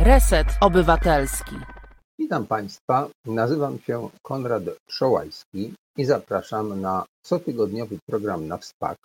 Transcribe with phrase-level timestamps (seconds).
[0.00, 1.56] Reset Obywatelski.
[2.18, 8.98] Witam Państwa, nazywam się Konrad Szołajski i zapraszam na cotygodniowy program na WSPAK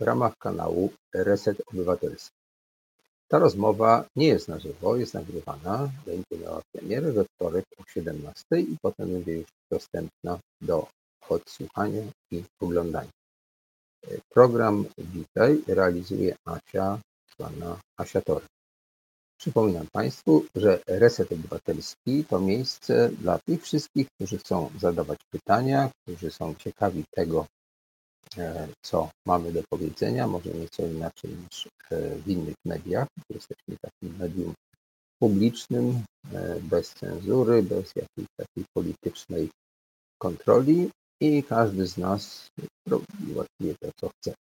[0.00, 2.36] w ramach kanału Reset Obywatelski.
[3.28, 8.44] Ta rozmowa nie jest na żywo, jest nagrywana, będzie miała premierę we wtorek o 17
[8.52, 10.86] i potem będzie już dostępna do
[11.28, 13.10] odsłuchania i oglądania.
[14.28, 16.98] Program Witaj realizuje Asia,
[17.36, 18.46] zwana Asia Tory.
[19.42, 26.30] Przypominam Państwu, że Reset Obywatelski to miejsce dla tych wszystkich, którzy chcą zadawać pytania, którzy
[26.30, 27.46] są ciekawi tego,
[28.38, 33.08] e, co mamy do powiedzenia, może nieco inaczej niż e, w innych mediach.
[33.30, 34.54] Jesteśmy takim medium
[35.18, 39.48] publicznym, e, bez cenzury, bez jakiejś takiej politycznej
[40.18, 40.90] kontroli
[41.20, 42.48] i każdy z nas
[42.88, 44.34] robi właściwie to, co chce.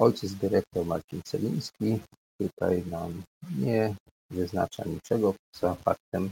[0.00, 1.98] Ojciec dyrektor Marcin Celiński
[2.40, 3.22] tutaj nam
[3.58, 3.94] nie
[4.30, 6.30] wyznacza niczego poza faktem,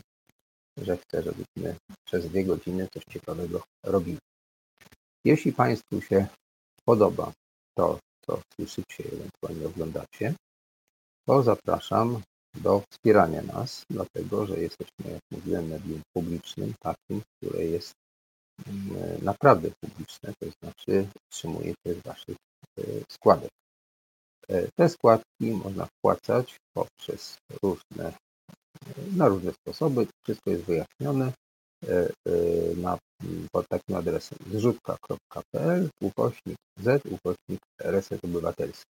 [0.76, 4.18] że chce, żebyśmy przez dwie godziny coś ciekawego robili.
[5.24, 6.26] Jeśli Państwu się
[6.84, 7.32] podoba
[7.78, 10.34] to, co słyszycie, ewentualnie oglądacie,
[11.26, 12.22] to zapraszam
[12.54, 17.92] do wspierania nas, dlatego że jesteśmy, jak mówiłem, medium publicznym, takim, które jest
[18.66, 22.36] mm, naprawdę publiczne, to znaczy otrzymuje też Waszych
[22.78, 23.50] e, składek.
[24.50, 28.12] E, te składki można wpłacać poprzez różne,
[29.16, 30.06] na różne sposoby.
[30.24, 31.32] Wszystko jest wyjaśnione
[31.84, 32.10] e, e,
[32.76, 32.98] na,
[33.52, 38.90] pod takim adresem zrzutka.pl ukośnik z ukośnik reset obywatelski.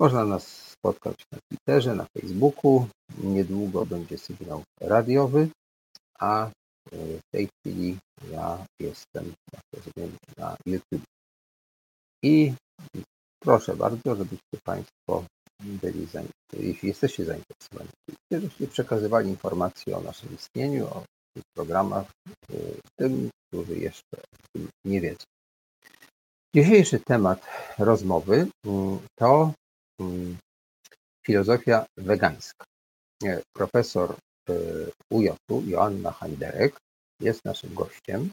[0.00, 2.86] Można nas spotkać na Twitterze, na Facebooku.
[3.22, 5.48] Niedługo będzie sygnał radiowy,
[6.18, 6.50] a
[6.92, 7.98] w tej chwili
[8.30, 9.32] ja jestem,
[10.38, 11.04] na YouTube.
[12.22, 12.52] I
[13.42, 15.24] Proszę bardzo, żebyście Państwo
[15.60, 16.06] byli,
[16.52, 17.90] jeśli jesteście zainteresowani,
[18.32, 22.06] żebyście przekazywali informacje o naszym istnieniu, o tych programach
[22.50, 24.16] y, tym, którzy jeszcze
[24.84, 25.24] nie wiedzą.
[26.54, 27.46] Dzisiejszy temat
[27.78, 28.70] rozmowy y,
[29.18, 29.52] to
[30.00, 30.04] y,
[31.26, 32.64] filozofia wegańska.
[33.56, 34.16] Profesor
[35.10, 35.28] UJ
[35.66, 36.76] Joanna Handerek
[37.20, 38.30] jest naszym gościem.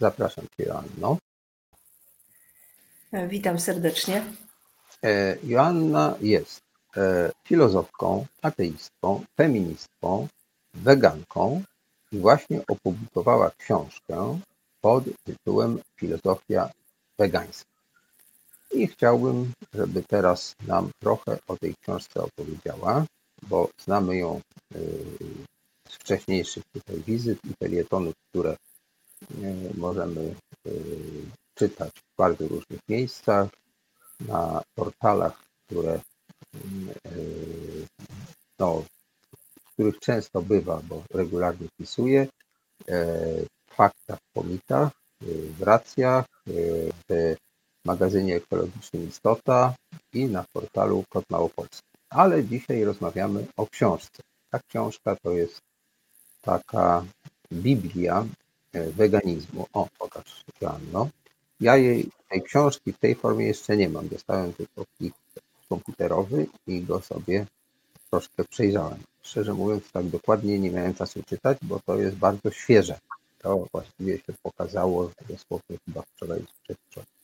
[0.00, 1.18] Zapraszam Cię, Joanno.
[3.12, 4.24] Witam serdecznie.
[5.04, 6.60] E, Joanna jest
[6.96, 10.28] e, filozofką, ateistką, feministką,
[10.74, 11.62] weganką
[12.12, 14.40] i właśnie opublikowała książkę
[14.80, 16.70] pod tytułem Filozofia
[17.18, 17.70] wegańska.
[18.72, 23.04] I chciałbym, żeby teraz nam trochę o tej książce opowiedziała,
[23.42, 24.40] bo znamy ją
[24.74, 24.78] e,
[25.88, 28.56] z wcześniejszych tutaj wizyt i felietonów, które
[29.74, 30.34] możemy
[31.56, 33.48] czytać w bardzo różnych miejscach,
[34.20, 36.00] na portalach, które,
[36.54, 37.10] mm, e,
[38.58, 38.82] no,
[39.64, 42.26] w których często bywa, bo regularnie pisuję,
[43.70, 44.90] w faktach, po mitach,
[45.58, 46.24] w racjach,
[47.08, 47.36] w
[47.84, 49.74] magazynie ekologicznym Istota
[50.12, 51.88] i na portalu Kot Małopolski.
[52.10, 54.22] Ale dzisiaj rozmawiamy o książce.
[54.50, 55.60] Ta książka to jest
[56.42, 57.04] taka
[57.52, 58.26] Biblia
[58.72, 59.66] e, weganizmu.
[59.72, 61.08] O, pokaż Joanno.
[61.60, 64.08] Ja jej, tej książki w tej formie jeszcze nie mam.
[64.08, 65.14] Dostałem tylko plik
[65.68, 67.46] komputerowy i go sobie
[68.10, 68.98] troszkę przejrzałem.
[69.22, 72.98] Szczerze mówiąc, tak dokładnie nie miałem czasu czytać, bo to jest bardzo świeże.
[73.38, 77.15] To właściwie się pokazało dosłownie chyba wczoraj czy przedwczoraj.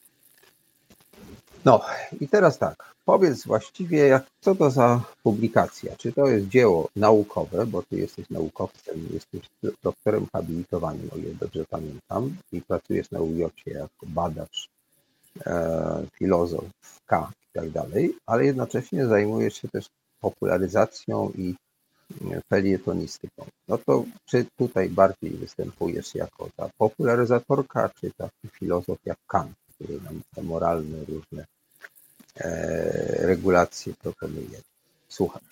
[1.65, 1.81] No
[2.21, 5.97] i teraz tak, powiedz właściwie, jak, co to za publikacja?
[5.97, 9.41] Czy to jest dzieło naukowe, bo ty jesteś naukowcem, jesteś
[9.83, 14.69] doktorem habilitowanym, o ile dobrze pamiętam, i pracujesz na UJ jako badacz,
[15.47, 16.65] e, filozof
[17.07, 19.87] K i tak dalej, ale jednocześnie zajmujesz się też
[20.21, 21.55] popularyzacją i
[22.31, 23.47] e, felietonistyką.
[23.69, 29.53] No to czy tutaj bardziej występujesz jako ta popularyzatorka, czy taki filozof jak Kant,
[30.35, 31.45] te moralne różne
[32.41, 34.61] E, regulacje proponuje.
[35.09, 35.43] Słucham.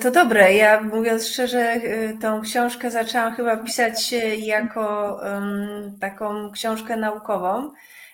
[0.00, 0.54] To dobre.
[0.54, 7.72] Ja mówiąc szczerze, e, tą książkę zaczęłam chyba pisać jako um, taką książkę naukową,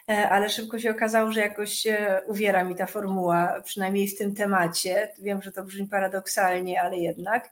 [0.09, 1.87] e, ale szybko się okazało, że jakoś
[2.27, 5.13] uwiera mi ta formuła, przynajmniej w tym temacie.
[5.19, 7.51] Wiem, że to brzmi paradoksalnie, ale jednak.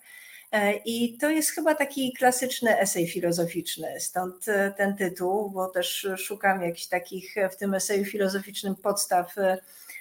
[0.52, 6.08] E, I to jest chyba taki klasyczny esej filozoficzny, stąd e, ten tytuł, bo też
[6.16, 9.34] szukam jakichś takich w tym eseju filozoficznym podstaw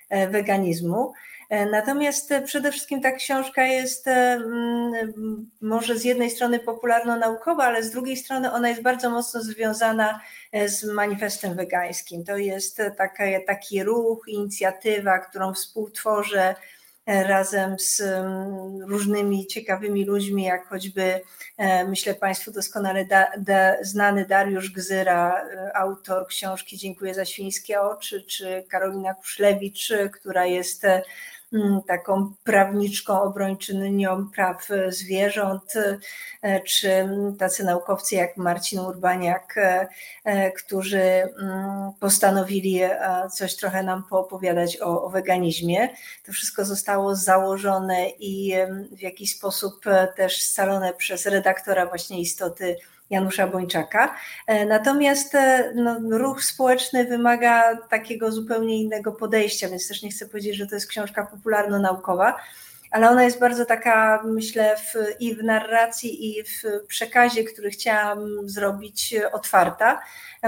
[0.09, 1.13] e, weganizmu.
[1.71, 4.05] Natomiast przede wszystkim ta książka jest
[5.61, 10.21] może z jednej strony popularno-naukowa, ale z drugiej strony ona jest bardzo mocno związana
[10.65, 12.23] z manifestem wegańskim.
[12.23, 12.81] To jest
[13.47, 16.55] taki ruch, inicjatywa, którą współtworzę
[17.07, 18.03] razem z
[18.87, 21.21] różnymi ciekawymi ludźmi, jak choćby,
[21.87, 28.63] myślę Państwu doskonale da, da, znany Dariusz Gzyra, autor książki Dziękuję za świńskie oczy, czy
[28.69, 31.01] Karolina Kuszlewicz, która jest Mm,
[31.87, 35.73] taką prawniczką, obrończynią praw zwierząt,
[36.41, 37.09] e, czy
[37.39, 39.87] tacy naukowcy jak Marcin Urbaniak, e,
[40.23, 42.81] e, którzy mm, postanowili
[43.33, 45.89] coś trochę nam poopowiadać o, o weganizmie.
[46.25, 48.53] To wszystko zostało założone i
[48.91, 49.83] w jakiś sposób
[50.15, 52.75] też scalone przez redaktora właśnie istoty
[53.11, 54.15] Janusza Bończaka.
[54.47, 60.25] E, natomiast e, no, ruch społeczny wymaga takiego zupełnie innego podejścia, więc też nie chcę
[60.25, 62.35] powiedzieć, że to jest książka popularno-naukowa,
[62.91, 68.49] ale ona jest bardzo taka, myślę, w, i w narracji, i w przekazie, który chciałam
[68.49, 70.01] zrobić, otwarta,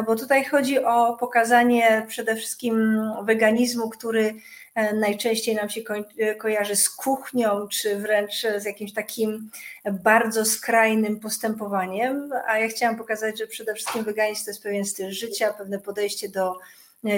[0.06, 4.34] bo tutaj chodzi o pokazanie przede wszystkim weganizmu, który
[4.76, 5.82] E, najczęściej nam się
[6.18, 9.50] e, kojarzy z kuchnią, czy wręcz z jakimś takim
[9.92, 12.30] bardzo skrajnym postępowaniem.
[12.48, 16.30] A ja chciałam pokazać, że przede wszystkim weganizm to jest pewien styl życia, pewne podejście
[16.30, 16.56] do e,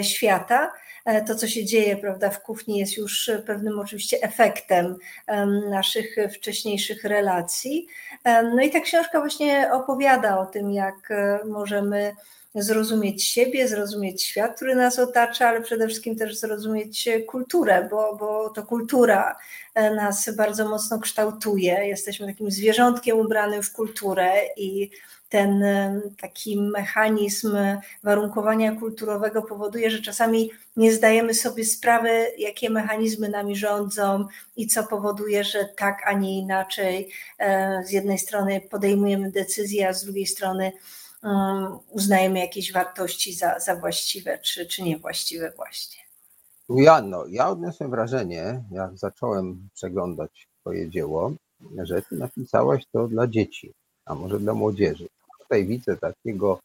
[0.02, 0.72] świata.
[1.28, 4.96] To, co się dzieje prawda, w kuchni, jest już pewnym oczywiście efektem
[5.70, 7.88] naszych wcześniejszych relacji.
[8.26, 11.10] No i ta książka właśnie opowiada o tym, jak
[11.46, 12.16] możemy
[12.56, 18.50] zrozumieć siebie, zrozumieć świat, który nas otacza, ale przede wszystkim też zrozumieć kulturę, bo, bo
[18.50, 19.38] to kultura
[19.74, 21.88] e, nas bardzo mocno kształtuje.
[21.88, 24.90] Jesteśmy takim zwierzątkiem ubranym w kulturę i
[25.36, 27.58] ten e, taki mechanizm
[28.04, 34.84] warunkowania kulturowego powoduje, że czasami nie zdajemy sobie sprawy, jakie mechanizmy nami rządzą i co
[34.84, 37.12] powoduje, że tak, a nie inaczej.
[37.40, 40.72] E, z jednej strony podejmujemy decyzje, a z drugiej strony
[41.24, 46.02] Um, uznajemy jakieś wartości za, za właściwe czy, czy niewłaściwe właśnie.
[46.70, 51.32] Janno, ja odniosłem wrażenie, jak zacząłem przeglądać Twoje dzieło,
[51.84, 53.74] że Ty napisałaś to dla dzieci,
[54.06, 55.08] a może dla młodzieży.
[55.46, 56.60] Tutaj widzę takiego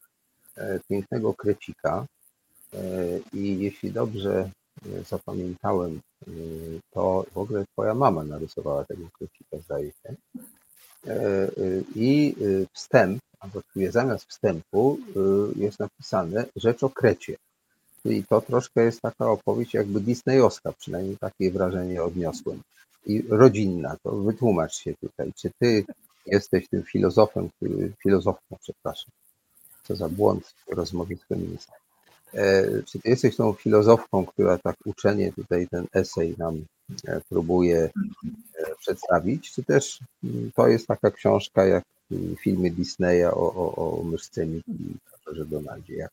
[0.56, 2.06] e, pięknego krecika
[2.74, 2.78] e,
[3.32, 4.50] i jeśli dobrze
[4.86, 6.00] e, zapamiętałem,
[6.90, 10.14] to w ogóle Twoja mama narysowała tego krecika, zdaje się.
[11.94, 12.34] I
[12.72, 14.98] wstęp a właściwie zamiast wstępu
[15.56, 17.36] jest napisane rzecz o Krecie.
[18.02, 22.60] Czyli to troszkę jest taka opowieść jakby disneyowska, przynajmniej takie wrażenie odniosłem.
[23.06, 25.32] I rodzinna, to wytłumacz się tutaj.
[25.36, 25.84] Czy ty
[26.30, 29.10] jesteś tym filozofem, który, filozofką, przepraszam,
[29.84, 31.72] co za błąd w rozmowie z feministą.
[32.34, 36.64] E, czy ty jesteś tą filozofką, która tak uczenie tutaj ten esej nam
[37.06, 37.90] e, próbuje
[38.54, 41.84] e, przedstawić, czy też mm, to jest taka książka jak
[42.40, 45.94] filmy Disneya o, o, o myszce Miki i Donaldzie.
[45.94, 46.12] Jak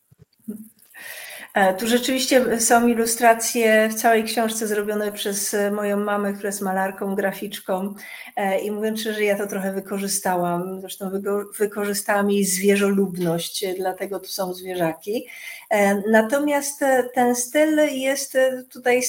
[1.78, 7.96] tu rzeczywiście są ilustracje w całej książce zrobione przez moją mamę, która jest malarką, graficzką
[8.36, 10.82] e, i mówiąc szczerze, ja to trochę wykorzystałam.
[10.82, 11.12] Zresztą
[11.58, 15.28] wykorzystałam jej zwierzolubność, dlatego tu są zwierzaki.
[15.70, 16.84] E, natomiast
[17.14, 18.38] ten styl jest
[18.72, 19.02] tutaj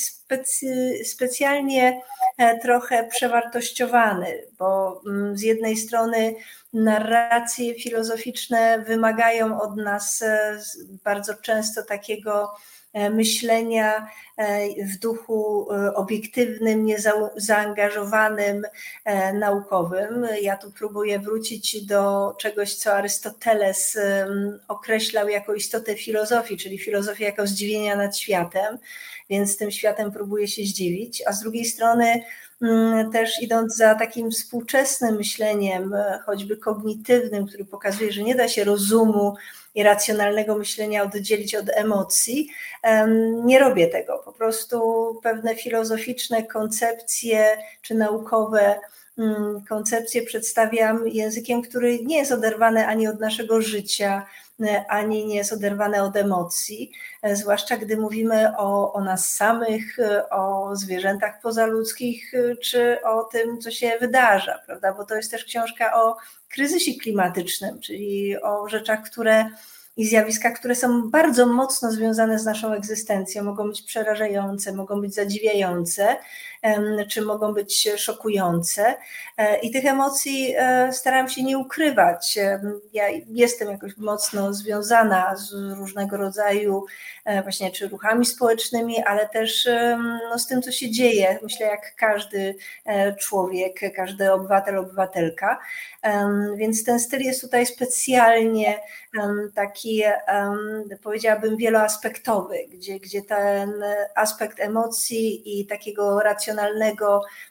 [1.04, 2.00] specjalnie
[2.62, 6.34] trochę przewartościowany, bo mm, z jednej strony
[6.72, 10.24] narracje filozoficzne wymagają od nas
[11.04, 12.77] bardzo często takiego e,
[13.10, 18.62] myślenia e, w duchu e, obiektywnym, niezaangażowanym,
[19.34, 20.26] naukowym.
[20.42, 23.98] Ja tu próbuję wrócić do czegoś, co Arystoteles
[24.68, 28.78] określał jako istotę filozofii, czyli filozofię jako zdziwienia nad światem,
[29.30, 32.22] więc tym światem próbuję się zdziwić, a z drugiej strony
[33.12, 38.64] też idąc za takim współczesnym myśleniem, e, choćby kognitywnym, który pokazuje, że nie da się
[38.64, 39.34] rozumu
[39.74, 42.48] i racjonalnego myślenia oddzielić od emocji,
[43.44, 44.22] nie robię tego.
[44.24, 44.80] Po prostu
[45.22, 48.80] pewne filozoficzne koncepcje czy naukowe
[49.18, 54.26] mm, koncepcje przedstawiam językiem, który nie jest oderwany ani od naszego życia,
[54.88, 60.30] ani nie jest oderwane od emocji, e, zwłaszcza gdy mówimy o, o nas samych, e,
[60.30, 64.94] o zwierzętach pozaludzkich, e, czy o tym, co się wydarza, prawda?
[64.94, 66.16] Bo to jest też książka o
[66.48, 69.50] kryzysie klimatycznym, czyli o rzeczach, które
[69.96, 75.14] i zjawiska, które są bardzo mocno związane z naszą egzystencją, mogą być przerażające, mogą być
[75.14, 76.16] zadziwiające,
[77.08, 78.96] czy mogą być szokujące.
[79.36, 82.38] E, I tych emocji e, staram się nie ukrywać.
[82.92, 86.84] Ja jestem jakoś mocno związana z różnego rodzaju
[87.24, 89.68] e, właśnie czy ruchami społecznymi, ale też
[90.30, 91.38] no, z tym, co się dzieje.
[91.42, 92.54] Myślę, jak każdy
[93.18, 95.58] człowiek, każdy obywatel, obywatelka.
[96.56, 98.80] Więc ten styl jest tutaj specjalnie
[99.54, 100.02] taki
[101.02, 103.84] powiedziałabym, wieloaspektowy, gdzie, gdzie ten
[104.14, 106.47] aspekt emocji i takiego racjonalnego,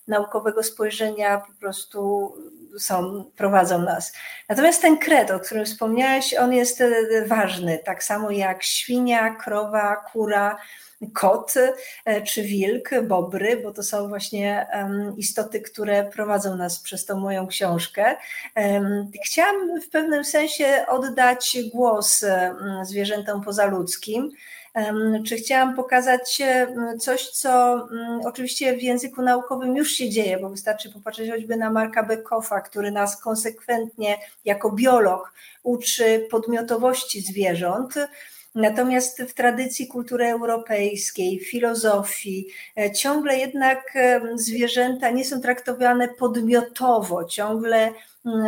[0.07, 2.31] naukowego spojrzenia po prostu
[2.79, 4.13] są, prowadzą nas.
[4.49, 6.83] Natomiast ten kred, o którym wspomniałeś, on jest
[7.25, 10.57] ważny, tak samo jak świnia, krowa, kura,
[11.13, 11.53] kot
[12.05, 14.67] e, czy wilk, bobry, bo to są właśnie
[15.17, 18.15] istoty, które prowadzą nas przez tą moją książkę.
[19.25, 22.25] Chciałam w pewnym sensie oddać głos
[22.83, 24.31] zwierzętom pozaludzkim.
[25.27, 26.41] Czy chciałam pokazać
[26.99, 27.81] coś, co
[28.25, 32.91] oczywiście w języku naukowym już się dzieje, bo wystarczy popatrzeć choćby na Marka Beckofa, który
[32.91, 37.95] nas konsekwentnie jako biolog uczy podmiotowości zwierząt.
[38.57, 47.25] Natomiast w tradycji kultury europejskiej, filozofii, e, ciągle jednak e, zwierzęta nie są traktowane podmiotowo,
[47.25, 47.95] ciągle mm,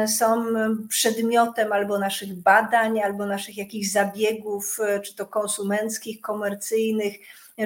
[0.08, 0.46] są
[0.90, 7.14] przedmiotem albo naszych badań, albo naszych jakichś zabiegów, czy to konsumenckich, komercyjnych,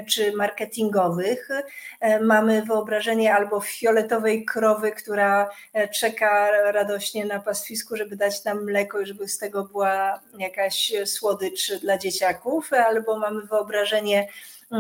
[0.10, 1.50] czy marketingowych.
[2.22, 5.50] Mamy wyobrażenie albo fioletowej krowy, która
[5.92, 11.74] czeka radośnie na pastwisku, żeby dać nam mleko i żeby z tego była jakaś słodycz
[11.74, 14.28] dla dzieciaków, albo mamy wyobrażenie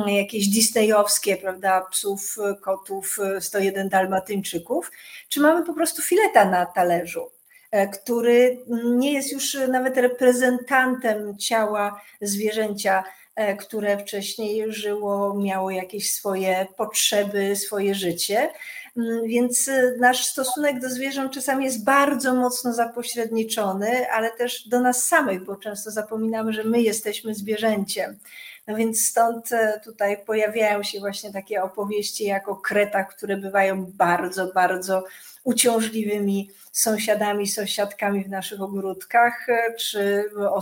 [0.07, 4.91] jakieś disneyowskie, prawda, psów, kotów, 101 dalmatyńczyków,
[5.29, 7.31] czy mamy po prostu fileta na talerzu
[7.71, 13.03] e, który nie jest już nawet reprezentantem ciała zwierzęcia
[13.35, 18.49] E, które wcześniej żyło, miało jakieś swoje potrzeby, swoje życie.
[18.97, 24.79] Mm, więc e, nasz stosunek do zwierząt czasami jest bardzo mocno zapośredniczony, ale też do
[24.79, 28.17] nas samych, bo często zapominamy, że my jesteśmy zwierzęciem.
[28.67, 33.85] No więc stąd e, tutaj pojawiają się właśnie takie opowieści jak o kretach, które bywają
[33.85, 35.03] bardzo, bardzo
[35.43, 40.61] uciążliwymi sąsiadami, sąsiadkami w naszych ogródkach, e, czy o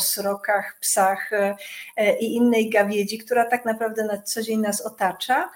[0.80, 5.50] psach e, i innej gawiedzi, która tak naprawdę na co dzień nas otacza,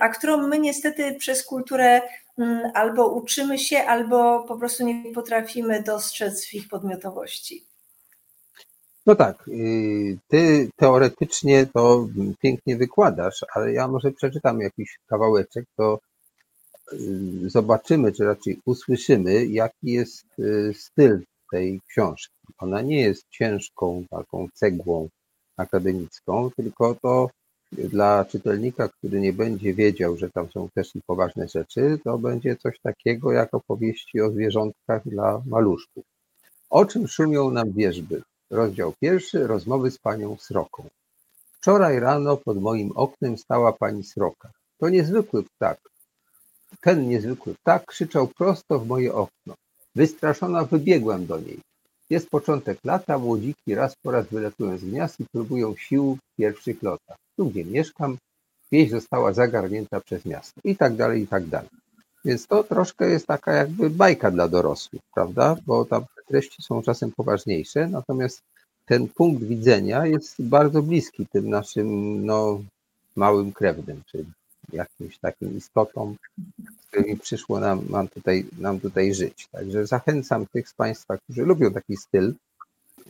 [0.00, 2.00] a którą my niestety przez kulturę
[2.38, 7.75] mm, albo uczymy się, albo po prostu nie potrafimy dostrzec w ich podmiotowości.
[9.06, 12.08] No tak, y, ty teoretycznie to
[12.42, 15.98] pięknie wykładasz, ale ja może przeczytam jakiś kawałeczek, to
[16.92, 16.98] y,
[17.50, 21.20] zobaczymy, czy raczej usłyszymy, jaki jest y, styl
[21.50, 22.34] tej książki.
[22.58, 25.08] Ona nie jest ciężką taką cegłą
[25.56, 27.30] akademicką, tylko to
[27.72, 32.56] dla czytelnika, który nie będzie wiedział, że tam są też i poważne rzeczy, to będzie
[32.56, 36.04] coś takiego jak opowieści o zwierzątkach dla maluszków.
[36.70, 38.22] O czym szumią nam wierzby?
[38.50, 39.46] Rozdział pierwszy.
[39.46, 40.88] Rozmowy z panią Sroką.
[41.60, 44.50] Wczoraj rano pod moim oknem stała pani Sroka.
[44.78, 45.78] To niezwykły ptak.
[46.80, 49.54] Ten niezwykły ptak krzyczał prosto w moje okno.
[49.94, 51.60] Wystraszona wybiegłem do niej.
[52.10, 56.82] Jest początek lata, młodziki raz po raz wylatują z gniazd i próbują sił w pierwszych
[56.82, 57.16] lotach.
[57.36, 58.16] Tu, gdzie mieszkam,
[58.72, 60.60] wieś została zagarnięta przez miasto.
[60.64, 61.70] I tak dalej, i tak dalej.
[62.24, 65.56] Więc to troszkę jest taka jakby bajka dla dorosłych, prawda?
[65.66, 68.42] Bo tam treści są czasem poważniejsze, natomiast
[68.86, 72.60] ten punkt widzenia jest bardzo bliski tym naszym no,
[73.16, 74.24] małym krewnym, czyli
[74.72, 76.16] jakimś takim istotom,
[76.82, 79.48] z którymi przyszło nam, nam, tutaj, nam tutaj żyć.
[79.52, 82.34] Także zachęcam tych z Państwa, którzy lubią taki styl,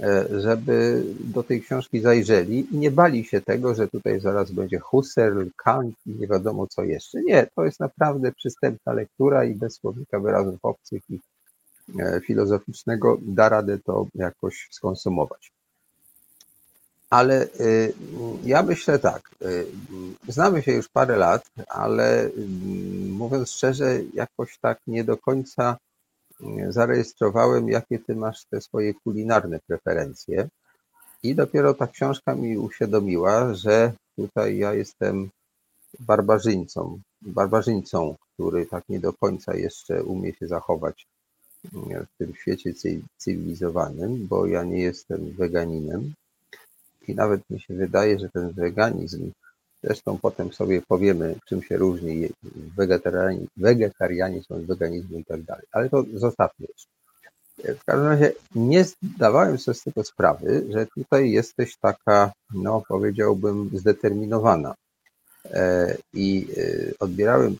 [0.00, 4.78] e, żeby do tej książki zajrzeli i nie bali się tego, że tutaj zaraz będzie
[4.78, 7.23] Husserl, Kant i nie wiadomo co jeszcze.
[7.23, 11.20] Nie, to jest naprawdę przystępna lektura i bez słownika wyrazów obcych i
[12.26, 15.52] filozoficznego da radę to jakoś skonsumować.
[17.11, 17.49] Ale e,
[18.45, 19.47] ja myślę tak, e,
[20.28, 22.31] znamy się już parę lat, ale
[23.09, 25.76] mówiąc szczerze, jakoś tak nie do końca
[26.69, 30.49] zarejestrowałem, jakie ty masz te swoje kulinarne preferencje.
[31.23, 35.31] I dopiero ta książka mi uświadomiła, że tutaj ja jestem
[36.00, 41.07] barbarzyńcą, barbarzyńcą, który tak nie do końca jeszcze umie się zachować
[41.73, 42.73] w tym świecie
[43.17, 46.13] cywilizowanym, bo ja nie jestem weganinem
[47.09, 49.31] i nawet mi się wydaje, że ten weganizm,
[49.83, 52.29] zresztą potem sobie powiemy, czym się różni
[53.57, 56.87] wegetarianizm, od weganizmu i tak dalej, ale to zostawmy już.
[57.79, 63.71] W każdym razie nie zdawałem sobie z tego sprawy, że tutaj jesteś taka, no powiedziałbym,
[63.73, 64.75] zdeterminowana
[66.15, 67.57] I e, odbierałem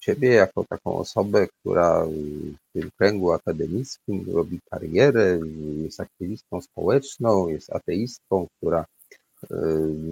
[0.00, 5.38] Ciebie jako taką osobę, która w tym kręgu akademickim robi karierę,
[5.82, 8.84] jest aktywistką społeczną, jest ateistką, która
[9.50, 9.56] e,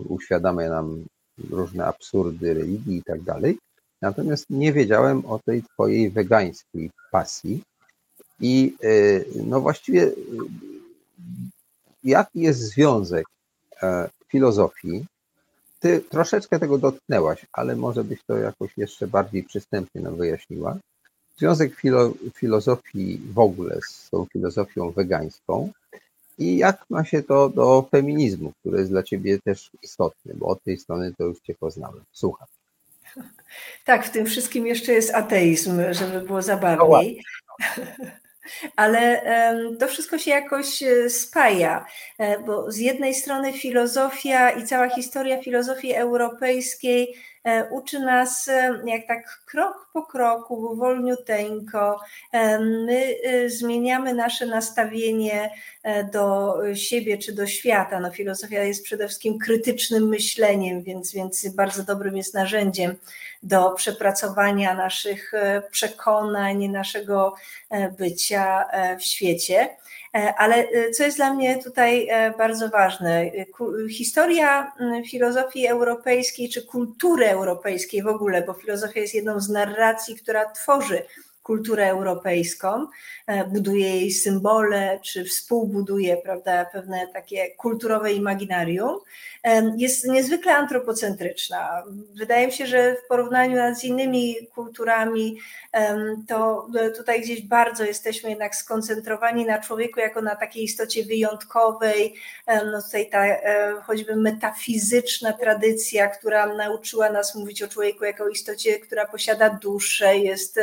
[0.09, 1.05] uświadamia nam
[1.51, 3.59] różne absurdy religii i tak dalej.
[4.03, 7.63] Natomiast nie wiedziałem o tej Twojej wegańskiej pasji.
[8.41, 8.75] I
[9.45, 10.13] no właściwie
[12.05, 13.27] jaki jest związek
[13.83, 15.05] e, filozofii?
[15.81, 20.77] Ty troszeczkę tego dotknęłaś, ale może byś to jakoś jeszcze bardziej przystępnie nam wyjaśniła.
[21.39, 25.73] Związek filo, filozofii w ogóle z tą filozofią wegańską
[26.39, 30.63] i jak ma się to do feminizmu, który jest dla ciebie też istotny, bo od
[30.63, 32.01] tej strony to już cię poznałem.
[32.13, 32.49] Słucham.
[33.85, 37.23] Tak, w tym wszystkim jeszcze jest ateizm, żeby było zabawniej.
[37.61, 38.07] No
[38.77, 39.23] Ale
[39.81, 41.87] to wszystko się jakoś e, spaja,
[42.19, 47.15] e, bo z jednej strony filozofia i cała historia filozofii europejskiej
[47.71, 52.01] uczy nas, e, jak tak krok po kroku, wolniuteńko,
[52.33, 53.15] e, my
[53.47, 55.51] zmieniamy nasze nastawienie
[56.13, 58.01] do siebie czy do świata.
[58.01, 62.97] No, filozofia jest przede wszystkim krytycznym myśleniem, więc, więc bardzo dobrym jest narzędziem
[63.43, 65.33] do przepracowania naszych
[65.71, 67.35] przekonań, naszego
[67.99, 68.65] bycia
[68.99, 69.69] w świecie.
[70.15, 73.31] E, ale e, co jest dla mnie tutaj e, bardzo ważne,
[73.91, 74.73] historia
[75.11, 81.03] filozofii europejskiej czy kultury europejskiej w ogóle, bo filozofia jest jedną z narracji, która tworzy
[81.49, 82.87] kulturę europejską,
[83.27, 88.99] e, buduje jej symbole, czy współbuduje prawda, pewne takie kulturowe imaginarium,
[89.45, 91.83] e, jest niezwykle antropocentryczna.
[92.15, 95.39] Wydaje mi się, że w porównaniu z innymi kulturami,
[95.73, 95.97] e,
[96.29, 102.15] to tutaj gdzieś bardzo jesteśmy jednak skoncentrowani na człowieku jako na takiej istocie wyjątkowej.
[102.73, 103.25] No tutaj ta
[103.83, 110.61] choćby metafizyczna tradycja, która nauczyła nas mówić o człowieku jako istocie, która posiada duszę, jest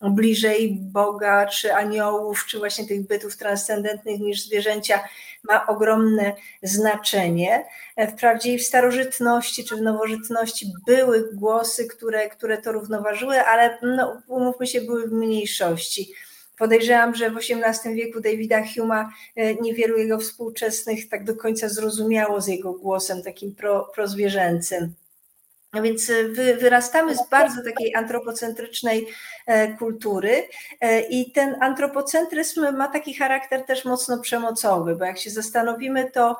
[0.00, 5.00] bliżej Boga, czy aniołów, czy właśnie tych bytów transcendentnych niż zwierzęcia,
[5.42, 7.64] ma ogromne znaczenie.
[8.12, 14.22] Wprawdzie i w starożytności czy w nowożytności były głosy, które, które to równoważyły, ale no,
[14.26, 16.14] umówmy się, były w mniejszości.
[16.58, 22.40] Podejrzewam, że w XVIII wieku Davida Huma e, niewielu jego współczesnych tak do końca zrozumiało
[22.40, 24.94] z jego głosem takim pro, prozwierzęcym.
[25.72, 29.06] A więc e, wyrastamy z bardzo takiej antropocentrycznej
[29.46, 30.48] e, kultury
[30.80, 36.36] e, i ten antropocentryzm ma taki charakter też mocno przemocowy, bo jak się zastanowimy, to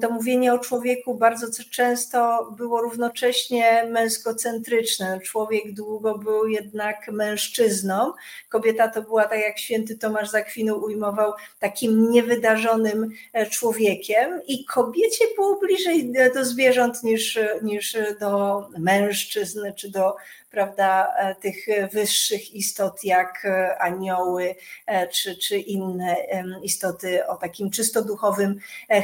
[0.00, 5.20] to mówienie o człowieku bardzo często było równocześnie męskocentryczne.
[5.20, 8.12] Człowiek długo był jednak mężczyzną.
[8.48, 15.24] Kobieta to była, tak jak święty Tomasz Zakwinu ujmował, takim niewydarzonym e, człowiekiem i kobiecie
[15.36, 20.16] było bliżej do zwierząt niż, niż do mężczyzn czy do
[20.56, 24.54] prawda, e, tych wyższych istot jak e, anioły
[24.86, 26.16] e, czy, czy inne
[26.62, 28.60] istoty o takim czysto duchowym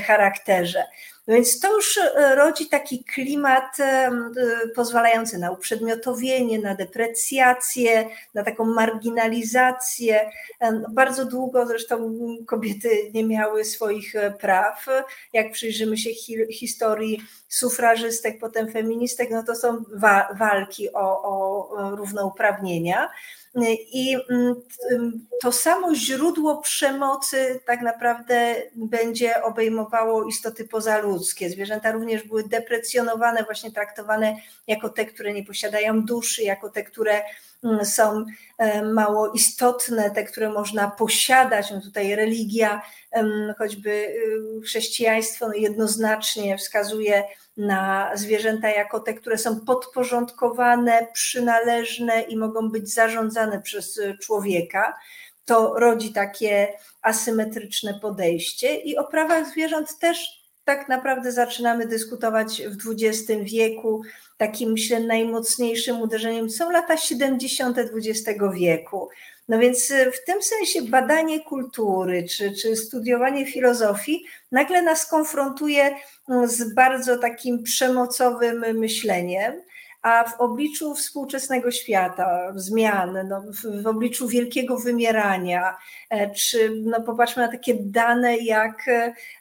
[0.06, 0.84] charakterze.
[1.28, 2.00] Więc to już
[2.36, 3.76] rodzi taki klimat
[4.74, 10.30] pozwalający na uprzedmiotowienie, na deprecjację, na taką marginalizację.
[10.88, 12.14] Bardzo długo zresztą
[12.46, 14.86] kobiety nie miały swoich praw.
[15.32, 16.10] Jak przyjrzymy się
[16.50, 23.10] historii sufrażystek, potem feministek, no to są wa walki o, o równouprawnienia.
[23.92, 24.54] I mm,
[25.40, 31.50] to samo źródło przemocy tak naprawdę będzie obejmowało istoty pozaludzkie.
[31.50, 34.36] Zwierzęta również były deprecjonowane, właśnie traktowane
[34.66, 37.22] jako te, które nie posiadają duszy, jako te, które
[37.84, 38.24] są
[38.58, 41.70] e, mało istotne, te, które można posiadać.
[41.70, 42.82] No tutaj religia,
[43.58, 47.24] choćby y, chrześcijaństwo no jednoznacznie wskazuje
[47.56, 54.94] na zwierzęta jako te, które są podporządkowane, przynależne i mogą być zarządzane przez człowieka.
[55.44, 56.72] To rodzi takie
[57.02, 64.02] asymetryczne podejście i o prawach zwierząt też tak naprawdę zaczynamy dyskutować w XX wieku.
[64.36, 67.78] Takim, myślę, najmocniejszym uderzeniem są lata 70.
[67.78, 69.08] XX wieku.
[69.48, 75.96] No więc y, w tym sensie badanie kultury czy, czy studiowanie filozofii nagle nas konfrontuje
[76.28, 79.52] no, z bardzo takim przemocowym myśleniem
[80.02, 85.76] a w obliczu współczesnego świata, zmian, no, w, w, obliczu wielkiego wymierania,
[86.10, 88.86] e, czy no, popatrzmy na takie dane jak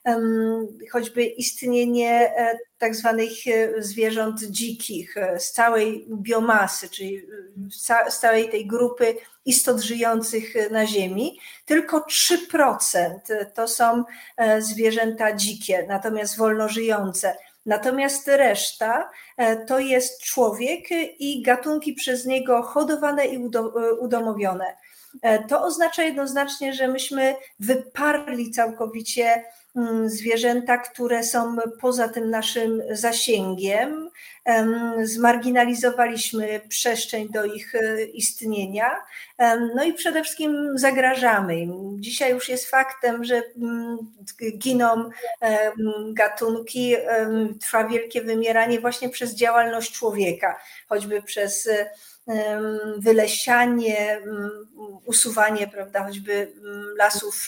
[0.06, 7.22] um, choćby istnienie e, tak zwanych e, zwierząt dzikich z całej biomasy, czyli
[8.10, 12.06] z całej tej grupy istot żyjących na Ziemi, tylko
[12.52, 13.20] 3%
[13.54, 14.04] to są
[14.60, 17.36] zwierzęta dzikie, natomiast wolno żyjące.
[17.66, 23.40] Natomiast reszta e, to jest człowiek i gatunki przez niego hodowane i e,
[24.00, 24.66] udomowione.
[25.22, 29.44] E, to oznacza jednoznacznie, że myśmy wyparli całkowicie
[29.76, 34.10] mm, zwierzęta, które są poza tym naszym zasięgiem,
[35.04, 38.96] zmarginalizowaliśmy przestrzeń do ich e, istnienia,
[39.76, 42.02] no i przede wszystkim zagrażamy im.
[42.02, 43.98] Dzisiaj już jest faktem, że mm,
[44.58, 45.10] giną
[46.14, 46.96] gatunki,
[47.62, 51.70] trwa wielkie wymieranie właśnie przez działalność człowieka, choćby przez
[52.98, 54.22] wylesianie,
[55.06, 56.54] usuwanie, prawda, choćby
[56.98, 57.48] lasów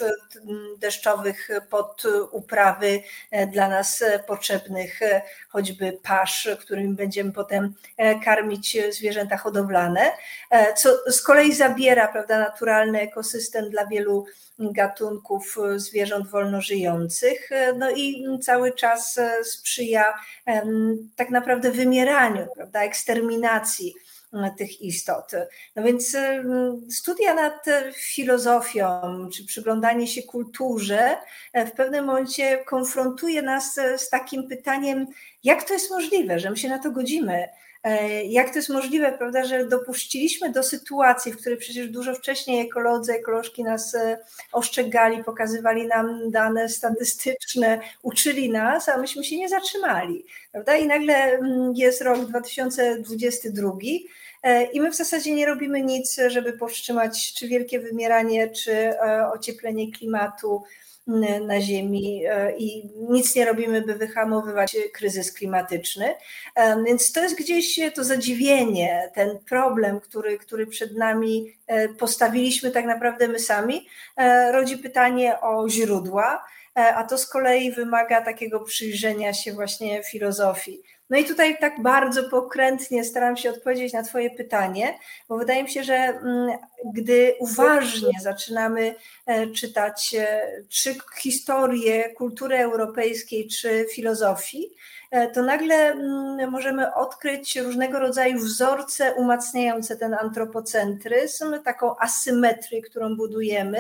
[0.80, 8.78] deszczowych pod uprawy e, dla nas potrzebnych, e, choćby pasz, którymi będziemy potem e, karmić
[8.90, 10.12] zwierzęta hodowlane,
[10.78, 14.26] co z kolei zabiera, prawda, naturalny ekosystem dla wielu
[14.60, 20.14] gatunków zwierząt wolnożyjących, no i cały czas sprzyja
[21.16, 23.94] tak naprawdę wymieraniu, prawda, eksterminacji
[24.58, 25.32] tych istot.
[25.76, 26.18] No więc
[26.90, 29.02] studia nad filozofią,
[29.34, 31.18] czy przyglądanie się kulturze
[31.54, 35.08] e, w pewnym momencie konfrontuje nas z takim pytaniem,
[35.44, 37.50] jak to jest możliwe, że my się na to godzimy,
[38.28, 43.14] jak to jest możliwe, prawda, że dopuściliśmy do sytuacji, w której przecież dużo wcześniej ekolodzy,
[43.14, 44.18] ekolożki nas e,
[44.52, 50.26] oszczegali, pokazywali nam dane statystyczne, uczyli nas, a myśmy się nie zatrzymali.
[50.52, 50.76] Prawda?
[50.76, 51.40] I nagle
[51.76, 53.72] jest rok 2022
[54.44, 59.28] E, I my w zasadzie nie robimy nic, żeby powstrzymać czy wielkie wymieranie, czy e,
[59.34, 60.64] ocieplenie klimatu
[61.48, 66.16] na Ziemi e, i nic nie robimy, by wyhamowywać kryzys klimatyczny.
[66.86, 71.58] Więc to jest gdzieś to zadziwienie, ten problem, który, który przed nami
[72.00, 73.88] postawiliśmy tak naprawdę my sami,
[74.52, 80.84] rodzi pytanie o źródła, a to z kolei wymaga takiego przyjrzenia się właśnie filozofii.
[81.10, 85.70] No i tutaj tak bardzo pokrętnie staram się odpowiedzieć na Twoje pytanie, bo wydaje mi
[85.70, 86.58] się, że mm,
[86.94, 94.70] gdy uważnie zaczynamy e, czytać e, czy historię kultury europejskiej, czy filozofii,
[95.12, 103.16] e, to nagle mm, możemy odkryć różnego rodzaju wzorce umacniające ten antropocentryzm, taką asymetrię, którą
[103.16, 103.80] budujemy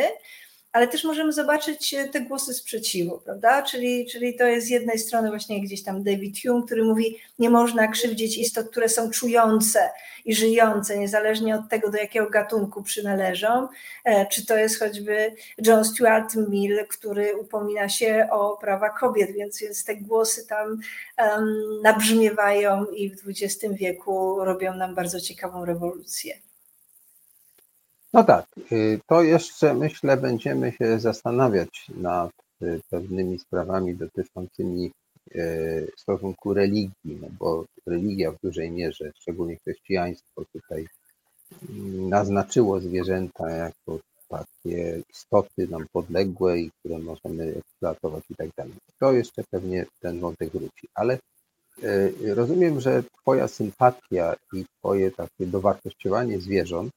[0.73, 3.61] ale też możemy zobaczyć e, te głosy sprzeciwu, prawda?
[3.61, 7.49] Czyli, czyli to jest z jednej strony właśnie gdzieś tam David Hume, który mówi, nie
[7.49, 9.89] można krzywdzić istot, które są czujące
[10.25, 13.67] i żyjące, niezależnie od tego, do jakiego gatunku przynależą.
[14.05, 15.35] E, czy to jest choćby
[15.67, 20.79] John Stuart Mill, który upomina się o prawa kobiet, więc, więc te głosy tam
[21.17, 26.52] um, nabrzmiewają i w XX wieku robią nam bardzo ciekawą rewolucję.
[28.13, 34.91] No tak, y, to jeszcze myślę będziemy się zastanawiać nad y, pewnymi sprawami dotyczącymi
[35.35, 40.87] y, stosunku religii, no bo religia w dużej mierze, szczególnie chrześcijaństwo tutaj
[41.69, 43.99] mm, naznaczyło zwierzęta jako
[44.29, 48.73] takie istoty nam podległe i które możemy eksploatować i tak dalej.
[48.99, 51.17] To jeszcze pewnie ten wątek wróci, ale
[52.35, 56.91] rozumiem, że Twoja sympatia i Twoje takie dowartościowanie zwierząt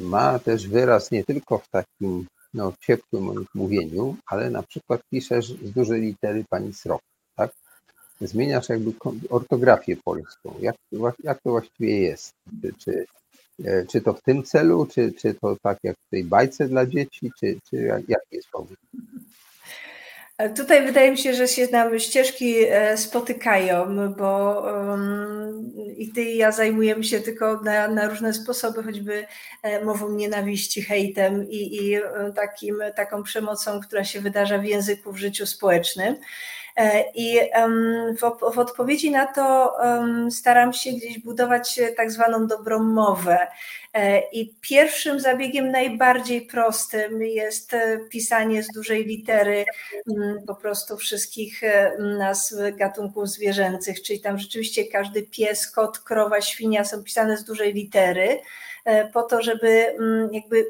[0.00, 5.72] ma też wyraz nie tylko w takim no, ciepłym mówieniu, ale na przykład piszesz z
[5.72, 7.00] dużej litery pani Srok,
[7.36, 7.50] tak?
[8.20, 8.92] Zmieniasz jakby
[9.30, 10.54] ortografię polską.
[10.60, 10.76] Jak,
[11.24, 12.32] jak to właściwie jest?
[12.62, 13.06] Czy, czy,
[13.64, 16.86] e, czy to w tym celu, czy, czy to tak jak w tej bajce dla
[16.86, 17.76] dzieci, czy, czy
[18.08, 18.78] jaki jest powód?
[20.56, 24.62] Tutaj wydaje mi się, że się nam ścieżki e, spotykają, bo
[25.96, 29.26] i ty i ja zajmujemy się tylko na, na różne sposoby, choćby
[29.62, 32.02] e, mową nienawiści, hejtem i, i e,
[32.36, 36.16] takim, taką przemocą, która się wydarza w języku, w życiu społecznym.
[37.14, 37.40] I
[38.20, 39.72] w, w odpowiedzi na to
[40.30, 43.46] staram się gdzieś budować tak zwaną dobrą mowę.
[43.94, 49.64] E, I pierwszym zabiegiem najbardziej prostym jest e, pisanie z dużej litery
[50.46, 56.84] po prostu wszystkich e, nazw gatunków zwierzęcych, czyli tam rzeczywiście każdy pies, kot, krowa, świnia
[56.84, 58.40] są pisane z dużej litery,
[59.12, 59.96] po to, żeby
[60.32, 60.66] jakby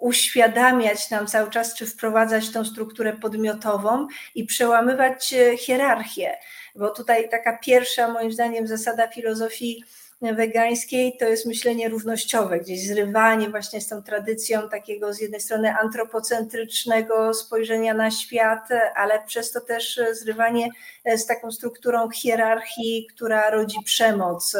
[0.00, 6.38] uświadamiać nam cały czas, czy wprowadzać tą strukturę podmiotową i przełamywać hierarchię.
[6.74, 9.84] Bo tutaj taka pierwsza, moim zdaniem, zasada filozofii
[10.22, 15.74] wegańskiej to jest myślenie równościowe, gdzieś zrywanie właśnie z tą tradycją takiego z jednej strony
[15.74, 20.68] antropocentrycznego spojrzenia na świat, ale przez to też zrywanie
[21.16, 24.56] z taką strukturą hierarchii, która rodzi przemoc.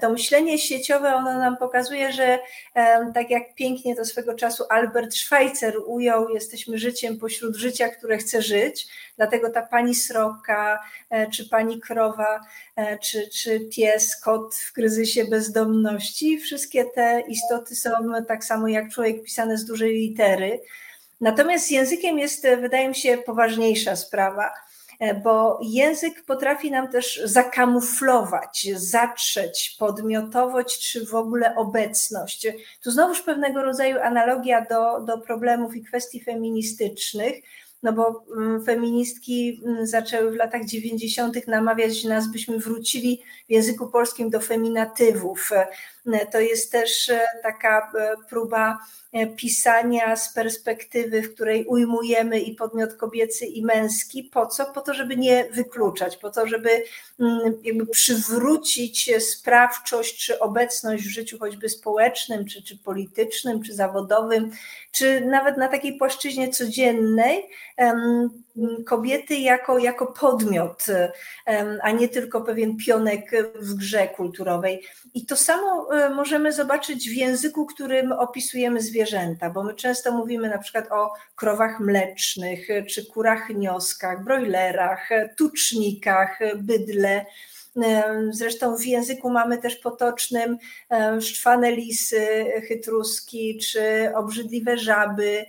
[0.00, 2.38] To myślenie sieciowe, ono nam pokazuje, że
[3.14, 8.42] tak jak pięknie to swego czasu Albert Schweitzer ujął, jesteśmy życiem pośród życia, które chce
[8.42, 10.78] żyć, dlatego ta pani sroka,
[11.10, 12.40] e, czy pani krowa,
[12.76, 17.90] e, czy, czy pies, kot w kryzysie bezdomności, wszystkie te istoty są
[18.28, 20.60] tak samo jak człowiek pisane z dużej litery.
[21.20, 24.50] Natomiast z językiem jest, wydaje mi się, poważniejsza sprawa
[25.24, 32.46] bo język potrafi nam też zakamuflować, zatrzeć podmiotowość czy w ogóle obecność.
[32.82, 37.34] Tu znowuż pewnego rodzaju analogia do, do problemów i kwestii feministycznych
[37.82, 41.46] no bo mm, feministki mm, zaczęły w latach 90.
[41.46, 45.50] namawiać nas, byśmy wrócili w języku polskim do feminatywów.
[46.12, 48.78] E, to jest też e, taka e, próba
[49.36, 54.24] pisania z perspektywy, w której ujmujemy i podmiot kobiecy, i męski.
[54.24, 54.66] Po co?
[54.66, 56.70] Po to, żeby nie wykluczać, po to, żeby
[57.20, 64.50] mm, jakby przywrócić sprawczość czy obecność w życiu choćby społecznym, czy, czy politycznym, czy zawodowym,
[64.92, 67.44] czy nawet na takiej płaszczyźnie codziennej,
[68.86, 70.84] kobiety jako, jako podmiot,
[71.82, 74.82] a nie tylko pewien pionek w grze kulturowej.
[75.14, 80.48] I to samo e, możemy zobaczyć w języku, którym opisujemy zwierzęta, bo my często mówimy
[80.48, 87.26] na przykład o krowach mlecznych, czy kurach nioskach, brojlerach, tucznikach, bydle.
[88.30, 90.58] Zresztą w języku mamy też potocznym
[91.20, 95.46] szczwane lisy, chytruski, czy obrzydliwe żaby,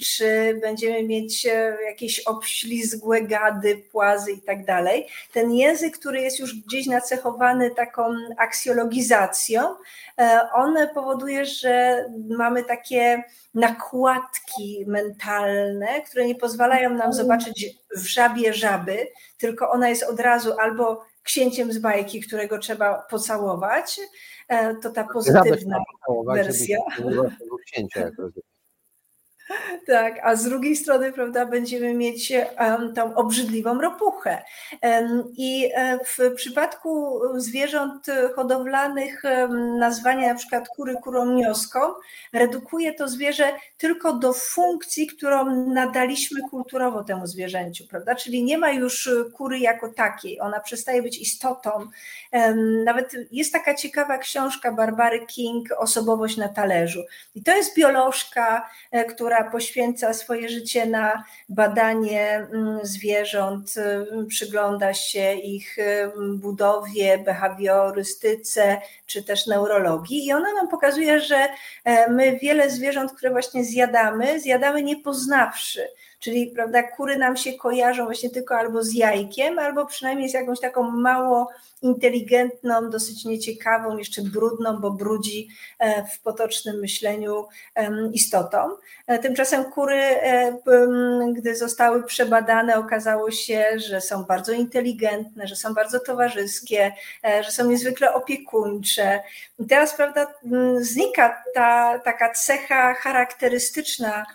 [0.00, 5.06] czy będziemy mieć e, jakieś obślizgłe gady, płazy i tak dalej.
[5.32, 9.60] Ten język, który jest już gdzieś nacechowany taką aksjologizacją,
[10.18, 13.22] e, on powoduje, że mamy takie
[13.54, 20.52] nakładki mentalne, które nie pozwalają nam zobaczyć w żabie żaby, tylko ona jest od razu
[20.60, 24.00] albo księciem z bajki, którego trzeba pocałować,
[24.48, 25.78] e, to ta pozytywna
[26.26, 26.78] wersja.
[27.66, 28.55] Księcia, jak rozumiem.
[29.86, 34.42] Tak, a z drugiej strony, prawda, będziemy mieć um, tą obrzydliwą ropuchę.
[34.82, 38.06] Um, I e, w przypadku zwierząt
[38.36, 41.78] hodowlanych um, nazwanie na przykład kury kurą nioską
[42.32, 48.14] redukuje to zwierzę tylko do funkcji, którą nadaliśmy kulturowo temu zwierzęciu, prawda?
[48.14, 51.70] Czyli nie ma już kury jako takiej, ona przestaje być istotą.
[52.84, 57.02] Nawet jest taka ciekawa książka Barbary King, Osobowość na talerzu.
[57.34, 64.26] I to jest biolożka, e, która która poświęca swoje życie na badanie mm, zwierząt, mm,
[64.26, 70.26] przygląda się ich mm, budowie, behawiorystyce czy też neurologii.
[70.26, 71.48] I ona nam pokazuje, że
[71.84, 75.88] e, my wiele zwierząt, które właśnie zjadamy, zjadamy nie poznawszy.
[76.18, 80.60] Czyli prawda, kury nam się kojarzą właśnie tylko albo z jajkiem, albo przynajmniej z jakąś
[80.60, 81.48] taką mało
[81.82, 85.48] inteligentną, dosyć nieciekawą, jeszcze brudną, bo brudzi
[85.78, 87.46] e, w potocznym myśleniu
[88.12, 88.58] istotą.
[89.06, 90.58] E, tymczasem kury, e,
[91.32, 96.92] gdy zostały przebadane, okazało się, że są bardzo inteligentne, że są bardzo towarzyskie,
[97.44, 99.22] że są niezwykle opiekuńcze.
[99.58, 100.26] I teraz, prawda,
[100.80, 104.26] znika ta taka cecha charakterystyczna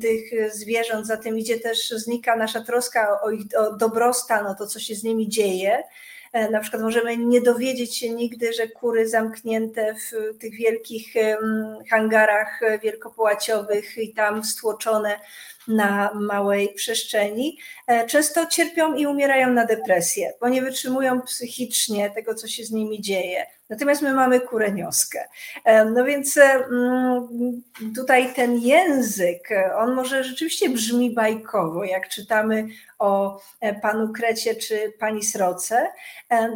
[0.00, 3.42] tych zwierząt, za tym idzie też, znika nasza troska o ich
[3.78, 5.82] dobrostan, o to, co się z nimi dzieje.
[6.32, 11.14] E, na przykład możemy nie dowiedzieć się nigdy, że kury zamknięte w tych wielkich
[11.90, 15.20] hangarach wielkopołaciowych i tam stłoczone
[15.68, 22.34] na małej przestrzeni, e, często cierpią i umierają na depresję, bo nie wytrzymują psychicznie tego,
[22.34, 23.46] co się z nimi dzieje.
[23.70, 25.24] Natomiast my mamy kurenioskę.
[25.64, 27.62] E, no więc mm,
[27.96, 32.66] tutaj ten język, on może rzeczywiście brzmi bajkowo, jak czytamy
[32.98, 35.92] o e, panu Krecie czy pani Sroce.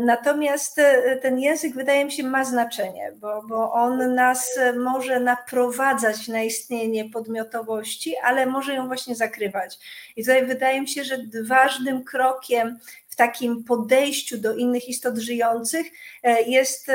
[0.01, 0.81] Natomiast
[1.23, 7.11] ten język wydaje mi się ma znaczenie, bo, bo on nas może naprowadzać na istnienie
[7.11, 9.79] podmiotowości, ale może ją właśnie zakrywać.
[10.17, 12.79] I tutaj wydaje mi się, że ważnym krokiem
[13.21, 15.87] takim podejściu do innych istot żyjących
[16.23, 16.91] e, jest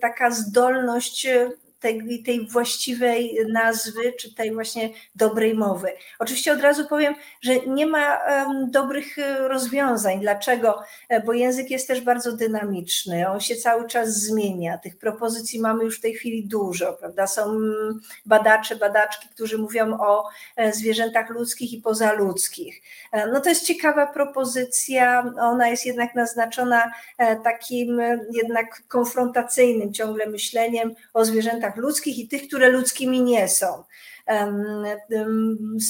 [0.00, 1.26] taka zdolność
[1.84, 5.92] tej, tej właściwej nazwy, czy tej właśnie dobrej mowy.
[6.18, 8.18] Oczywiście od razu powiem, że nie ma
[8.70, 10.20] dobrych e, rozwiązań.
[10.20, 10.82] Dlaczego?
[11.08, 14.78] E, bo język jest też bardzo dynamiczny, on się cały czas zmienia.
[14.78, 17.26] Tych propozycji mamy już w tej chwili dużo, prawda?
[17.26, 22.82] Są mm, badacze, badaczki, którzy mówią o e, zwierzętach ludzkich i pozaludzkich.
[23.32, 26.92] No to jest ciekawa propozycja, ona jest jednak naznaczona
[27.44, 33.84] takim jednak konfrontacyjnym ciągle myśleniem o zwierzętach ludzkich i tych, które ludzkimi nie są.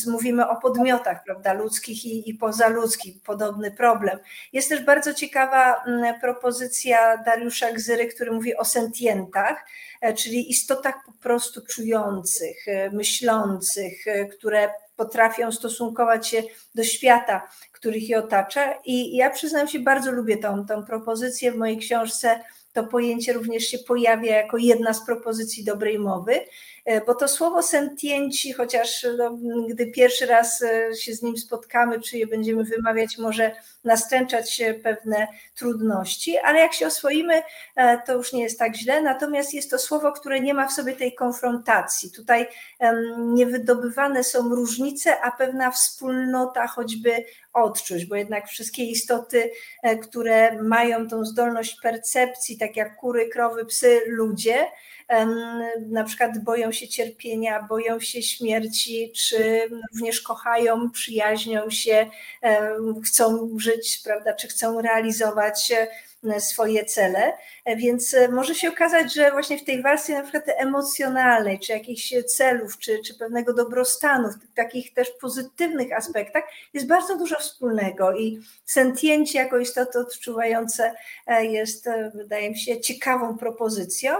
[0.07, 4.18] Mówimy o podmiotach, prawda, ludzkich i, i pozaludzkich, podobny problem.
[4.53, 5.85] Jest też bardzo ciekawa
[6.20, 9.66] propozycja Dariusza Gzyry, który mówi o sentientach,
[10.01, 16.42] e, czyli istotach po prostu czujących, e, myślących, e, które potrafią stosunkować się
[16.75, 18.75] do świata, który ich otacza.
[18.85, 22.40] I ja przyznam się, bardzo lubię tą, tą propozycję w mojej książce
[22.74, 26.40] to pojęcie również się pojawia jako jedna z propozycji dobrej mowy.
[26.85, 32.01] E, bo to słowo sentienci, chociaż no, gdy pierwszy raz e, się z nim spotkamy,
[32.01, 33.53] czy je będziemy wymawiać, może
[33.85, 37.42] nastręczać się pewne trudności, ale jak się oswoimy,
[37.77, 39.03] e, to już nie jest tak źle.
[39.03, 42.11] Natomiast jest to słowo, które nie ma w sobie tej konfrontacji.
[42.11, 42.47] Tutaj
[43.18, 49.51] niewydobywane są różnice, a pewna wspólnota choćby odczuć, bo jednak wszystkie istoty,
[50.03, 54.66] które mają tą zdolność percepcji, tak jak kury, krowy, psy, ludzie,
[55.88, 62.10] na przykład boją się cierpienia, boją się śmierci, czy również kochają, przyjaźnią się,
[63.04, 67.32] chcą żyć, prawda, czy chcą realizować e, swoje cele.
[67.76, 72.14] Więc e, może się okazać, że właśnie w tej warstwie na przykład emocjonalnej, czy jakichś
[72.26, 78.40] celów, czy, czy pewnego dobrostanu, w takich też pozytywnych aspektach jest bardzo dużo wspólnego i
[78.64, 80.94] sentienci jako istoty odczuwające
[81.26, 84.14] e, jest, wydaje mi się, ciekawą propozycją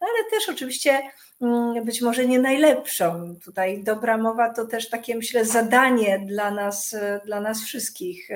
[0.00, 1.00] ale też oczywiście
[1.40, 3.36] mm, być może nie najlepszą.
[3.44, 8.28] Tutaj dobra mowa to też takie, myślę, zadanie dla nas, dla nas wszystkich.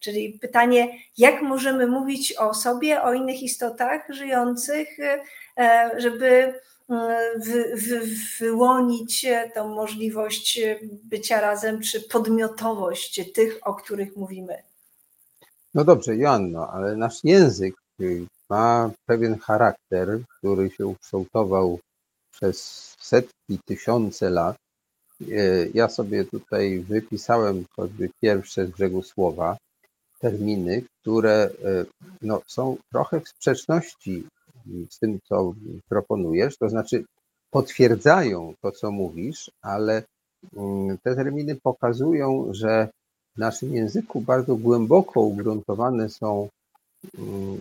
[0.00, 4.88] Czyli pytanie, jak możemy mówić o sobie, o innych istotach żyjących,
[5.58, 6.54] e, żeby
[6.88, 8.00] mm, wy, wy,
[8.40, 14.62] wyłonić tą możliwość bycia razem, czy podmiotowość tych, o których mówimy.
[15.74, 17.74] No dobrze, Joanno, ale nasz język
[18.50, 21.78] ma pewien charakter, który się ukształtował
[22.32, 22.56] przez
[23.00, 24.56] setki, tysiące lat.
[25.20, 29.56] E, ja sobie tutaj wypisałem choćby pierwsze z brzegu słowa,
[30.20, 31.84] terminy, które e,
[32.22, 34.26] no, są trochę w sprzeczności
[34.90, 35.54] z tym, co
[35.88, 37.04] proponujesz, to znaczy
[37.50, 40.02] potwierdzają to, co mówisz, ale
[40.56, 42.88] mm, te terminy pokazują, że
[43.36, 46.48] w naszym języku bardzo głęboko ugruntowane są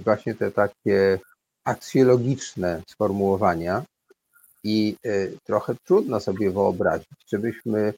[0.04, 1.20] właśnie te takie
[1.64, 3.84] aksjologiczne sformułowania
[4.64, 7.94] i y, trochę trudno sobie wyobrazić, żebyśmy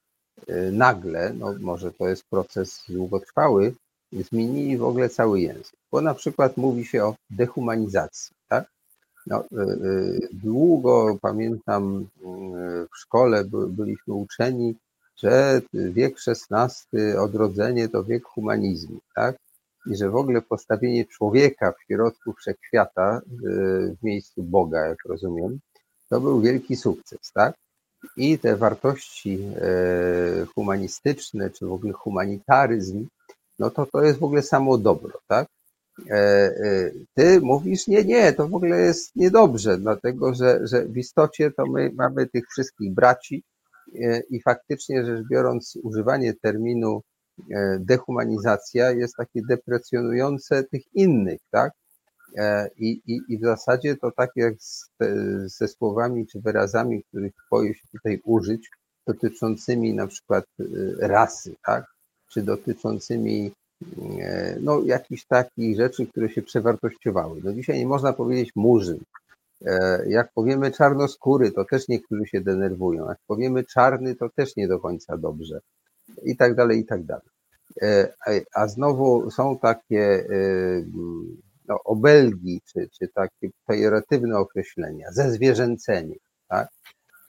[0.49, 3.73] y, nagle, no może to jest proces długotrwały,
[4.13, 5.73] zmienili w ogóle cały język.
[5.91, 8.65] Bo na przykład mówi się o dehumanizacji, tak?
[9.27, 12.07] No, y, długo pamiętam
[12.93, 14.75] w szkole byliśmy uczeni,
[15.17, 19.35] że wiek XVI, odrodzenie to wiek humanizmu, tak?
[19.85, 25.59] I że w ogóle postawienie człowieka w środku wszechświata, y, w miejscu Boga, jak rozumiem,
[26.09, 27.55] to był wielki sukces, tak?
[28.17, 29.39] I te wartości
[30.41, 33.07] y, humanistyczne, czy w ogóle humanitaryzm,
[33.59, 35.47] no to to jest w ogóle samo dobro, tak?
[36.09, 40.97] E, e, ty mówisz, nie, nie, to w ogóle jest niedobrze, dlatego że, że w
[40.97, 43.43] istocie to my mamy tych wszystkich braci
[43.95, 47.10] e, i faktycznie rzecz biorąc, używanie terminu E,
[47.79, 51.73] dehumanizacja jest takie deprecjonujące tych innych, tak?
[52.37, 54.89] E, I, i, I w zasadzie to tak jak z,
[55.45, 58.69] ze słowami czy wyrazami, których boję się tutaj użyć,
[59.07, 60.63] dotyczącymi na przykład e,
[61.07, 61.85] rasy, tak?
[62.29, 63.51] Czy dotyczącymi
[64.61, 67.41] no, jakichś takich rzeczy, które się przewartościowały.
[67.43, 68.99] No dzisiaj nie można powiedzieć murzyn.
[70.07, 73.09] Jak powiemy czarnoskóry, to też niektórzy się denerwują.
[73.09, 75.59] Jak powiemy czarny, to też nie do końca dobrze
[76.23, 77.25] i tak dalej, i tak dalej.
[77.81, 78.13] E,
[78.53, 80.83] a znowu są takie e,
[81.67, 86.15] no, obelgi, czy, czy takie pejoratywne określenia, zezwierzęcenie,
[86.47, 86.69] tak?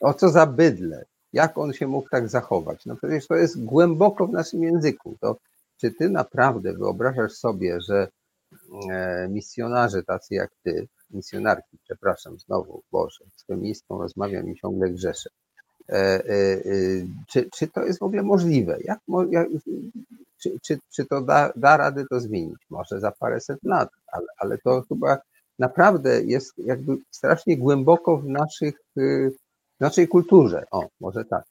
[0.00, 1.04] O co za bydle?
[1.32, 2.86] Jak on się mógł tak zachować?
[2.86, 5.16] No przecież to jest głęboko w naszym języku.
[5.20, 5.36] To
[5.82, 8.08] czy ty naprawdę wyobrażasz sobie, że
[8.90, 15.30] e, misjonarze tacy jak ty, misjonarki, przepraszam znowu, Boże, z feministką rozmawiam i ciągle grzeszę,
[17.28, 18.78] czy, czy to jest w ogóle możliwe?
[18.84, 18.98] Jak,
[19.30, 19.48] jak,
[20.42, 22.58] czy, czy, czy to da, da radę to zmienić?
[22.70, 25.18] Może za paręset lat, ale, ale to chyba
[25.58, 30.64] naprawdę jest jakby strasznie głęboko w naszych, w naszej kulturze.
[30.70, 31.44] O, może tak.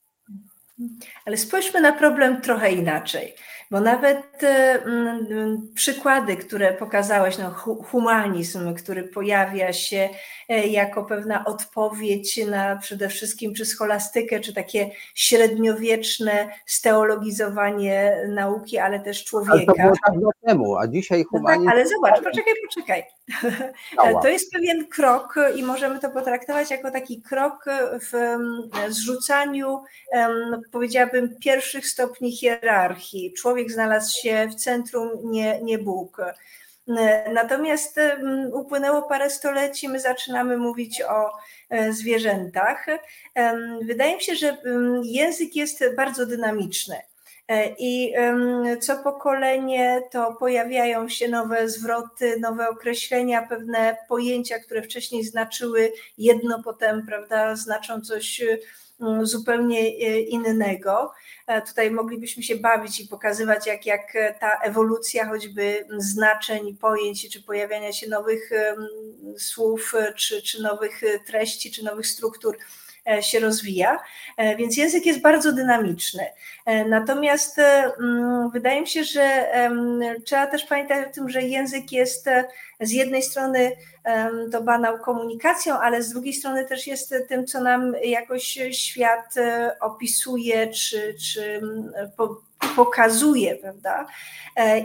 [1.25, 3.35] Ale spójrzmy na problem trochę inaczej,
[3.71, 7.51] bo nawet e, mm, przykłady, które pokazałeś, no,
[7.83, 10.09] humanizm, który pojawia się
[10.49, 18.99] e, jako pewna odpowiedź na przede wszystkim czy scholastykę, czy takie średniowieczne steologizowanie nauki, ale
[18.99, 19.53] też człowieka.
[19.55, 21.63] Ale to było dawno temu, a dzisiaj humanizm...
[21.63, 23.03] No tak, ale zobacz, poczekaj, poczekaj.
[24.21, 27.65] To jest pewien krok i możemy to potraktować jako taki krok
[28.09, 29.83] w mm, zrzucaniu
[30.71, 33.33] powiedziałabym, pierwszych stopni hierarchii.
[33.33, 36.17] Człowiek znalazł się w centrum, nie, nie Bóg.
[37.33, 37.99] Natomiast
[38.53, 41.31] upłynęło parę stoleci, my zaczynamy mówić o
[41.69, 42.85] e, zwierzętach.
[43.81, 44.57] Wydaje mi się, że
[45.03, 46.95] język jest bardzo dynamiczny.
[47.77, 48.13] I
[48.79, 56.63] co pokolenie to pojawiają się nowe zwroty, nowe określenia, pewne pojęcia, które wcześniej znaczyły jedno,
[56.63, 58.41] potem prawda, znaczą coś
[59.23, 59.89] zupełnie
[60.19, 61.13] innego.
[61.67, 67.93] Tutaj moglibyśmy się bawić i pokazywać, jak, jak ta ewolucja choćby znaczeń, pojęć, czy pojawiania
[67.93, 68.49] się nowych
[69.37, 72.90] słów, czy, czy nowych treści, czy nowych struktur E,
[73.21, 73.99] się rozwija,
[74.37, 76.25] e, więc język jest bardzo dynamiczny.
[76.65, 79.47] E, natomiast mm, wydaje mi się, że
[80.25, 82.29] trzeba też pamiętać o tym, że język jest
[82.79, 83.71] z jednej strony
[84.51, 89.35] to banał komunikacją, ale z drugiej strony też jest tym, co nam jakoś świat
[89.79, 91.61] opisuje, czy, czy
[92.75, 94.07] pokazuje, prawda?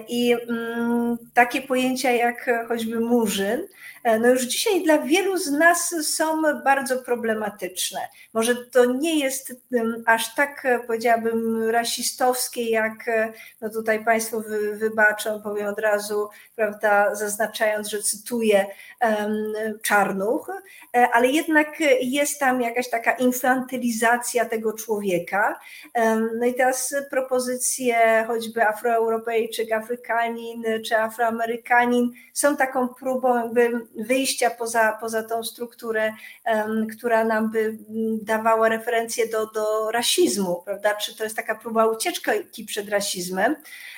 [0.08, 5.94] I mm, takie pojęcia jak choćby murzyn, E, no już dzisiaj dla wielu z nas
[6.02, 8.00] są bardzo problematyczne.
[8.32, 9.54] Może to nie jest
[10.06, 16.28] aż tak, e, powiedziałabym, rasistowskie, jak e, no tutaj Państwo wy, wybaczą, powiem od razu,
[16.56, 18.66] prawda, zaznaczając, że cytuję
[19.00, 19.52] um,
[19.82, 20.50] Czarnuch,
[21.12, 21.68] ale jednak
[22.00, 25.60] jest tam jakaś taka infantylizacja tego człowieka.
[25.94, 34.50] Um, no i teraz propozycje choćby Afroeuropejczyk, Afrykanin czy Afroamerykanin są taką próbą jakby wyjścia
[34.50, 36.12] poza, poza tą strukturę,
[36.96, 37.78] która nam by
[38.22, 40.94] dawała referencję do, do rasizmu, prawda?
[40.94, 43.56] Czy to jest taka próba ucieczki przed rasizmem?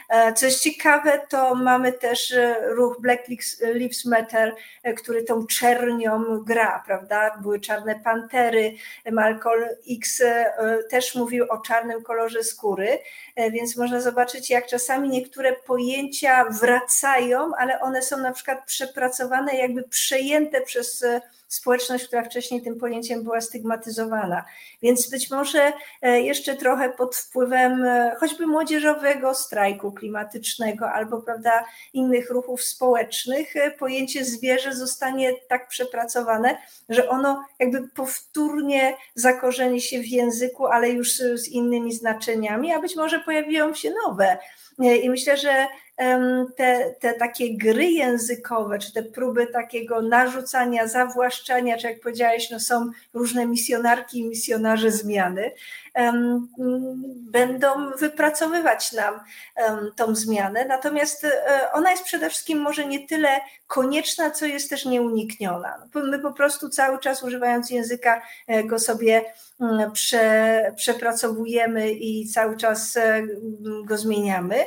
[0.09, 3.29] E, co jest ciekawe, to mamy też e, ruch Black
[3.75, 7.39] Lives Matter, e, który tą czernią gra, prawda?
[7.43, 8.75] Były czarne pantery,
[9.13, 10.23] Malcolm X
[10.91, 12.99] też mówił o czarnym kolorze skóry,
[13.53, 19.83] więc można zobaczyć, jak czasami niektóre pojęcia wracają, ale one są na przykład przepracowane, jakby
[19.91, 21.05] przejęte przez
[21.49, 24.45] społeczność, która wcześniej tym pojęciem była stygmatyzowana.
[24.83, 25.73] Więc być może
[26.03, 33.57] e, jeszcze trochę pod wpływem e, choćby młodzieżowego strajku klimatycznego albo prawda, innych ruchów społecznych,
[33.57, 36.59] e, pojęcie zwierzę zostanie tak przepracowane,
[36.89, 42.97] że ono jakby powtórnie zakorzeni się w języku, ale już z innymi znaczeniami, a być
[42.97, 44.39] może pojawią się nowe.
[45.03, 45.67] I myślę, że
[46.57, 52.61] te, te takie gry językowe, czy te próby takiego narzucania, zawłaszczania, czy jak powiedziałeś, no
[52.61, 55.51] są różne misjonarki i misjonarze zmiany,
[57.31, 59.21] będą wypracowywać nam
[59.97, 60.65] tą zmianę.
[60.65, 65.89] Natomiast e, ona jest przede wszystkim może nie tyle konieczna, co jest też nieunikniona.
[65.95, 69.25] My po prostu cały czas używając języka e, go sobie
[69.61, 73.23] mm, prze, przepracowujemy i cały czas e,
[73.85, 74.65] go zmieniamy.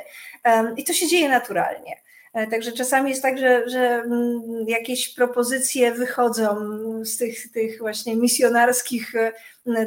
[0.78, 2.01] I to się dzieje naturalnie.
[2.34, 6.56] E, także czasami jest tak, że, że mm, jakieś propozycje wychodzą
[7.04, 9.32] z tych, tych właśnie misjonarskich e,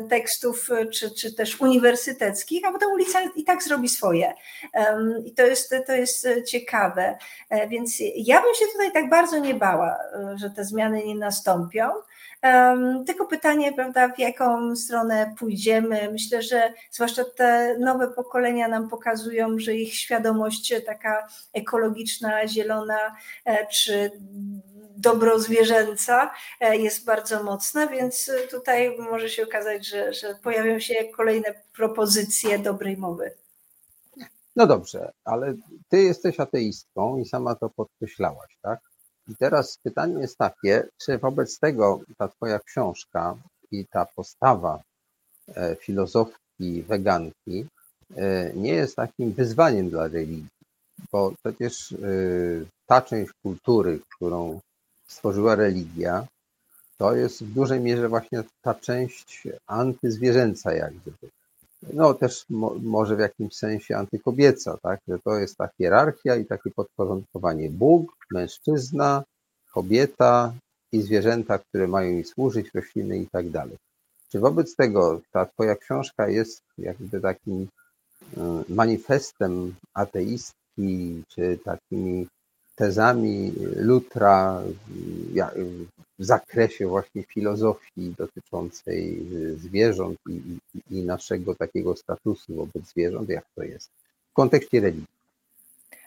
[0.08, 4.32] tekstów, e, czy, czy też uniwersyteckich, a potem ulica i tak zrobi swoje.
[5.24, 7.18] I to jest, to jest ciekawe.
[7.68, 9.96] Więc ja bym się tutaj tak bardzo nie bała,
[10.34, 11.90] że te zmiany nie nastąpią.
[13.06, 16.08] Tylko pytanie, prawda, w jaką stronę pójdziemy.
[16.12, 23.66] Myślę, że zwłaszcza te nowe pokolenia nam pokazują, że ich świadomość taka ekologiczna, zielona e,
[23.66, 24.10] czy
[24.96, 26.30] dobrozwierzęca
[26.60, 32.58] e, jest bardzo mocna, więc tutaj może się okazać, że, że pojawią się kolejne propozycje
[32.58, 33.30] dobrej mowy.
[34.56, 35.54] No dobrze, ale
[35.88, 38.80] ty jesteś ateistką i sama to podkreślałaś, tak?
[39.28, 43.36] I teraz pytanie jest takie, czy wobec tego ta twoja książka
[43.70, 44.82] i ta postawa
[45.54, 47.66] e, filozofki, weganki
[48.16, 50.46] e, nie jest takim wyzwaniem dla religii,
[51.12, 51.96] bo przecież e,
[52.86, 54.60] ta część kultury, którą
[55.06, 56.26] stworzyła religia,
[56.98, 61.28] to jest w dużej mierze właśnie ta część antyzwierzęca jak gdyby.
[61.92, 65.00] No też mo, może w jakimś sensie antykobieca, tak?
[65.08, 69.22] Że to jest ta hierarchia i takie podporządkowanie Bóg, mężczyzna,
[69.72, 70.52] kobieta
[70.92, 73.76] i zwierzęta, które mają mi służyć, rośliny i tak dalej.
[74.28, 77.66] Czy wobec tego ta twoja książka jest jakby takim y,
[78.68, 82.26] manifestem ateistki, czy takimi
[82.76, 84.62] tezami Lutra
[86.18, 93.44] w zakresie właśnie filozofii dotyczącej zwierząt i, i, i naszego takiego statusu wobec zwierząt, jak
[93.54, 93.90] to jest
[94.30, 95.14] w kontekście religii?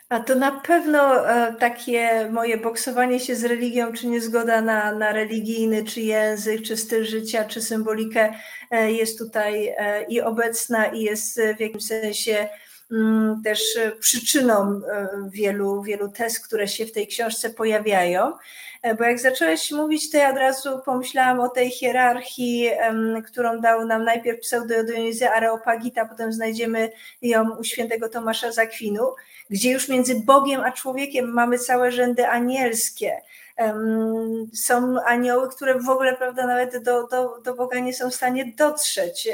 [0.10, 5.12] A to na pewno e, takie moje boksowanie się z religią, czy niezgoda na, na
[5.12, 8.34] religijny, czy język, czy styl życia, czy symbolikę
[8.72, 12.50] e, jest tutaj e, i obecna, i jest w jakimś sensie
[13.44, 14.82] też przyczyną
[15.30, 18.34] wielu, wielu tez, które się w tej książce pojawiają.
[18.98, 22.70] Bo jak zacząłeś mówić, to ja od razu pomyślałam o tej hierarchii,
[23.26, 29.16] którą dał nam najpierw pseudo-Dionizy Areopagita, potem znajdziemy ją u świętego Tomasza Zakwinu,
[29.50, 33.22] gdzie już między Bogiem a człowiekiem mamy całe rzędy anielskie
[34.54, 38.54] są anioły, które w ogóle, prawda, nawet do, do, do Boga nie są w stanie
[38.58, 39.30] dotrzeć.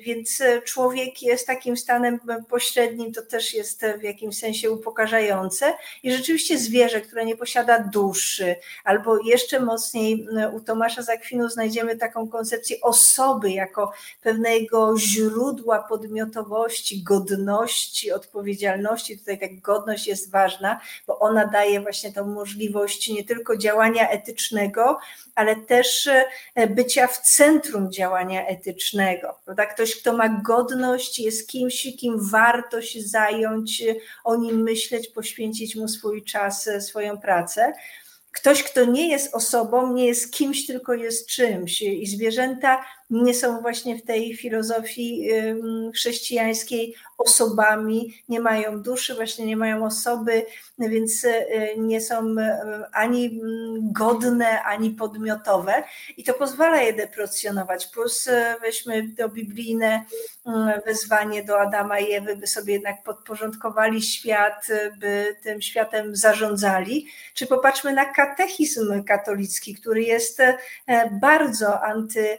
[0.00, 5.72] Więc człowiek jest takim stanem pośrednim, to też jest w jakimś sensie upokarzające.
[6.02, 12.28] I rzeczywiście zwierzę, które nie posiada duszy, albo jeszcze mocniej u Tomasza Zakwinu znajdziemy taką
[12.28, 19.18] koncepcję osoby jako pewnego źródła podmiotowości, godności, odpowiedzialności.
[19.18, 24.98] Tutaj tak godność jest ważna, bo ona daje właśnie tą możliwość nie tylko działania etycznego,
[25.34, 26.08] ale też
[26.54, 29.25] e, bycia w centrum działania etycznego.
[29.44, 29.66] Prawda?
[29.66, 33.82] Ktoś, kto ma godność, jest kimś, kim warto się zająć,
[34.24, 37.72] o nim myśleć, poświęcić mu swój czas, e, swoją pracę.
[38.32, 41.82] Ktoś, kto nie jest osobą, nie jest kimś, tylko jest czymś.
[41.82, 45.28] I zwierzęta nie są właśnie w tej filozofii
[45.94, 50.46] chrześcijańskiej osobami, nie mają duszy, właśnie nie mają osoby,
[50.78, 51.46] więc y,
[51.76, 52.44] nie są y,
[52.92, 53.40] ani
[53.92, 55.84] godne, ani podmiotowe.
[56.16, 57.86] I to pozwala je deprecjonować.
[57.86, 60.04] Plus y, weźmy to biblijne
[60.86, 64.66] wezwanie do Adama i Ewy, by sobie jednak podporządkowali świat,
[65.00, 67.06] by tym światem zarządzali.
[67.34, 70.42] Czy popatrzmy na katechizm katolicki, który jest
[71.20, 72.38] bardzo anty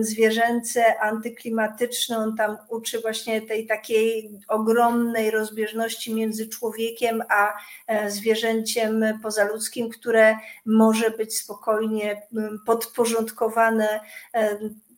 [0.00, 2.18] zwierzęce, antyklimatyczne.
[2.18, 7.52] On tam uczy właśnie tej takiej ogromnej rozbieżności między człowiekiem a
[7.86, 12.22] e, zwierzęciem pozaludzkim, które może być spokojnie
[12.66, 14.00] podporządkowane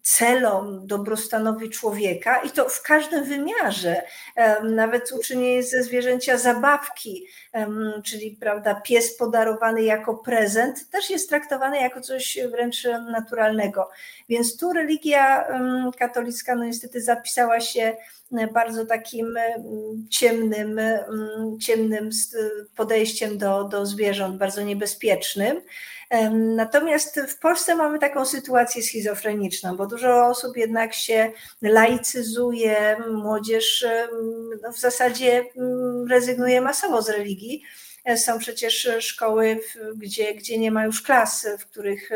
[0.04, 4.02] celom, dobrostanowi człowieka i to w każdym wymiarze.
[4.62, 7.26] Nawet uczynienie ze zwierzęcia zabawki,
[8.04, 13.90] czyli prawda, pies podarowany jako prezent, też jest traktowany jako coś wręcz naturalnego.
[14.28, 15.48] Więc tu religia
[15.98, 17.96] katolicka no niestety zapisała się
[18.52, 19.38] bardzo takim
[20.10, 20.80] ciemnym,
[21.60, 22.10] ciemnym
[22.76, 25.60] podejściem do, do zwierząt, bardzo niebezpiecznym.
[26.56, 31.32] Natomiast w Polsce mamy taką sytuację schizofreniczną, bo dużo osób jednak się
[31.62, 33.86] laicyzuje, młodzież
[34.62, 35.44] no w zasadzie
[36.10, 37.62] rezygnuje masowo z religii
[38.16, 39.60] są przecież szkoły,
[39.96, 42.10] gdzie, gdzie nie ma już klas, w których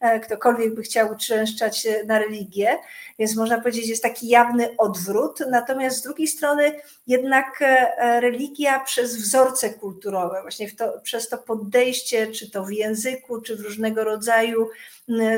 [0.00, 2.78] e, ktokolwiek by chciał uczęszczać na religię,
[3.18, 5.38] więc można powiedzieć, jest taki jawny odwrót.
[5.50, 6.72] Natomiast z drugiej strony
[7.06, 13.40] jednak e, religia przez wzorce kulturowe, właśnie to, przez to podejście, czy to w języku,
[13.40, 14.68] czy w różnego rodzaju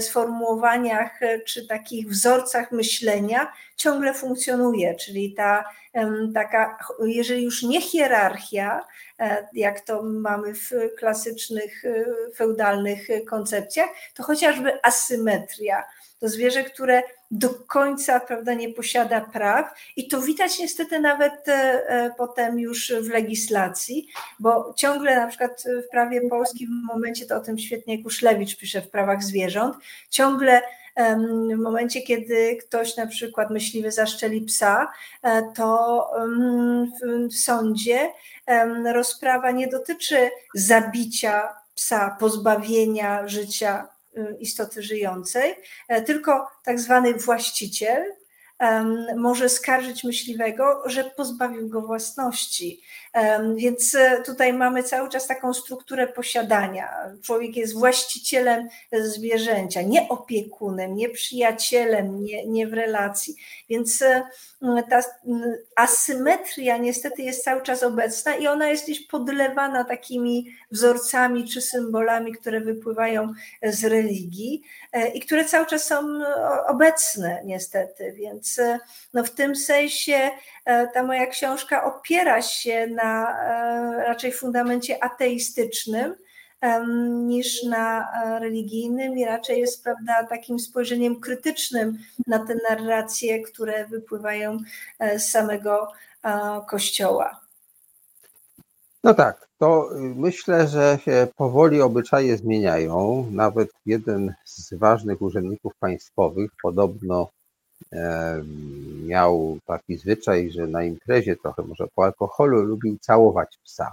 [0.00, 3.52] sformułowaniach, czy takich wzorcach myślenia
[3.82, 5.64] ciągle funkcjonuje, czyli ta
[6.34, 8.84] taka, jeżeli już nie hierarchia,
[9.20, 12.04] e, jak to mamy w klasycznych, e,
[12.36, 15.84] feudalnych koncepcjach, to chociażby asymetria.
[16.20, 19.66] To zwierzę, które do końca prawda, nie posiada praw
[19.96, 24.08] i to widać niestety nawet e, potem już w legislacji,
[24.40, 28.82] bo ciągle na przykład w prawie polskim w momencie, to o tym świetnie Kuszlewicz pisze
[28.82, 29.76] w prawach zwierząt,
[30.10, 30.62] ciągle
[31.54, 36.10] w momencie, kiedy ktoś na przykład myśliwy zaszczeli psa, e, to
[37.30, 38.12] w sądzie
[38.92, 45.54] rozprawa nie dotyczy zabicia psa, pozbawienia życia y, istoty żyjącej,
[45.88, 48.04] e, tylko tak zwany właściciel
[49.16, 52.82] może skarżyć myśliwego, że pozbawił go własności.
[53.56, 56.88] Więc e, tutaj mamy cały czas taką strukturę posiadania.
[57.22, 63.36] Człowiek jest właścicielem zwierzęcia, nie opiekunem, nie przyjacielem, nie, nie w relacji.
[63.68, 64.22] Więc e,
[64.90, 65.00] ta
[65.76, 72.32] asymetria niestety jest cały czas obecna i ona jest gdzieś podlewana takimi wzorcami czy symbolami,
[72.32, 73.32] które wypływają
[73.62, 76.20] z religii e, i które cały czas są
[76.66, 78.12] obecne niestety.
[78.12, 78.51] Więc
[79.14, 80.30] no w tym sensie
[80.94, 86.14] ta moja książka opiera się na e, raczej fundamencie ateistycznym
[87.26, 93.86] niż na e, religijnym i raczej jest prawda, takim spojrzeniem krytycznym na te narracje, które
[93.86, 94.58] wypływają
[94.98, 95.88] e, z samego
[96.68, 97.40] Kościoła.
[99.04, 103.26] No tak, to myślę, że się powoli obyczaje zmieniają.
[103.30, 107.30] Nawet jeden z ważnych urzędników państwowych podobno
[109.06, 113.92] miał taki zwyczaj, że na imprezie trochę może po alkoholu lubił całować psa.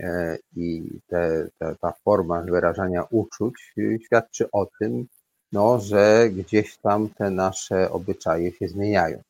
[0.00, 5.06] E, I te, te, ta forma wyrażania uczuć y, świadczy o tym,
[5.52, 9.22] no, że gdzieś tam te nasze obyczaje się zmieniają.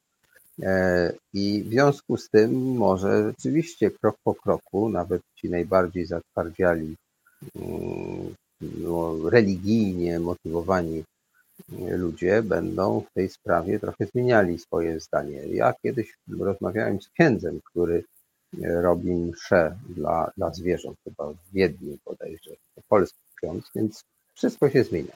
[0.63, 6.97] E, I w związku z tym może rzeczywiście krok po kroku, nawet ci najbardziej zatwardziali,
[7.57, 11.05] mm, no, religijnie motywowani
[11.97, 15.47] ludzie będą w tej sprawie trochę zmieniali swoje zdanie.
[15.47, 18.05] Ja kiedyś rozmawiałem z księdzem, który
[18.63, 22.51] robi mszę dla, dla zwierząt, chyba w Wiedniu bodajże,
[22.89, 25.13] polski ksiądz, więc wszystko się zmienia.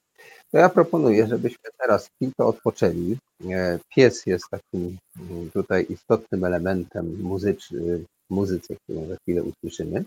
[0.51, 3.17] To ja proponuję, żebyśmy teraz chwilkę odpoczęli.
[3.51, 4.99] E, pies jest takim
[5.31, 10.05] mm, tutaj istotnym elementem muzycznym, muzyce, którą za chwilę usłyszymy,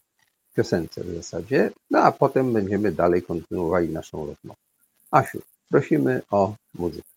[0.56, 4.60] piosence w zasadzie, no a potem będziemy dalej kontynuowali naszą rozmowę.
[5.12, 5.42] Asiu,
[5.72, 7.08] prosimy o muzykę.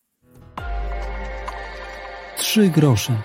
[2.37, 3.23] Trzy grosze.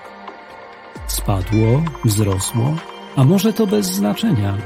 [1.08, 2.76] Spadło, wzrosło,
[3.16, 4.58] a może to bez znaczenia.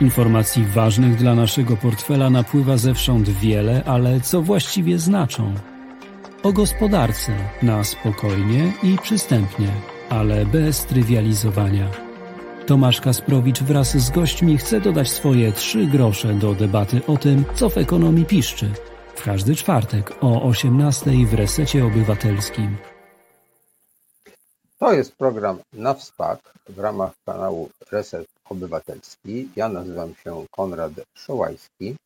[0.00, 5.54] Informacji ważnych dla naszego portfela napływa zewsząd wiele, ale co właściwie znaczą?
[6.42, 7.32] O gospodarce
[7.62, 9.68] na spokojnie i przystępnie,
[10.10, 11.90] ale bez trywializowania.
[12.66, 17.68] Tomasz Kasprowicz wraz z gośćmi chce dodać swoje trzy grosze do debaty o tym, co
[17.70, 18.70] w ekonomii piszczy.
[19.20, 22.76] W każdy czwartek o 18 w Resecie Obywatelskim.
[24.78, 29.48] To jest program na WSPAK w ramach kanału Reset Obywatelski.
[29.56, 31.96] Ja nazywam się Konrad Szołajski,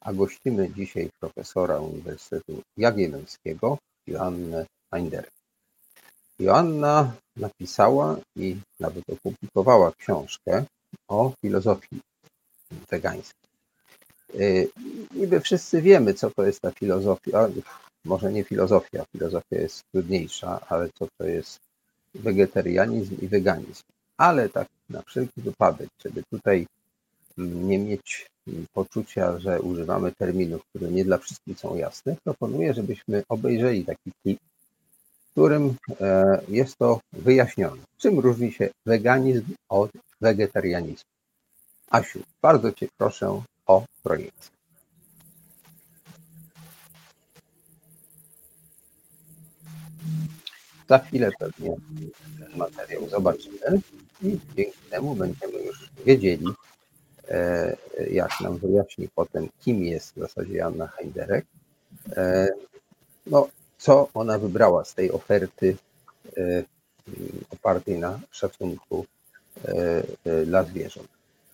[0.00, 5.32] a gościmy dzisiaj profesora Uniwersytetu Jagiellońskiego Joannę Heinderek.
[6.38, 10.64] Joanna napisała i nawet opublikowała książkę
[11.08, 12.00] o filozofii
[12.90, 13.51] wegańskiej.
[14.34, 14.68] Y,
[15.14, 17.48] niby wszyscy wiemy, co to jest ta filozofia,
[18.04, 21.60] może nie filozofia, filozofia jest trudniejsza, ale co to jest
[22.14, 23.82] wegetarianizm i weganizm.
[24.16, 26.66] Ale tak na wszelki wypadek, żeby tutaj
[27.38, 32.74] mm, nie mieć mm, poczucia, że używamy terminów, które nie dla wszystkich są jasne, proponuję,
[32.74, 34.40] żebyśmy obejrzeli taki klip,
[35.26, 41.10] w którym e, jest to wyjaśnione, czym różni się weganizm od wegetarianizmu.
[41.90, 43.42] Asiu, bardzo Cię proszę
[43.72, 44.52] o projekcję.
[50.88, 51.76] Za chwilę pewnie
[52.38, 53.80] ten materiał zobaczymy
[54.22, 56.46] i dzięki temu będziemy już wiedzieli,
[57.28, 57.76] e,
[58.10, 61.44] jak nam wyjaśni potem, kim jest w zasadzie Joanna Heiderek,
[62.16, 62.48] e,
[63.26, 63.48] no,
[63.78, 65.76] co ona wybrała z tej oferty
[66.36, 66.62] e,
[67.50, 69.06] opartej na szacunku
[70.46, 71.08] dla zwierząt.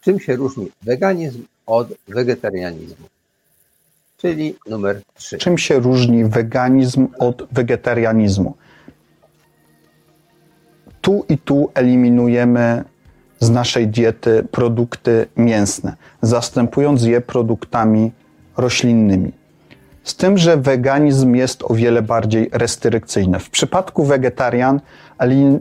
[0.09, 3.07] Czym się różni weganizm od wegetarianizmu?
[4.17, 5.39] Czyli numer 3.
[5.39, 8.55] Czym się różni weganizm od wegetarianizmu?
[11.09, 12.85] tu i tu eliminujemy
[13.39, 18.13] z naszej diety produkty mięsne, zastępując je produktami
[18.57, 19.33] roślinnymi.
[20.05, 23.39] Z tym, że weganizm jest o wiele bardziej restrykcyjny.
[23.39, 24.81] W przypadku wegetarian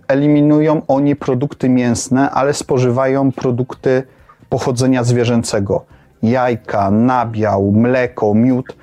[0.08, 4.04] eliminują oni produkty mięsne, ale spożywają produkty
[4.50, 5.86] pochodzenia zwierzęcego
[6.24, 8.76] jajka, nabiał, mleko, miód,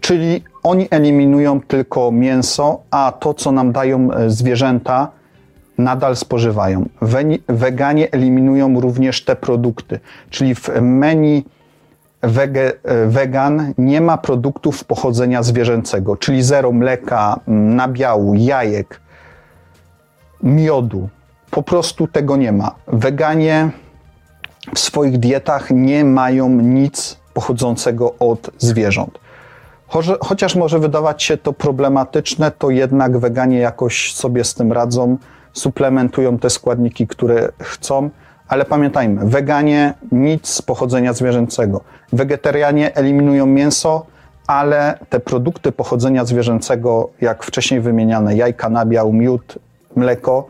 [0.00, 5.08] czyli oni eliminują tylko mięso, a to, co nam dają e, zwierzęta,
[5.78, 6.88] nadal spożywają.
[7.48, 10.00] Weganie eliminują również te produkty,
[10.30, 11.44] czyli w menu
[12.22, 12.72] wege,
[13.06, 19.00] wegan nie ma produktów pochodzenia zwierzęcego, czyli zero mleka, nabiału, jajek,
[20.42, 21.08] miodu.
[21.50, 22.74] Po prostu tego nie ma.
[22.86, 23.70] Weganie
[24.74, 29.18] w swoich dietach nie mają nic pochodzącego od zwierząt.
[30.20, 35.16] Chociaż może wydawać się to problematyczne, to jednak weganie jakoś sobie z tym radzą
[35.52, 38.10] suplementują te składniki, które chcą,
[38.48, 41.80] ale pamiętajmy, weganie nic z pochodzenia zwierzęcego.
[42.12, 44.06] Wegetarianie eliminują mięso,
[44.46, 49.58] ale te produkty pochodzenia zwierzęcego, jak wcześniej wymieniane jajka, nabiał, miód,
[49.96, 50.46] mleko,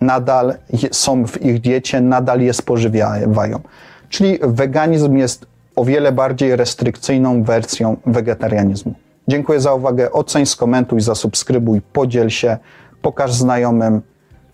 [0.00, 0.54] nadal
[0.92, 3.60] są w ich diecie, nadal je spożywają.
[4.08, 8.94] Czyli weganizm jest o wiele bardziej restrykcyjną wersją wegetarianizmu.
[9.28, 10.12] Dziękuję za uwagę.
[10.12, 12.58] Oceń, skomentuj, zasubskrybuj, podziel się,
[13.02, 14.02] pokaż znajomym.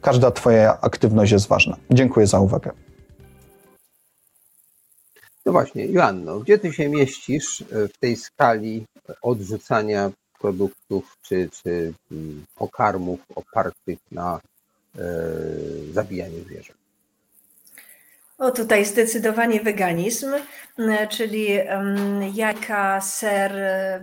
[0.00, 1.76] Każda Twoja aktywność jest ważna.
[1.90, 2.70] Dziękuję za uwagę.
[5.46, 8.84] No właśnie, Joanno, gdzie Ty się mieścisz e, w tej skali
[9.22, 10.10] odrzucania
[10.40, 14.40] produktów czy, czy mm, pokarmów opartych na
[15.92, 16.80] zabijaniu zwierząt?
[18.40, 20.32] O, tutaj zdecydowanie weganizm,
[21.10, 21.48] czyli
[22.34, 23.52] jajka, ser,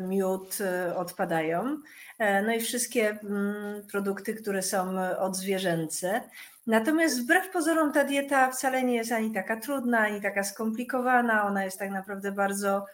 [0.01, 1.77] miód e, odpadają.
[2.19, 6.21] E, no i wszystkie mm, produkty, które są odzwierzęce.
[6.67, 11.47] Natomiast wbrew pozorom ta dieta wcale nie jest ani taka trudna, ani taka skomplikowana.
[11.47, 12.85] Ona jest tak naprawdę bardzo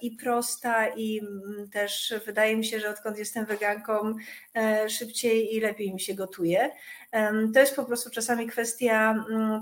[0.00, 4.14] i prosta, i mm, też wydaje mi się, że odkąd jestem weganką,
[4.88, 6.70] szybciej i lepiej mi się gotuje.
[7.54, 9.60] To jest po prostu czasami kwestia mm,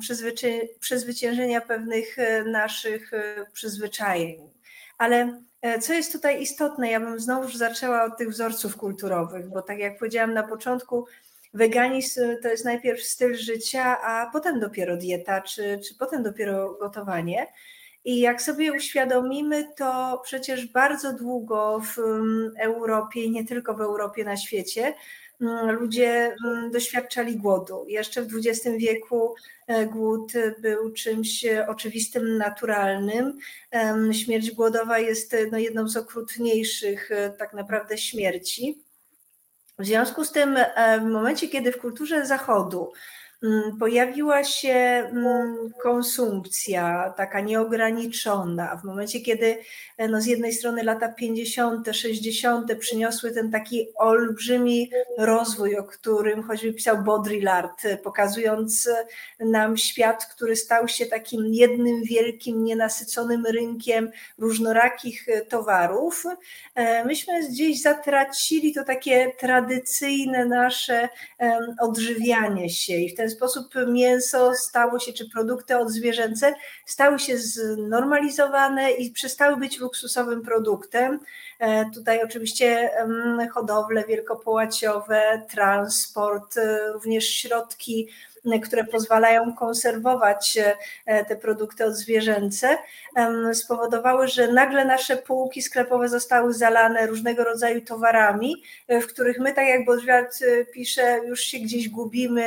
[0.81, 3.11] przezwyciężenia pewnych naszych
[3.53, 4.51] przyzwyczajeń.
[4.99, 5.43] Ale
[5.81, 9.99] co jest tutaj istotne, ja bym znowu zaczęła od tych wzorców kulturowych, bo tak jak
[9.99, 11.07] powiedziałam na początku,
[11.55, 17.47] Weganizm to jest najpierw styl życia, a potem dopiero dieta, czy, czy potem dopiero gotowanie.
[18.05, 24.25] I jak sobie uświadomimy, to przecież bardzo długo w mm, Europie, nie tylko w Europie,
[24.25, 24.95] na świecie,
[25.41, 27.85] mm, ludzie mm, doświadczali głodu.
[27.89, 29.35] Jeszcze w XX wieku
[29.67, 33.39] e, głód był czymś oczywistym, naturalnym.
[34.13, 38.83] Śmierć głodowa jest no, jedną z okrutniejszych e, tak naprawdę śmierci.
[39.79, 42.93] W związku z tym, e, w momencie, kiedy w kulturze Zachodu
[43.79, 48.77] pojawiła się mm, konsumpcja taka nieograniczona.
[48.77, 49.59] W momencie, kiedy
[49.97, 52.75] e, no z jednej strony lata 50., 60.
[52.75, 58.89] przyniosły ten taki olbrzymi rozwój, o którym choćby pisał Baudrillard, pokazując
[59.41, 66.25] nam świat, który stał się takim jednym wielkim, nienasyconym rynkiem różnorakich towarów,
[66.75, 71.09] e, myśmy gdzieś zatracili to takie tradycyjne nasze
[71.81, 76.55] odżywianie się i w ten ten sposób mięso stało się, czy produkty odzwierzęce
[76.87, 81.21] stały się znormalizowane i przestały być luksusowym produktem.
[81.59, 82.91] E, tutaj oczywiście
[83.55, 88.09] hodowle wielkopołaciowe, transport, e, również środki
[88.65, 90.59] które pozwalają konserwować
[91.07, 92.79] e, te produkty odzwierzęce,
[93.53, 99.67] spowodowały, że nagle nasze półki sklepowe zostały zalane różnego rodzaju towarami, w których my, tak
[99.67, 100.39] jak Bodwiart
[100.73, 102.47] pisze, już się gdzieś gubimy,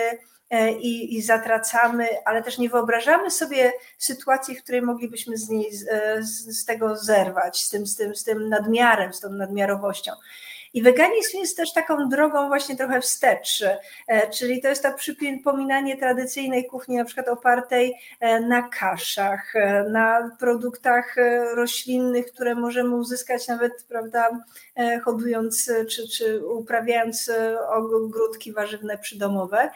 [0.79, 6.59] i, i zatracamy, ale też nie wyobrażamy sobie sytuacji, w której moglibyśmy z, niej, z,
[6.59, 10.11] z tego zerwać, z tym, z, tym, z tym nadmiarem, z tą nadmiarowością.
[10.73, 13.63] I weganizm jest też taką drogą właśnie trochę wstecz,
[14.07, 19.83] e, czyli to jest to przypominanie tradycyjnej kuchni, na przykład opartej e, na kaszach, e,
[19.83, 21.15] na produktach
[21.55, 24.29] roślinnych, które możemy uzyskać nawet, prawda,
[25.03, 27.31] hodując czy, czy uprawiając
[27.69, 29.69] ogródki warzywne przydomowe.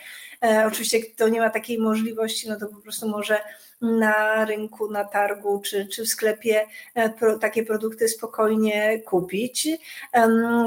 [0.67, 3.39] Oczywiście kto nie ma takiej możliwości, no to po prostu może
[3.81, 9.67] na rynku, na targu czy, czy w sklepie e, pro, takie produkty spokojnie kupić.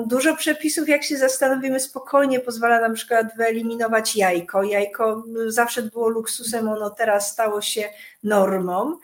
[0.07, 4.63] Dużo przepisów, jak się zastanowimy, spokojnie pozwala na przykład wyeliminować jajko.
[4.63, 7.89] Jajko zawsze było luksusem, ono teraz stało się
[8.23, 8.99] normą.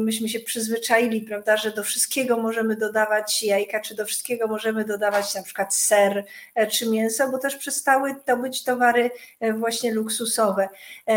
[0.00, 5.34] Myśmy się przyzwyczaili, prawda, że do wszystkiego możemy dodawać jajka, czy do wszystkiego możemy dodawać
[5.34, 10.68] na przykład ser e, czy mięso, bo też przestały to być towary e, właśnie luksusowe.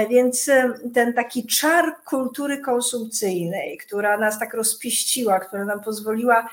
[0.09, 0.49] Więc
[0.93, 6.49] ten taki czar kultury konsumpcyjnej, która nas tak rozpieściła, która nam pozwoliła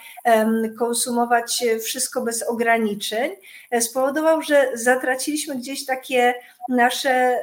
[0.79, 3.31] konsumować wszystko bez ograniczeń,
[3.71, 6.35] e, spowodował, że zatraciliśmy gdzieś takie
[6.69, 7.39] nasze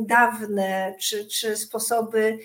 [0.00, 2.38] dawne czy, czy sposoby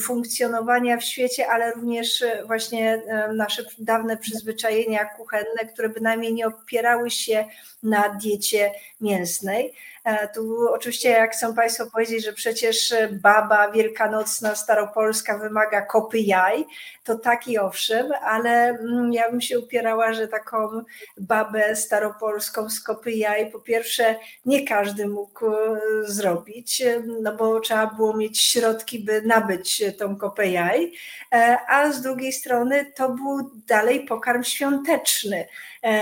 [0.00, 3.02] funkcjonowania w świecie, ale również e, właśnie
[3.34, 7.44] nasze dawne przyzwyczajenia kuchenne, które bynajmniej nie opierały się
[7.82, 9.74] na diecie mięsnej.
[10.04, 16.64] E, tu oczywiście, jak chcą Państwo powiedzieć, że przecież baba wielkanocna staropolska wymaga kopy jaj,
[17.04, 20.82] to tak i owszem, ale mm, ja bym się upierała, że taką
[21.18, 26.82] babę staropolską z kopy jaj, po pierwsze, nie każdy mógł e, zrobić,
[27.22, 30.92] no bo trzeba było mieć środki, by nabyć tą kopę jaj,
[31.32, 35.46] e, a z drugiej strony to był dalej pokarm świąteczny,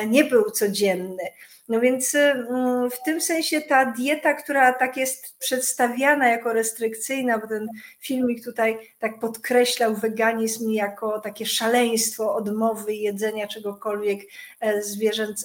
[0.07, 1.22] nie był codzienny.
[1.69, 7.47] No więc mm, w tym sensie ta dieta, która tak jest przedstawiana jako restrykcyjna, bo
[7.47, 7.69] ten
[8.01, 14.21] filmik tutaj tak podkreślał weganizm jako takie szaleństwo odmowy jedzenia czegokolwiek
[14.62, 14.83] e,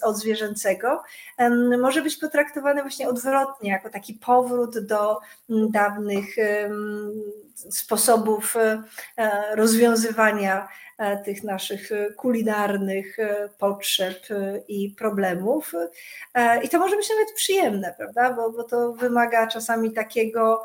[0.04, 1.04] od zwierzęcego,
[1.82, 5.20] może być potraktowane właśnie odwrotnie, jako taki powrót do
[5.50, 6.36] dawnych
[7.70, 8.84] sposobów e,
[9.56, 10.93] rozwiązywania E,
[11.26, 14.28] tych naszych e, kulinarnych e, potrzeb
[14.68, 15.72] i problemów.
[16.64, 18.34] I to może być nawet przyjemne, prawda?
[18.34, 20.64] Bo, bo to wymaga czasami takiego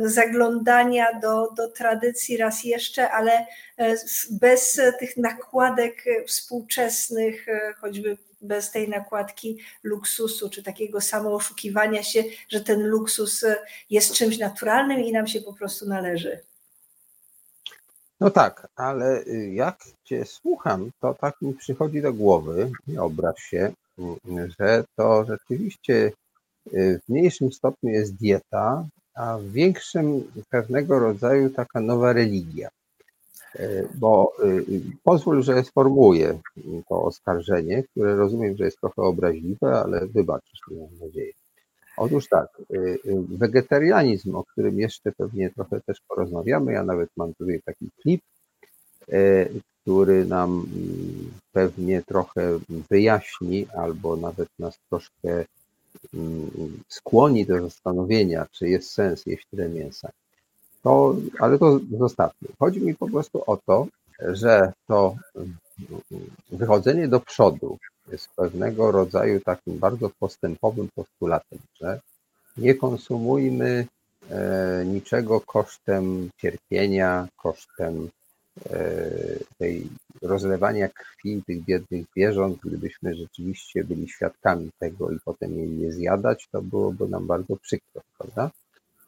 [0.00, 3.46] zaglądania do, do tradycji raz jeszcze, ale
[4.30, 7.46] bez tych nakładek współczesnych,
[7.80, 13.44] choćby bez tej nakładki luksusu, czy takiego samooszukiwania się, że ten luksus
[13.90, 16.40] jest czymś naturalnym i nam się po prostu należy.
[18.20, 23.38] No tak, ale y, jak Cię słucham, to tak mi przychodzi do głowy, nie obraź
[23.38, 23.72] się,
[24.58, 26.12] że to rzeczywiście
[26.74, 32.68] y, w mniejszym stopniu jest dieta, a w większym pewnego rodzaju taka nowa religia.
[33.94, 34.32] bo
[35.02, 36.38] pozwól, że sformułuję
[36.88, 41.32] to oskarżenie, które rozumiem, że jest trochę obraźliwe, ale wybaczysz mi, mam nadzieję.
[41.96, 42.48] Otóż tak,
[43.28, 48.22] wegetarianizm, o którym jeszcze pewnie trochę też porozmawiamy, ja nawet mam tutaj taki klip,
[49.86, 52.58] który nam mm, pewnie trochę
[52.90, 55.44] wyjaśni, albo nawet nas troszkę
[56.14, 56.50] mm,
[56.88, 60.10] skłoni do zastanowienia, czy jest sens jeść tyle mięsa.
[60.82, 62.48] To, ale to zostawmy.
[62.58, 63.86] Chodzi mi po prostu o to,
[64.20, 65.56] że to mm,
[66.50, 67.78] wychodzenie do przodu
[68.12, 72.00] jest pewnego rodzaju takim bardzo postępowym postulatem, że
[72.56, 73.86] nie konsumujmy
[74.30, 78.10] e, niczego kosztem cierpienia, kosztem
[78.70, 79.10] E,
[79.58, 79.88] tej
[80.22, 86.48] rozlewania krwi tych biednych zwierząt, gdybyśmy rzeczywiście byli świadkami tego i potem mieli je zjadać,
[86.52, 88.50] to byłoby nam bardzo przykro, prawda?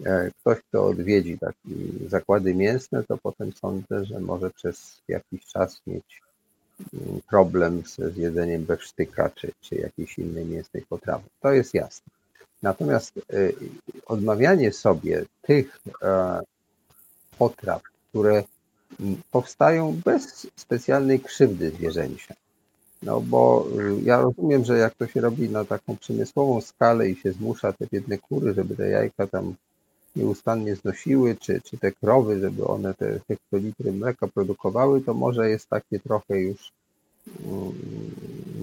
[0.07, 1.74] E, ktoś, kto odwiedzi takie
[2.09, 6.20] zakłady mięsne, to potem sądzę, że może przez jakiś czas mieć
[7.29, 11.24] problem z jedzeniem besztyka czy, czy jakiejś innej mięsnej potrawy.
[11.43, 12.12] To jest jasne.
[12.62, 13.22] Natomiast e,
[14.07, 15.81] odmawianie sobie tych
[17.39, 18.43] potraw, które
[19.31, 22.35] powstają bez specjalnej krzywdy zwierzęcia.
[23.03, 27.16] No bo y, ja rozumiem, że jak to się robi na taką przemysłową skalę i
[27.16, 29.55] się zmusza te biedne kury, żeby te jajka tam
[30.18, 35.68] nieustannie znosiły, czy, czy te krowy, żeby one te hektolitry mleka produkowały, to może jest
[35.68, 36.72] takie trochę już
[37.46, 37.72] mm,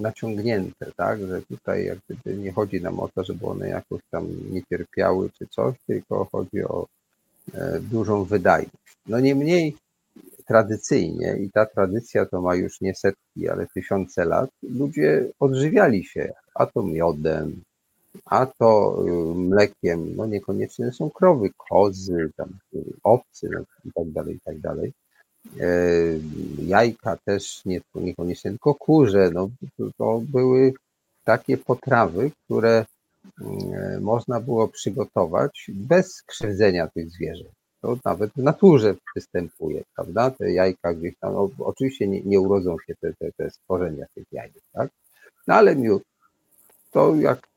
[0.00, 4.26] naciągnięte, tak, że tutaj jak gdyby nie chodzi nam o to, żeby one jakoś tam
[4.50, 6.86] nie cierpiały czy coś, tylko chodzi o
[7.54, 8.96] e, dużą wydajność.
[9.06, 9.76] No niemniej
[10.46, 16.32] tradycyjnie, i ta tradycja to ma już nie setki, ale tysiące lat, ludzie odżywiali się,
[16.54, 17.62] a to miodem,
[18.26, 22.58] a to y, mlekiem, no niekoniecznie są krowy, kozy, tam,
[23.02, 24.92] owcy no, i tak dalej, i tak dalej.
[25.60, 25.68] E,
[26.58, 29.48] jajka też nie, niekoniecznie tylko kurze, no,
[29.98, 30.72] to były
[31.24, 32.84] takie potrawy, które
[33.40, 37.56] mm, można było przygotować bez krzywdzenia tych zwierząt
[37.86, 40.30] to nawet w naturze występuje, prawda?
[40.30, 44.24] Te jajka gdzieś tam, no, oczywiście nie, nie urodzą się te, te, te stworzenia tych
[44.32, 44.90] jajek, tak?
[45.46, 46.02] No ale miód,
[46.90, 47.48] to jak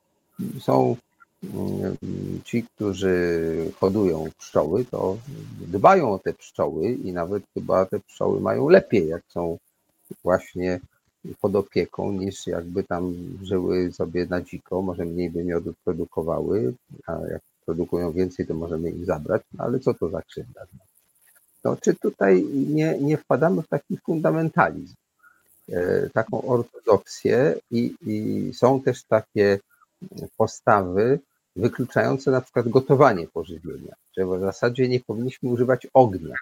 [0.59, 0.95] są
[1.43, 1.97] mm,
[2.43, 5.17] ci, którzy hodują pszczoły, to
[5.59, 9.57] dbają o te pszczoły i nawet chyba te pszczoły mają lepiej, jak są
[10.23, 10.79] właśnie
[11.41, 16.73] pod opieką, niż jakby tam żyły sobie na dziko, może mniej by miodu produkowały,
[17.07, 20.61] a jak produkują więcej, to możemy im zabrać, no ale co to za krzywda?
[21.63, 24.95] No, czy tutaj nie, nie wpadamy w taki fundamentalizm,
[25.69, 29.59] e, taką ortodoksję i, i są też takie
[30.37, 31.19] postawy
[31.55, 36.35] wykluczające na przykład gotowanie pożywienia, że w zasadzie nie powinniśmy używać ognia,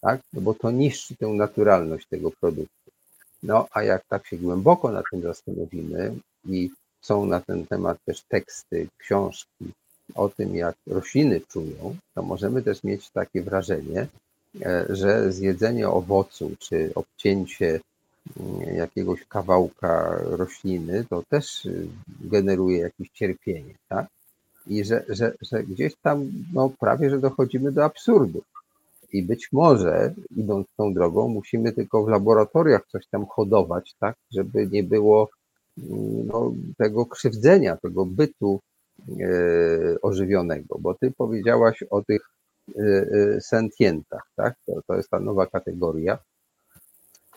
[0.00, 0.20] tak?
[0.32, 2.90] no bo to niszczy tę naturalność tego produktu.
[3.42, 6.14] No a jak tak się głęboko na tym zastanowimy
[6.48, 9.72] i są na ten temat też teksty, książki,
[10.14, 14.06] o tym, jak rośliny czują, to możemy też mieć takie wrażenie,
[14.62, 17.80] e, że zjedzenie owocu czy obcięcie
[18.76, 21.88] jakiegoś kawałka rośliny to też y,
[22.20, 24.06] generuje jakieś cierpienie, tak?
[24.66, 28.42] I że, że, że gdzieś tam no, prawie, że dochodzimy do absurdu.
[29.12, 34.66] I być może, idąc tą drogą, musimy tylko w laboratoriach coś tam hodować, tak, żeby
[34.66, 35.30] nie było
[35.78, 38.60] mm, no, tego krzywdzenia, tego bytu
[39.20, 42.30] E, ożywionego, bo ty powiedziałaś o tych
[42.76, 44.54] e, e, sentientach, tak?
[44.66, 46.18] To, to jest ta nowa kategoria,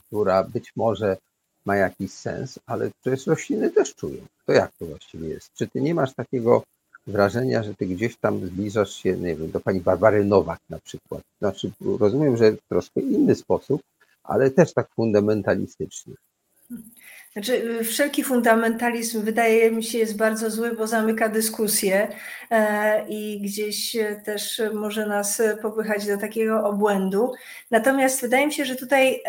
[0.07, 1.17] która być może
[1.65, 4.21] ma jakiś sens, ale przecież rośliny też czują.
[4.45, 5.53] To jak to właściwie jest?
[5.53, 6.63] Czy ty nie masz takiego
[7.07, 11.21] wrażenia, że ty gdzieś tam zbliżasz się, nie wiem, do pani Barbary Nowak na przykład?
[11.39, 13.81] Znaczy, rozumiem, że w troszkę inny sposób,
[14.23, 16.13] ale też tak fundamentalistycznie.
[17.37, 22.07] Znaczy, wszelki fundamentalizm wydaje mi się jest bardzo zły, bo zamyka dyskusję
[22.51, 27.33] e, i gdzieś też może nas popychać do takiego obłędu.
[27.71, 29.23] Natomiast wydaje mi się, że tutaj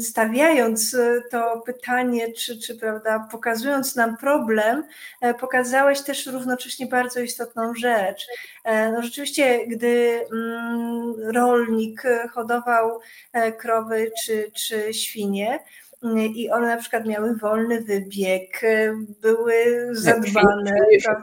[0.00, 0.96] stawiając
[1.30, 4.84] to pytanie, czy, czy prawda, pokazując nam problem,
[5.20, 8.26] e, pokazałeś też równocześnie bardzo istotną rzecz.
[8.64, 12.02] E, no rzeczywiście, gdy mm, rolnik
[12.32, 13.00] hodował
[13.58, 15.58] krowy czy, czy świnie,
[16.34, 18.62] i one na przykład miały wolny wybieg,
[19.22, 19.54] były
[19.92, 20.76] zadbane.
[20.90, 21.14] Nie, się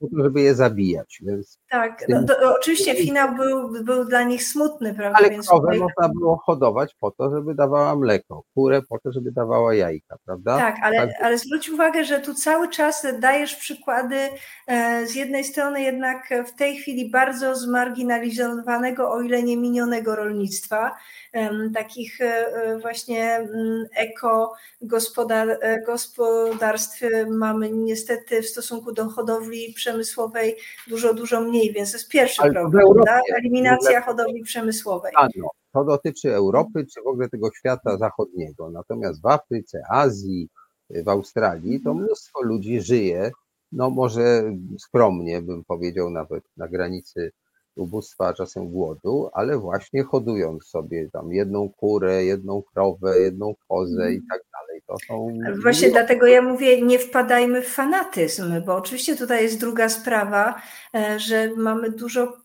[0.00, 1.18] po to, żeby je zabijać.
[1.22, 5.18] Więc tak, no, to, oczywiście finał był, był dla nich smutny, prawda?
[5.18, 5.78] Ale Więc krowę tutaj...
[5.78, 10.58] można było hodować po to, żeby dawała mleko, kurę po to, żeby dawała jajka, prawda?
[10.58, 11.10] Tak, ale, tak.
[11.22, 14.16] ale zwróć uwagę, że tu cały czas dajesz przykłady
[14.66, 20.90] e, z jednej strony jednak w tej chwili bardzo zmarginalizowanego, o ile nie minionego rolnictwa,
[21.74, 22.18] takich
[22.80, 24.54] właśnie mm, eko
[25.72, 30.56] gospodarstw mamy niestety w stosunku do hodowli przemysłowej
[30.88, 33.22] dużo, dużo mniej, więc to jest pierwszy Ale problem, Europie, prawda?
[33.38, 35.12] eliminacja hodowli przemysłowej.
[35.16, 38.70] A no, to dotyczy Europy czy w ogóle tego świata zachodniego.
[38.70, 40.48] Natomiast w Afryce, Azji,
[40.90, 43.30] w Australii to mnóstwo ludzi żyje,
[43.72, 47.32] no może skromnie bym powiedział nawet na granicy
[47.80, 54.12] ubóstwa, a czasem głodu, ale właśnie hodując sobie tam jedną kurę, jedną krowę, jedną kozę
[54.12, 54.69] i tak dalej.
[54.98, 60.62] Są Właśnie dlatego ja mówię, nie wpadajmy w fanatyzm, bo oczywiście tutaj jest druga sprawa,
[60.94, 62.36] e, że mamy dużo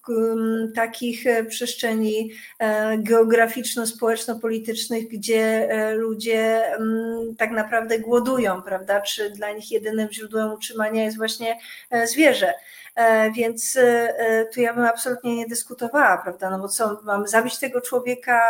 [0.75, 6.63] takich e, przestrzeni e, geograficzno-społeczno-politycznych, gdzie ludzie
[7.37, 9.01] tak naprawdę głodują, prawda?
[9.01, 11.59] Czy dla nich jedynym źródłem utrzymania jest właśnie
[12.05, 12.53] zwierzę.
[13.35, 13.77] Więc
[14.53, 16.49] tu ja bym absolutnie nie dyskutowała, prawda?
[16.49, 18.41] No bo co, mamy zabić tego człowieka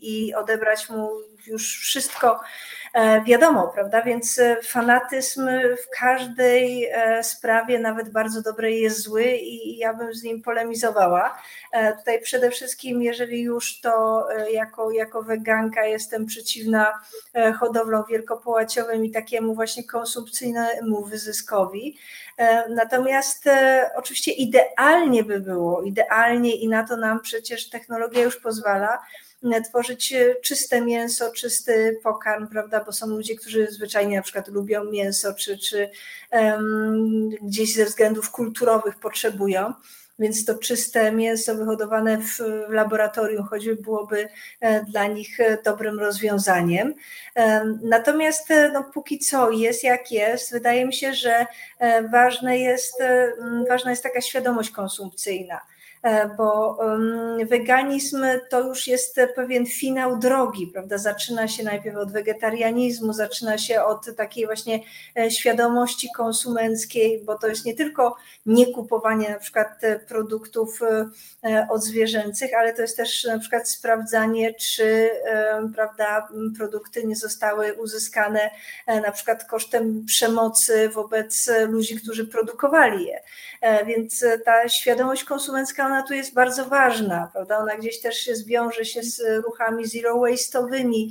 [0.00, 1.10] i odebrać mu
[1.46, 2.40] już wszystko
[2.94, 4.02] e, wiadomo, prawda?
[4.02, 5.48] Więc e, fanatyzm
[5.84, 11.38] w każdej e, sprawie, nawet bardzo dobrej, jest zły i ja bym z nim polemizowała.
[11.98, 17.00] Tutaj przede wszystkim, jeżeli już to jako, jako weganka jestem przeciwna
[17.58, 21.98] hodowlom wielkopołaciowym i takiemu właśnie konsumpcyjnemu wyzyskowi.
[22.68, 23.44] Natomiast
[23.94, 28.98] oczywiście idealnie by było, idealnie i na to nam przecież technologia już pozwala,
[29.64, 34.84] tworzyć e, czyste mięso, czysty pokarm, prawda, bo są ludzie, którzy zwyczajnie na przykład lubią
[34.84, 35.90] mięso, czy, czy
[36.30, 39.72] um, gdzieś ze względów kulturowych potrzebują.
[40.18, 42.38] Więc to czyste mięso wyhodowane w,
[42.68, 44.28] laboratorium choćby byłoby
[44.60, 46.94] e, dla nich e, dobrym rozwiązaniem.
[47.82, 51.46] Natomiast no, póki co jest jak jest, wydaje mi się, że
[52.12, 53.02] ważne jest,
[53.68, 55.73] ważna jest taka świadomość konsumpcyjna E,
[56.36, 56.78] bo
[57.46, 60.98] weganizm to już jest pewien finał drogi, prawda?
[60.98, 64.80] Zaczyna się najpierw od wegetarianizmu, zaczyna się od takiej właśnie
[65.18, 70.80] e, świadomości konsumenckiej, bo to jest nie tylko nie kupowanie na przykład e, produktów
[71.70, 75.10] odzwierzęcych, ale to jest też na przykład sprawdzanie, czy
[75.74, 76.28] prawda,
[76.58, 78.50] produkty nie zostały uzyskane
[78.86, 83.20] na przykład kosztem przemocy wobec ludzi, którzy produkowali je.
[83.86, 87.58] Więc ta świadomość konsumencka ona tu jest bardzo ważna, prawda?
[87.58, 91.08] Ona gdzieś też się zwiąże się z ruchami zero waste'owymi,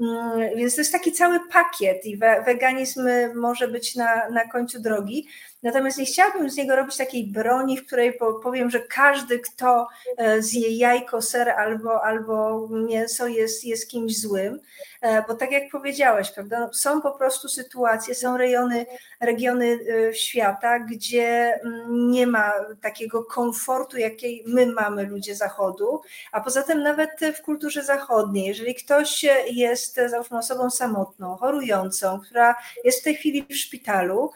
[0.00, 5.26] mm, więc to jest taki cały pakiet i weganizm może być na, na końcu drogi.
[5.62, 10.42] Natomiast nie chciałabym z niego robić takiej broni, w której powiem, że każdy, kto e,
[10.42, 14.60] zje jajko, ser albo, albo mięso jest, jest kimś złym.
[15.00, 18.86] E, bo tak jak powiedziałeś, prawda, no, są po prostu sytuacje, są rejony,
[19.20, 19.78] regiony
[20.08, 22.52] e, świata, gdzie mm, nie ma
[22.82, 26.00] takiego komfortu, jakiej my mamy ludzie zachodu,
[26.32, 32.56] a poza tym nawet w kulturze zachodniej, jeżeli ktoś jest załóżmy osobą samotną, chorującą, która
[32.84, 34.30] jest w tej chwili w szpitalu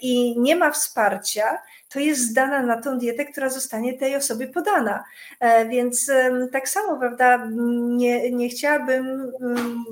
[0.00, 5.04] i nie ma wsparcia, to jest zdana na tą dietę, która zostanie tej osobie podana.
[5.40, 6.10] E, więc
[6.52, 7.48] tak samo, prawda,
[7.80, 9.32] nie, nie chciałabym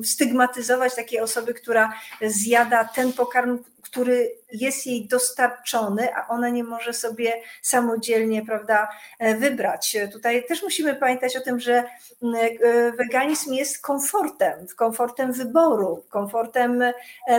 [0.04, 1.92] stygmatyzować takiej osoby, która
[2.22, 7.32] zjada ten pokarm, który jest jej dostarczony, a ona nie może sobie
[7.62, 8.88] samodzielnie prawda,
[9.18, 9.96] e, wybrać.
[10.12, 16.92] Tutaj też musimy pamiętać o tym, że e, weganizm jest komfortem, komfortem wyboru, komfortem e,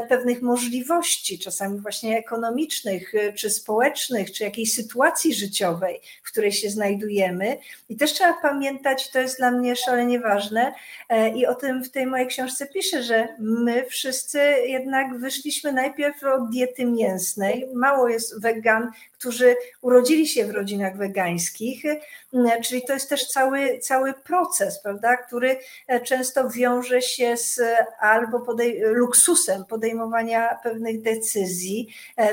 [0.09, 7.57] pewnych możliwości, czasami właśnie ekonomicznych, czy społecznych, czy jakiejś sytuacji życiowej, w której się znajdujemy.
[7.89, 10.73] I też trzeba pamiętać, to jest dla mnie szalenie ważne,
[11.35, 16.49] i o tym w tej mojej książce piszę, że my wszyscy jednak wyszliśmy najpierw od
[16.49, 17.69] diety mięsnej.
[17.73, 21.83] Mało jest wegan, którzy urodzili się w rodzinach wegańskich,
[22.63, 25.57] czyli to jest też cały, cały proces, prawda, który
[26.03, 27.61] często wiąże się z
[27.99, 31.87] albo podej luksusem podejmowania pewnych decyzji,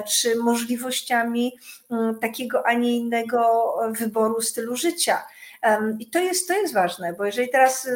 [0.08, 1.58] czy możliwościami
[1.90, 5.22] mm, takiego, a nie innego wyboru stylu życia.
[5.98, 7.88] I to jest, to jest ważne, bo jeżeli teraz,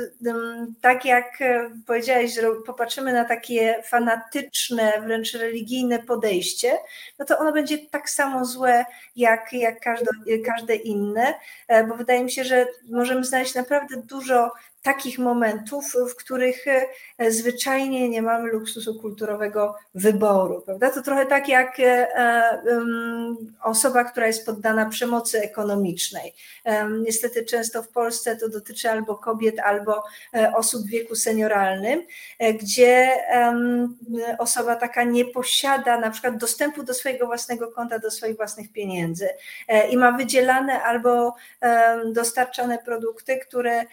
[0.81, 6.79] tak jak e, powiedziałeś, popatrzymy na takie fanatyczne, wręcz religijne podejście,
[7.19, 8.85] no to ono będzie tak samo złe
[9.17, 10.11] jak, jak każde,
[10.47, 11.35] każde inne,
[11.69, 14.51] e, bo wydaje mi się, że możemy znaleźć naprawdę dużo
[14.83, 16.65] takich momentów, w których
[17.19, 20.63] e, zwyczajnie nie mamy luksusu kulturowego wyboru.
[20.63, 20.91] Prawda?
[20.91, 22.47] To trochę tak jak e, e,
[23.63, 26.35] osoba, która jest poddana przemocy ekonomicznej.
[27.01, 30.05] Niestety często w Polsce to dotyczy albo kobiet, albo
[30.55, 32.03] osób w wieku senioralnym,
[32.61, 33.11] gdzie
[34.39, 39.29] osoba taka nie posiada na przykład dostępu do swojego własnego konta, do swoich własnych pieniędzy
[39.91, 41.35] i ma wydzielane albo
[42.13, 43.85] dostarczane produkty, które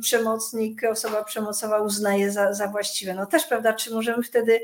[0.00, 3.14] przy przemocnik, osoba przemocowa uznaje za, za właściwe.
[3.14, 4.60] No też, prawda, czy możemy wtedy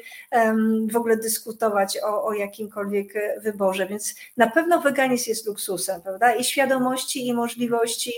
[0.90, 6.44] w ogóle dyskutować o, o jakimkolwiek wyborze, więc na pewno weganizm jest luksusem, prawda, i
[6.44, 8.12] świadomości, i możliwości,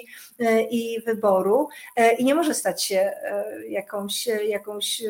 [0.71, 1.69] i wyboru
[2.19, 3.13] i nie może stać się
[3.69, 5.03] jakąś, jakąś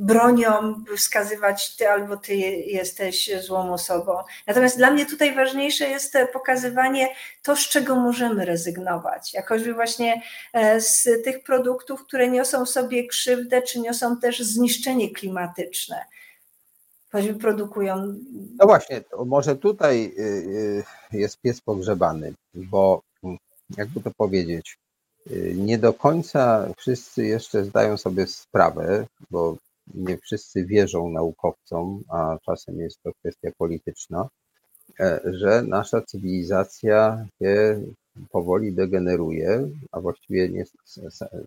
[0.00, 2.34] bronią, wskazywać ty albo ty
[2.66, 4.18] jesteś złą osobą.
[4.46, 7.08] Natomiast dla mnie tutaj ważniejsze jest pokazywanie
[7.42, 9.34] to, z czego możemy rezygnować.
[9.34, 14.40] Jak choćby właśnie e, z tych produktów, które niosą w sobie krzywdę, czy niosą też
[14.40, 16.04] zniszczenie klimatyczne.
[17.12, 18.14] Choćby produkują.
[18.58, 20.22] No właśnie, może tutaj y,
[21.14, 23.38] y, jest pies pogrzebany, bo mm,
[23.76, 24.78] jakby to powiedzieć,
[25.30, 29.56] y, nie do końca wszyscy jeszcze zdają sobie sprawę, bo
[29.94, 34.28] nie wszyscy wierzą naukowcom, a czasem jest to kwestia polityczna,
[35.00, 37.80] e, że nasza cywilizacja się
[38.30, 40.64] powoli degeneruje, a właściwie nie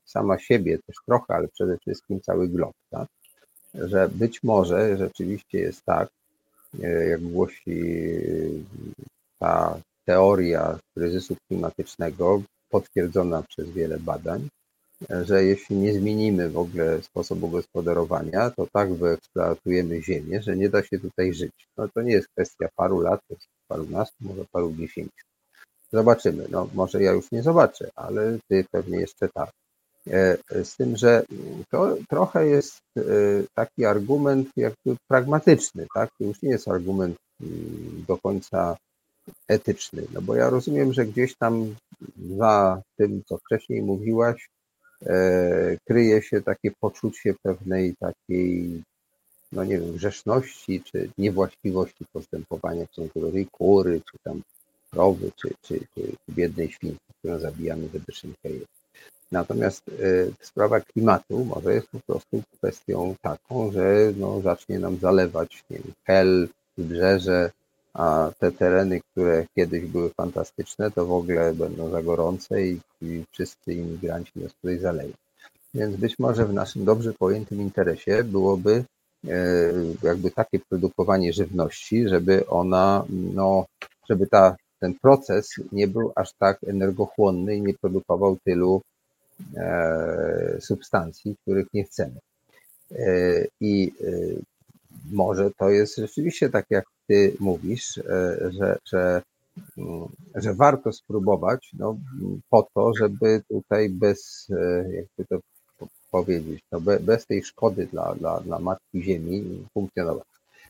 [0.05, 3.07] sama siebie też trochę, ale przede wszystkim cały glob, tak?
[3.73, 6.09] że być może rzeczywiście jest tak,
[6.83, 7.89] e, jak głosi
[9.39, 14.49] ta teoria kryzysu klimatycznego, potwierdzona przez wiele badań,
[15.09, 20.83] że jeśli nie zmienimy w ogóle sposobu gospodarowania, to tak wyeksploatujemy ziemię, że nie da
[20.83, 21.51] się tutaj żyć.
[21.77, 25.28] No to nie jest kwestia paru lat, jest parunastu, może paru dziesięciu.
[25.91, 26.45] Zobaczymy.
[26.49, 29.49] No może ja już nie zobaczę, ale ty pewnie jeszcze tak.
[30.07, 31.23] E, z tym, że
[31.71, 33.01] to trochę jest e,
[33.55, 36.09] taki argument jakby pragmatyczny, tak?
[36.17, 38.77] To już nie jest argument mm, do końca
[39.47, 41.75] etyczny, no bo ja rozumiem, że gdzieś tam
[42.37, 44.49] za tym, co wcześniej mówiłaś,
[45.05, 48.83] E, kryje się takie poczucie pewnej takiej,
[49.51, 54.41] no nie wiem, grzeszności czy niewłaściwości postępowania w stosunku do tej kury, czy tam
[54.91, 58.79] krowy, czy, czy, czy biednej świnki, którą zabijamy, żeby szynkę jeść.
[59.31, 59.91] Natomiast e,
[60.41, 65.63] sprawa klimatu może jest po prostu kwestią taką, że no, zacznie nam zalewać
[66.05, 67.51] hel, wybrzeże,
[67.93, 73.23] a te tereny, które kiedyś były fantastyczne, to w ogóle będą za gorące i, i
[73.31, 75.13] wszyscy imigranci nas tutaj zaleją.
[75.73, 78.83] Więc być może w naszym dobrze pojętym interesie byłoby
[79.27, 79.33] e,
[80.03, 83.65] jakby takie produkowanie żywności, żeby ona, no,
[84.09, 88.81] żeby ta, ten proces nie był aż tak energochłonny i nie produkował tylu
[89.55, 92.19] e, substancji, których nie chcemy.
[92.91, 93.91] E, I
[95.11, 99.21] może to jest rzeczywiście tak, jak ty mówisz, e, że, że,
[99.77, 101.97] mm, że warto spróbować no,
[102.49, 105.39] po to, żeby tutaj bez, e, jakby to
[106.11, 110.27] powiedzieć, no, bez tej szkody dla, dla, dla Matki Ziemi funkcjonować.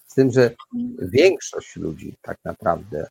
[0.07, 0.55] Z tym, że
[1.01, 3.09] większość ludzi tak naprawdę e,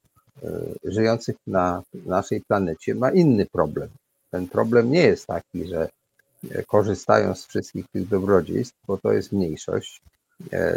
[0.84, 3.88] żyjących na naszej planecie ma inny problem.
[4.30, 5.88] Ten problem nie jest taki, że
[6.66, 10.00] korzystają z wszystkich tych dobrodziejstw, bo to jest mniejszość.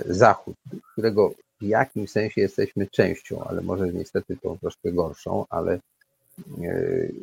[0.05, 0.55] Zachód,
[0.91, 1.31] którego
[1.61, 5.79] w jakimś sensie jesteśmy częścią, ale może niestety tą troszkę gorszą, ale e,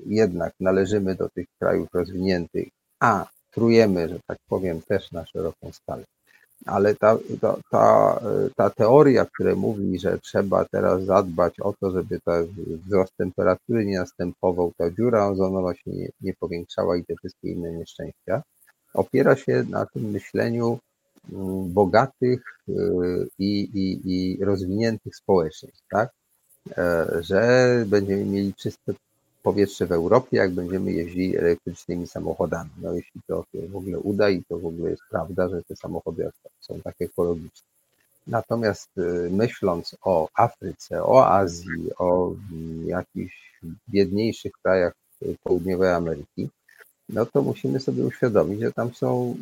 [0.07, 2.69] jednak należymy do tych krajów rozwiniętych,
[3.01, 6.05] a trujemy, że tak powiem, też na szeroką skalę.
[6.67, 8.21] Ale ta, ta, ta,
[8.57, 12.47] ta teoria, która mówi, że trzeba teraz zadbać o to, żeby ten
[12.87, 17.73] wzrost temperatury nie następował, ta dziura ozonowa się nie, nie powiększała i te wszystkie inne
[17.73, 18.43] nieszczęścia,
[18.95, 20.79] opiera się na tym myśleniu
[21.69, 22.73] bogatych y,
[23.39, 26.11] i, i, i rozwiniętych społeczeństw, tak?
[26.79, 28.95] E, że będziemy mieli czyste
[29.49, 32.71] powietrze w Europie, jak będziemy jeździli elektrycznymi samochodami.
[32.83, 35.77] No jeśli to się w ogóle uda i to w ogóle jest prawda, że te
[35.77, 36.31] samochody
[36.61, 37.69] są tak ekologiczne.
[38.27, 44.93] Natomiast y, myśląc o Afryce, o Azji, o mm, jakichś biedniejszych krajach
[45.43, 46.49] południowej Ameryki,
[47.09, 49.37] no to musimy sobie uświadomić, że tam są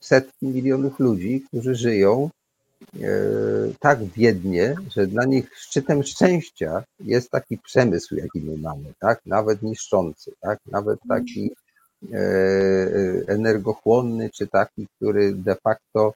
[0.00, 2.30] setki milionów ludzi, którzy żyją
[3.80, 9.20] tak biednie, że dla nich szczytem szczęścia jest taki przemysł, jaki my mamy, tak?
[9.26, 10.58] Nawet niszczący, tak?
[10.66, 11.50] Nawet taki
[12.12, 12.18] e,
[13.26, 16.14] energochłonny, czy taki, który de facto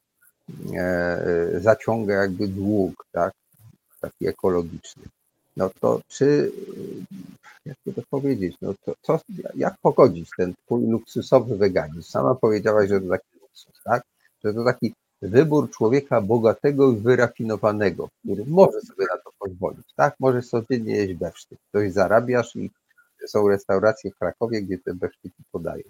[0.75, 3.33] e, zaciąga jakby dług, tak?
[4.01, 5.03] Taki ekologiczny.
[5.57, 6.53] No to czy,
[7.67, 9.21] jak to powiedzieć, no to co,
[9.55, 12.03] jak pogodzić ten twój luksusowy weganizm?
[12.03, 13.26] Sama powiedziałaś, że to taki
[13.84, 14.03] tak?
[14.45, 20.14] Że to taki wybór człowieka bogatego i wyrafinowanego, który może sobie na to pozwolić, tak?
[20.20, 21.58] Możesz codziennie jeść besztyk.
[21.68, 22.70] Ktoś zarabiasz i
[23.26, 25.82] są restauracje w Krakowie, gdzie te besztyki podają.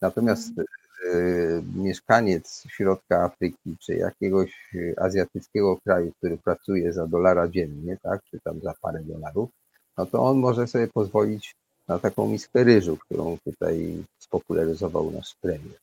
[0.00, 8.20] Natomiast y, mieszkaniec środka Afryki, czy jakiegoś azjatyckiego kraju, który pracuje za dolara dziennie, tak?
[8.30, 9.50] Czy tam za parę dolarów,
[9.98, 11.54] no to on może sobie pozwolić
[11.88, 15.78] na taką miskę ryżu, którą tutaj spopularyzował nasz premier.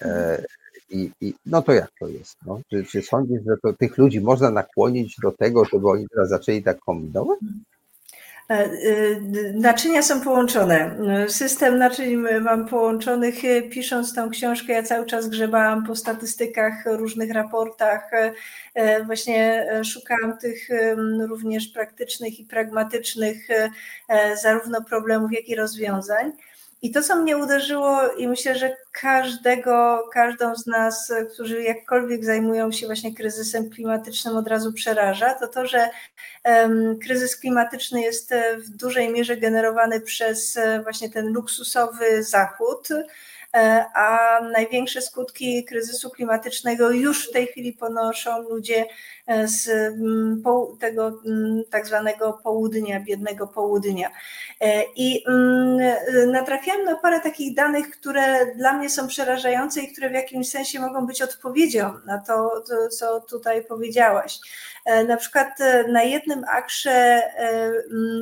[0.00, 0.44] E,
[0.92, 2.36] i, I, no to jak to jest?
[2.46, 2.60] No?
[2.70, 6.62] Czy, czy sądzisz, że to tych ludzi można nakłonić do tego, żeby oni teraz zaczęli
[6.62, 7.38] tak kombinować?
[8.50, 8.70] E, e,
[9.54, 10.96] naczynia są połączone.
[11.28, 13.34] System naczyń mam połączonych.
[13.70, 18.10] Pisząc tą książkę, ja cały czas grzebałam po statystykach, różnych raportach.
[18.74, 20.68] E, właśnie szukałam tych
[21.28, 23.48] również praktycznych i pragmatycznych
[24.42, 26.32] zarówno problemów, jak i rozwiązań.
[26.82, 32.72] I to, co mnie uderzyło, i myślę, że każdego, każdą z nas, którzy jakkolwiek zajmują
[32.72, 35.90] się właśnie kryzysem klimatycznym, od razu przeraża, to to, że
[36.44, 43.04] um, kryzys klimatyczny jest w dużej mierze generowany przez e, właśnie ten luksusowy Zachód, E,
[43.94, 48.86] a największe skutki kryzysu klimatycznego już w tej chwili ponoszą ludzie
[49.26, 50.42] e, z mm,
[50.80, 54.10] tego mm, tak zwanego południa, biednego południa.
[54.60, 55.96] E, I mm,
[56.32, 60.80] natrafiłam na parę takich danych, które dla mnie są przerażające i które w jakimś sensie
[60.80, 64.38] mogą być odpowiedzią na to, co tutaj powiedziałaś.
[65.08, 65.48] Na przykład
[65.88, 67.22] na jednym akrze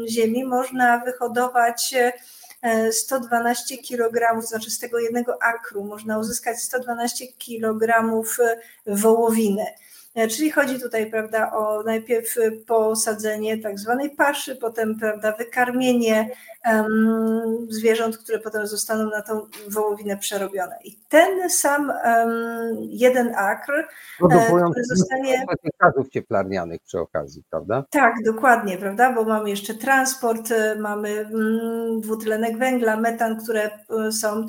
[0.08, 1.94] ziemi można wyhodować
[2.92, 8.12] 112 kg, znaczy z tego jednego akru można uzyskać 112 kg
[8.86, 9.64] wołowiny.
[10.14, 12.34] E, czyli chodzi tutaj, prawda, o najpierw
[12.66, 16.30] posadzenie tak zwanej paszy, potem, prawda, wykarmienie
[16.72, 20.78] um, zwierząt, które potem zostaną na tą wołowinę przerobione.
[20.84, 23.86] I ten sam um, jeden akr, e,
[24.46, 25.44] który zostanie...
[25.80, 27.84] gazów cieplarnianych przy okazji, prawda?
[27.90, 33.70] Tak, dokładnie, prawda, bo mamy jeszcze transport, e, mamy mm, dwutlenek węgla, metan, które
[34.12, 34.46] są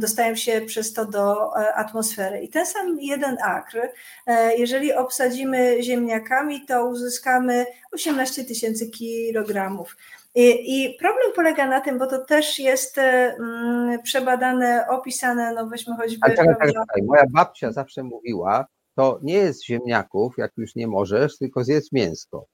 [0.00, 2.40] dostają się przez to do e, atmosfery.
[2.40, 3.78] I ten sam jeden akr,
[4.26, 9.96] e, jeżeli obsadzimy ziemniakami, to uzyskamy 18 tysięcy kilogramów.
[10.34, 16.18] I, problem polega na tym, bo to też jest mm, przebadane, opisane, no weźmy choćby...
[16.20, 17.02] Ale czekaj, czekaj, czekaj.
[17.02, 22.46] Moja babcia zawsze mówiła, to nie jest ziemniaków, jak już nie możesz, tylko zjedz mięsko.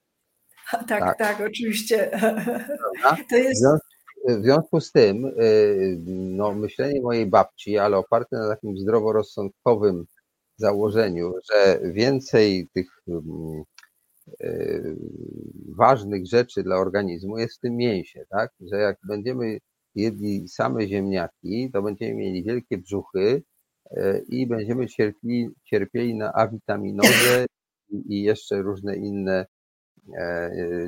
[0.71, 2.11] Tak, tak, tak, oczywiście.
[3.29, 3.59] To jest...
[3.59, 3.84] W związku
[4.79, 10.05] z tym, y, no, myślenie mojej babci, ale oparte na takim zdroworozsądkowym
[10.57, 13.63] założeniu, że więcej tych mm,
[14.41, 14.95] y,
[15.77, 18.51] ważnych rzeczy dla organizmu jest w tym mięsie, tak?
[18.59, 19.59] Że jak będziemy
[19.95, 23.43] jedli same ziemniaki, to będziemy mieli wielkie brzuchy
[23.91, 27.45] y, i będziemy cierpieli, cierpieli na awitaminozę
[28.09, 29.45] i jeszcze różne inne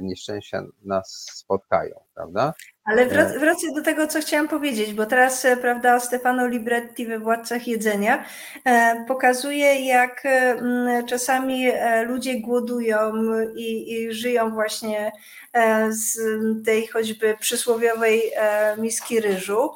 [0.01, 2.53] nieszczęścia nas spotkają, prawda?
[2.87, 3.39] Ale e.
[3.39, 8.25] wracając do tego, co chciałam powiedzieć, bo teraz, e, prawda, Stefano Libretti we Władcach Jedzenia
[8.65, 10.23] e, pokazuje, jak
[11.09, 11.67] czasami
[12.05, 13.13] ludzie głodują
[13.55, 15.11] i, i żyją właśnie
[15.89, 16.19] z
[16.65, 18.21] tej choćby przysłowiowej
[18.77, 19.71] miski ryżu,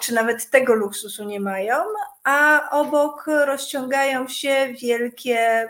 [0.00, 1.74] czy nawet tego luksusu nie mają,
[2.28, 5.68] a obok rozciągają się wielkie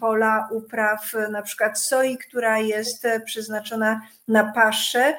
[0.00, 5.16] pola upraw, na przykład soi, która jest przeznaczona na paszę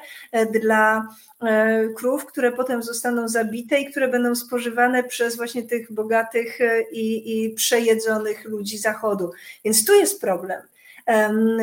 [0.50, 1.08] dla
[1.42, 6.82] e, krów, które potem zostaną zabite i które będą spożywane przez właśnie tych bogatych e,
[6.82, 9.30] i, i przejedzonych ludzi zachodu.
[9.64, 10.60] Więc tu jest problem.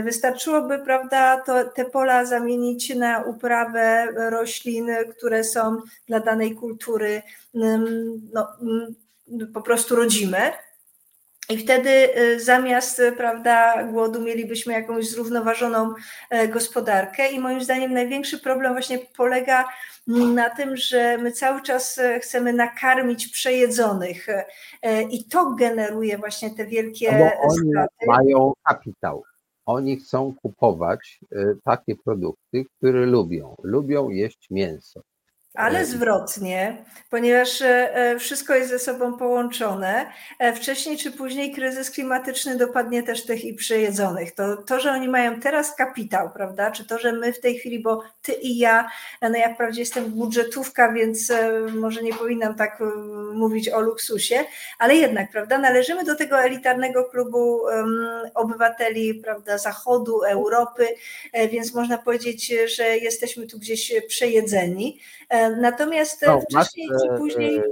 [0.03, 4.87] Wystarczyłoby, prawda, to, te pola zamienić na uprawę roślin,
[5.17, 7.21] które są dla danej kultury
[8.33, 8.47] no,
[9.53, 10.51] po prostu rodzime,
[11.49, 15.93] i wtedy y, zamiast prawda, głodu mielibyśmy jakąś zrównoważoną
[16.29, 17.31] e, gospodarkę.
[17.31, 19.65] I moim zdaniem największy problem właśnie polega
[20.07, 24.27] na tym, że my cały czas e, chcemy nakarmić przejedzonych.
[24.81, 28.05] E, I to generuje właśnie te wielkie no oni straty.
[28.07, 29.23] Mają kapitał.
[29.65, 31.19] Oni chcą kupować
[31.63, 33.55] takie produkty, które lubią.
[33.63, 35.01] Lubią jeść mięso.
[35.53, 40.05] Ale zwrotnie, ponieważ e, e, wszystko jest ze sobą połączone.
[40.39, 44.35] E, wcześniej czy później kryzys klimatyczny dopadnie też tych i przejedzonych.
[44.35, 46.71] To, to, że oni mają teraz kapitał, prawda?
[46.71, 48.89] Czy to, że my w tej chwili, bo ty i ja,
[49.21, 51.31] no ja wprawdzie jestem budżetówka, więc
[51.73, 52.79] może nie powinnam tak
[53.33, 54.45] mówić o luksusie,
[54.79, 60.87] ale jednak, prawda, należymy do tego elitarnego klubu um, obywateli, prawda, Zachodu, Europy,
[61.51, 64.99] więc można powiedzieć, że jesteśmy tu gdzieś przejedzeni.
[65.61, 67.57] Natomiast no, wcześniej czy później.
[67.57, 67.63] E,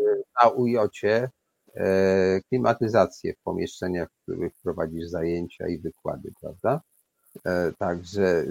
[0.44, 1.30] na ujocie
[1.76, 6.82] e, klimatyzację w pomieszczeniach, w których prowadzisz zajęcia i wykłady, prawda?
[7.46, 8.44] E, także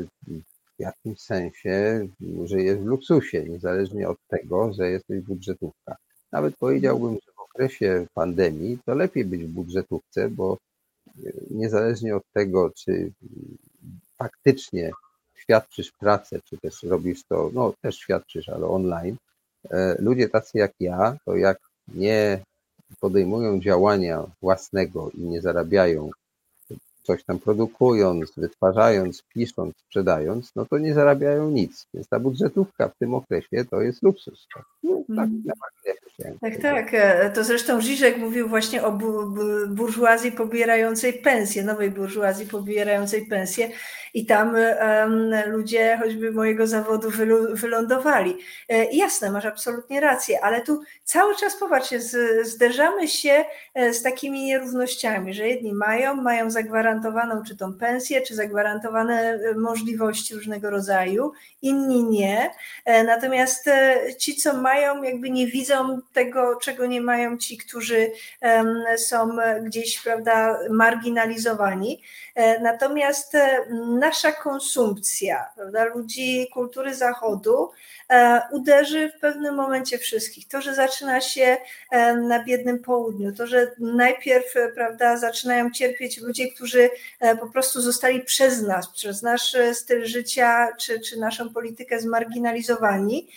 [0.76, 2.06] w jakimś sensie
[2.44, 5.96] żyjesz w luksusie, niezależnie od tego, że jesteś budżetówka.
[6.32, 10.58] Nawet powiedziałbym, że w okresie pandemii to lepiej być w budżetówce, bo
[11.50, 13.12] niezależnie od tego, czy
[14.18, 14.90] faktycznie
[15.46, 19.16] świadczysz pracę, czy też robisz to, no też świadczysz, ale online,
[19.98, 21.58] ludzie tacy jak ja, to jak
[21.88, 22.40] nie
[23.00, 26.10] podejmują działania własnego i nie zarabiają
[27.06, 31.86] coś tam produkując, wytwarzając, pisząc, sprzedając, no to nie zarabiają nic.
[31.94, 34.46] Więc ta budżetówka w tym okresie to jest luksus.
[34.54, 35.42] Tak, no, tak mm.
[36.40, 36.94] Tak, tak.
[36.94, 38.98] E, to zresztą Żyżek mówił właśnie o
[39.68, 43.68] burżuazji pobierającej pensję, nowej burżuazji pobierającej pensję
[44.14, 47.08] i tam um, ludzie choćby mojego zawodu
[47.52, 48.36] wylądowali.
[48.68, 52.00] E, jasne, masz absolutnie rację, ale tu cały czas popatrzcie,
[52.42, 56.50] zderzamy się e, z takimi nierównościami, że jedni mają, mają
[57.02, 61.32] zagwarantowaną czy tą pensję, czy zagwarantowane możliwości różnego rodzaju,
[61.62, 62.50] inni nie.
[62.86, 63.70] Natomiast
[64.18, 68.12] ci, co mają, jakby nie widzą tego, czego nie mają ci, którzy
[68.96, 72.02] są gdzieś prawda, marginalizowani.
[72.36, 73.66] E, natomiast e,
[73.98, 77.70] nasza konsumpcja prawda, ludzi kultury zachodu
[78.10, 80.48] e, uderzy w pewnym momencie wszystkich.
[80.48, 81.56] To, że zaczyna się
[82.28, 86.90] na biednym południu, to, że najpierw prawda, zaczynają cierpieć ludzie, którzy
[87.40, 93.28] po prostu zostali przez nas, przez nasz styl życia czy, czy naszą politykę zmarginalizowani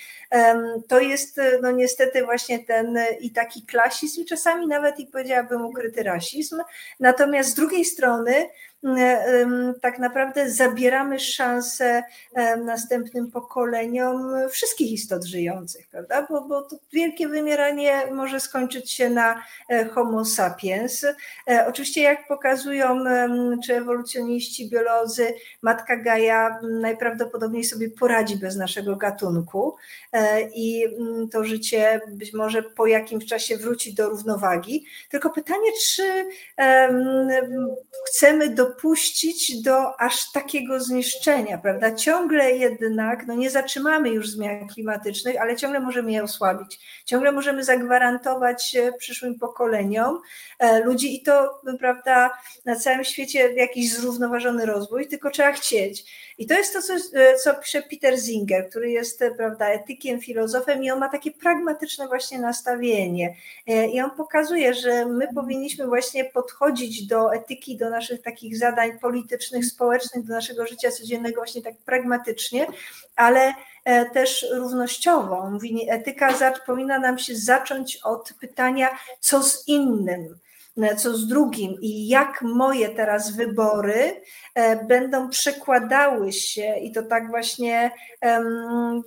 [0.87, 6.61] to jest no niestety właśnie ten i taki klasizm, czasami nawet i powiedziałabym ukryty rasizm.
[6.99, 8.49] Natomiast z drugiej strony
[9.81, 12.03] tak naprawdę zabieramy szansę
[12.65, 16.27] następnym pokoleniom wszystkich istot żyjących, prawda?
[16.29, 21.05] Bo, bo to wielkie wymieranie może skończyć się na e, Homo sapiens.
[21.49, 23.03] E, oczywiście, jak pokazują
[23.65, 29.75] czy ewolucjoniści, biolodzy, matka Gaja najprawdopodobniej sobie poradzi bez naszego gatunku
[30.13, 30.83] e, i
[31.31, 34.85] to życie być może po jakimś czasie wróci do równowagi.
[35.09, 36.25] Tylko pytanie, czy
[38.07, 41.95] chcemy do dopuścić do aż takiego zniszczenia, prawda?
[41.95, 46.79] Ciągle jednak, no nie zatrzymamy już zmian klimatycznych, ale ciągle możemy je osłabić.
[47.05, 50.19] Ciągle możemy zagwarantować e, przyszłym pokoleniom
[50.59, 56.05] e, ludzi i to, prawda, na całym świecie jakiś zrównoważony rozwój, tylko trzeba chcieć.
[56.37, 60.83] I to jest to, co, e, co pisze Peter Singer, który jest, prawda, etykiem, filozofem
[60.83, 63.35] i on ma takie pragmatyczne właśnie nastawienie.
[63.93, 69.65] I on pokazuje, że my powinniśmy właśnie podchodzić do etyki, do naszych takich zadań politycznych,
[69.65, 72.67] społecznych, do naszego życia codziennego właśnie tak pragmatycznie,
[73.15, 73.53] ale
[73.85, 75.49] e, też równościowo.
[75.49, 76.33] Mówi, etyka
[76.65, 80.39] powinna nam się zacząć od pytania, co z innym,
[80.81, 84.21] e, co z drugim i jak moje teraz wybory
[84.55, 87.91] e, będą przekładały się, i to tak właśnie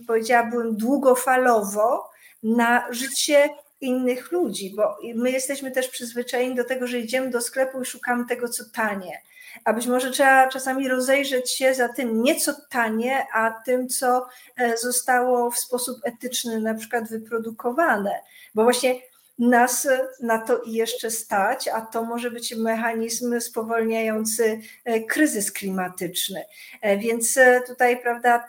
[0.07, 2.13] powiedziałabym długofalowo,
[2.43, 3.49] na życie
[3.83, 8.27] innych ludzi, bo my jesteśmy też przyzwyczajeni do tego, że idziemy do sklepu i szukamy
[8.27, 9.23] tego, co tanie
[9.65, 14.27] a być może trzeba czasami rozejrzeć się za tym nieco tanie, a tym, co
[14.57, 18.21] e, zostało w sposób etyczny na przykład wyprodukowane,
[18.55, 19.01] bo właśnie
[19.39, 19.89] nas
[20.21, 26.45] na to jeszcze stać, a to może być mechanizm spowolniający e, kryzys klimatyczny.
[26.81, 28.45] E, więc tutaj, prawda,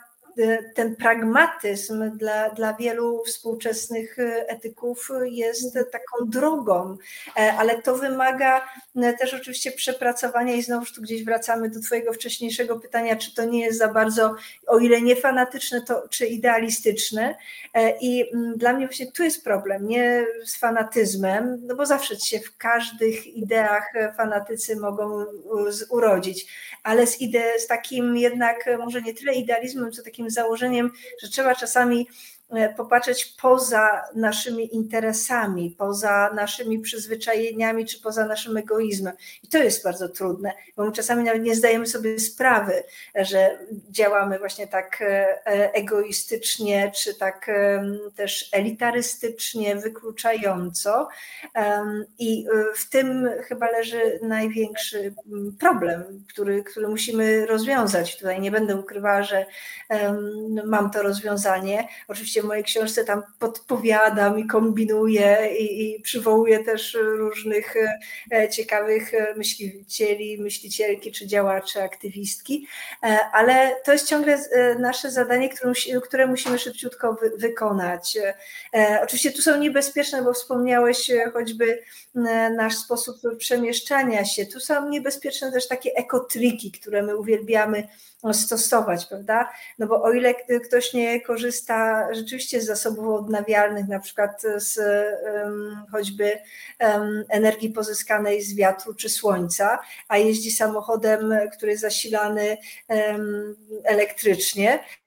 [0.74, 4.16] ten pragmatyzm dla, dla wielu współczesnych
[4.46, 6.96] etyków jest taką drogą,
[7.58, 8.68] ale to wymaga
[9.18, 13.60] też oczywiście przepracowania i znowuż tu gdzieś wracamy do Twojego wcześniejszego pytania, czy to nie
[13.60, 14.34] jest za bardzo,
[14.66, 17.34] o ile nie fanatyczne, to czy idealistyczne.
[18.00, 22.56] I dla mnie właśnie tu jest problem, nie z fanatyzmem, no bo zawsze się w
[22.56, 25.24] każdych ideach fanatycy mogą
[25.90, 26.46] urodzić,
[26.82, 30.90] ale z, ide, z takim jednak może nie tyle idealizmem, co takim takim założeniem,
[31.22, 32.08] że trzeba czasami
[32.76, 39.14] popatrzeć poza naszymi interesami, poza naszymi przyzwyczajeniami czy poza naszym egoizmem.
[39.42, 42.84] I to jest bardzo trudne, bo my czasami nawet nie zdajemy sobie sprawy,
[43.14, 43.58] że
[43.90, 45.06] działamy właśnie tak e,
[45.46, 47.50] e, egoistycznie, czy tak
[48.16, 51.08] też elitarystycznie, wykluczająco.
[52.18, 52.46] I
[52.76, 55.14] w tym chyba leży największy
[55.60, 58.18] problem, który, który musimy rozwiązać.
[58.18, 59.46] Tutaj nie będę ukrywała, że
[60.64, 61.88] mam to rozwiązanie.
[62.08, 67.74] Oczywiście w mojej książce tam podpowiadam i kombinuję i, i przywołuję też różnych
[68.32, 72.66] e, ciekawych e, myślicieli, myślicielki czy działaczy, aktywistki,
[73.02, 74.38] e, ale to jest ciągle
[74.78, 75.48] nasze zadanie,
[76.02, 78.18] które musimy szybciutko wykonać.
[79.02, 81.82] Oczywiście tu są niebezpieczne, bo wspomniałeś choćby
[82.56, 84.46] nasz sposób przemieszczania się.
[84.46, 87.88] Tu są niebezpieczne też takie ekotriki, które my uwielbiamy
[88.32, 89.52] stosować, prawda?
[89.78, 94.80] No bo o ile ktoś nie korzysta, rzeczywiście z zasobów odnawialnych, na przykład z
[95.92, 96.38] choćby
[97.28, 99.78] energii pozyskanej z wiatru czy słońca,
[100.08, 102.56] a jeździ samochodem, który jest zasilany
[103.84, 105.03] elektrycznie, E,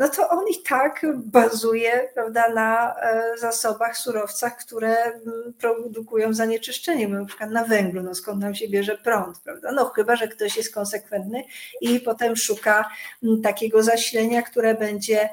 [0.00, 7.08] no to on i tak bazuje prawda, na e, zasobach, surowcach, które mm, produkują zanieczyszczenie,
[7.08, 9.72] na przykład na węglu, no skąd nam się bierze prąd, prawda?
[9.72, 11.44] No chyba, że ktoś jest konsekwentny
[11.80, 12.88] i potem szuka
[13.22, 15.28] mm, takiego zasilenia, które będzie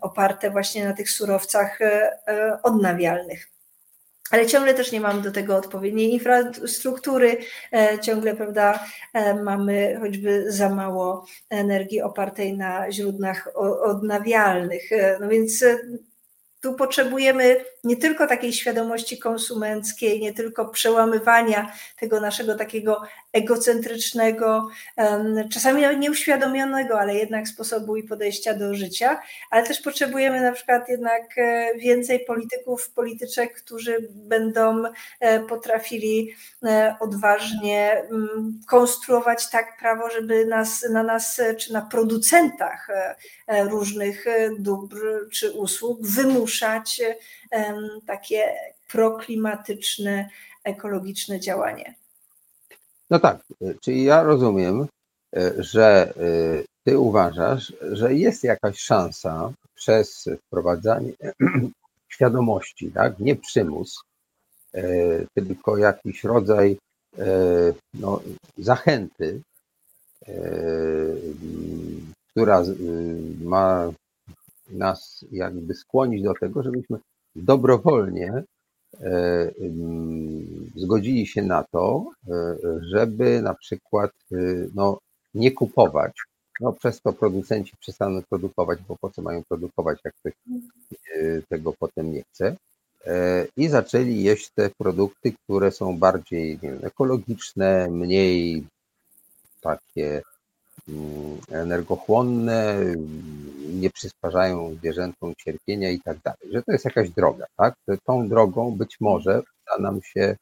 [0.00, 3.51] oparte właśnie na tych surowcach e, odnawialnych
[4.32, 7.36] ale ciągle też nie mamy do tego odpowiedniej infrastruktury,
[7.72, 13.48] e, ciągle prawda, e, mamy choćby za mało energii opartej na źródłach
[13.84, 14.92] odnawialnych.
[14.92, 15.64] E, no więc
[16.62, 23.02] tu potrzebujemy nie tylko takiej świadomości konsumenckiej, nie tylko przełamywania tego naszego takiego
[23.32, 24.68] egocentrycznego,
[25.52, 29.20] czasami nieuświadomionego, ale jednak sposobu i podejścia do życia,
[29.50, 34.82] ale też potrzebujemy na przykład jednak e, więcej polityków, polityczek, którzy będą
[35.20, 36.34] e, potrafili
[36.64, 42.88] e, odważnie mm, konstruować tak prawo, żeby nas, na nas czy na producentach
[43.48, 44.24] różnych
[44.58, 46.51] dóbr czy usług wymuszać
[48.06, 48.54] takie
[48.88, 50.28] proklimatyczne,
[50.64, 51.94] ekologiczne działanie.
[53.10, 53.38] No tak,
[53.80, 54.86] czyli ja rozumiem,
[55.36, 61.12] e, że e, ty uważasz, że jest jakaś szansa przez wprowadzanie
[62.14, 63.18] świadomości, tak?
[63.18, 64.00] nie przymus,
[64.74, 64.82] e,
[65.34, 66.76] tylko jakiś rodzaj
[67.94, 68.20] no,
[68.58, 69.40] zachęty,
[72.30, 72.62] która
[73.40, 73.92] ma
[74.72, 76.98] nas jakby skłonić do tego, żebyśmy
[77.36, 78.42] dobrowolnie
[79.00, 79.50] E,
[80.76, 84.36] zgodzili się na to, e, żeby na przykład e,
[84.74, 84.98] no,
[85.34, 86.12] nie kupować.
[86.60, 90.32] No, przez to producenci przestaną produkować, bo po co mają produkować, jak ktoś
[91.48, 92.56] tego potem nie chce.
[93.56, 98.66] I zaczęli jeść te produkty, które są bardziej wiem, ekologiczne, mniej
[99.60, 100.22] takie mm,
[101.50, 102.76] energochłonne,
[103.72, 107.74] nie przysparzają zwierzętom cierpienia i tak dalej, że to jest jakaś droga, tak?
[107.88, 110.36] Że tą drogą być może uda nam się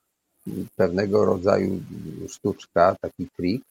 [0.76, 1.80] pewnego rodzaju
[2.28, 3.62] sztuczka, taki trik,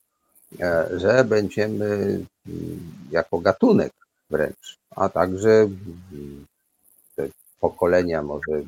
[0.60, 1.86] e, że będziemy
[2.48, 2.80] mm,
[3.12, 3.92] jako gatunek
[4.30, 6.46] wręcz, a także mm,
[7.16, 7.28] te
[7.60, 8.64] pokolenia może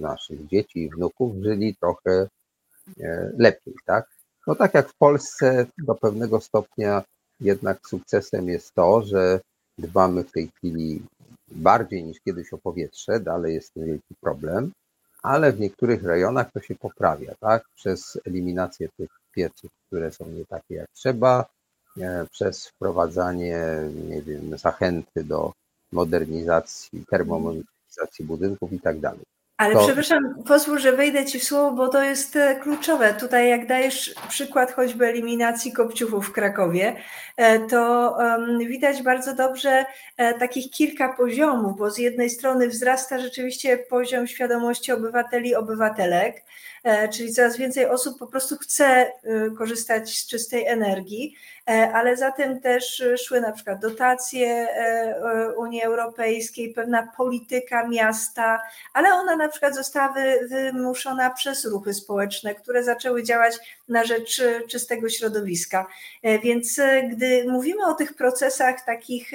[0.00, 2.26] naszych dzieci i wnuków żyli trochę
[3.00, 4.06] e, lepiej, tak?
[4.46, 7.02] No tak jak w Polsce do pewnego stopnia
[7.40, 9.40] jednak sukcesem jest to, że
[9.80, 11.02] Dbamy w tej chwili
[11.48, 14.72] bardziej niż kiedyś o powietrze, dalej jest to wielki problem,
[15.22, 17.64] ale w niektórych rejonach to się poprawia, tak?
[17.74, 21.46] Przez eliminację tych pieców, które są nie takie jak trzeba,
[22.00, 23.58] e, przez wprowadzanie,
[24.08, 25.52] nie wiem, zachęty do
[25.92, 29.24] modernizacji, termomodernizacji budynków i tak dalej.
[29.60, 29.84] Ale to...
[29.84, 33.14] przepraszam, pozwól, że wejdę Ci w słowo, bo to jest e, kluczowe.
[33.14, 36.96] Tutaj jak dajesz przykład choćby eliminacji kopciuchów w Krakowie,
[37.36, 38.16] e, to
[38.66, 39.84] widać bardzo dobrze
[40.16, 46.44] e, takich kilka poziomów, bo z jednej strony wzrasta rzeczywiście poziom świadomości obywateli, obywatelek,
[47.12, 49.12] czyli coraz więcej osób po prostu chce
[49.58, 51.34] korzystać z czystej energii,
[51.66, 58.62] ale za tym też szły na przykład dotacje e, e, Unii Europejskiej, pewna polityka miasta,
[58.94, 60.14] ale ona na przykład została
[60.48, 63.54] wymuszona przez ruchy społeczne, które zaczęły działać
[63.88, 65.86] na rzecz czystego środowiska.
[66.42, 66.80] Więc
[67.10, 69.32] gdy mówimy o tych procesach takich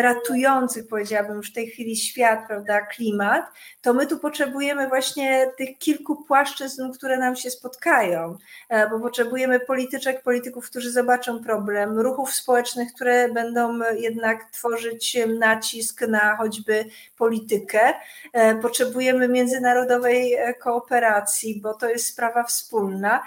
[0.00, 3.44] ratujących, powiedziałabym już w tej chwili świat, prawda, klimat,
[3.80, 8.38] to my tu potrzebujemy właśnie tych kilku płaszczyzn, które nam się spotkają,
[8.68, 16.02] e, bo potrzebujemy polityczek, polityków, którzy zobaczą problem, ruchów społecznych, które będą jednak tworzyć nacisk
[16.02, 16.84] na choćby
[17.18, 17.94] politykę.
[18.32, 23.22] E, potrzebujemy międzynarodowej e, kooperacji, bo to jest sprawa wspólna.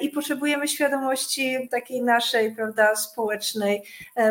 [0.00, 3.82] I potrzebujemy świadomości takiej naszej, prawda, społecznej,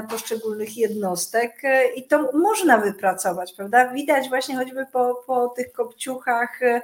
[0.10, 3.94] poszczególnych jednostek E, i to można wypracować, prawda?
[3.94, 6.82] Widać właśnie choćby po, po tych kopciuchach, e,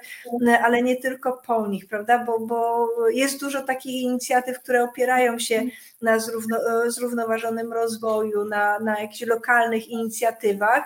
[0.63, 2.19] ale nie tylko po nich, prawda?
[2.19, 5.63] Bo, bo jest dużo takich inicjatyw, które opierają się
[6.01, 10.83] na zrówno, e, zrównoważonym rozwoju, na, na jakichś lokalnych inicjatywach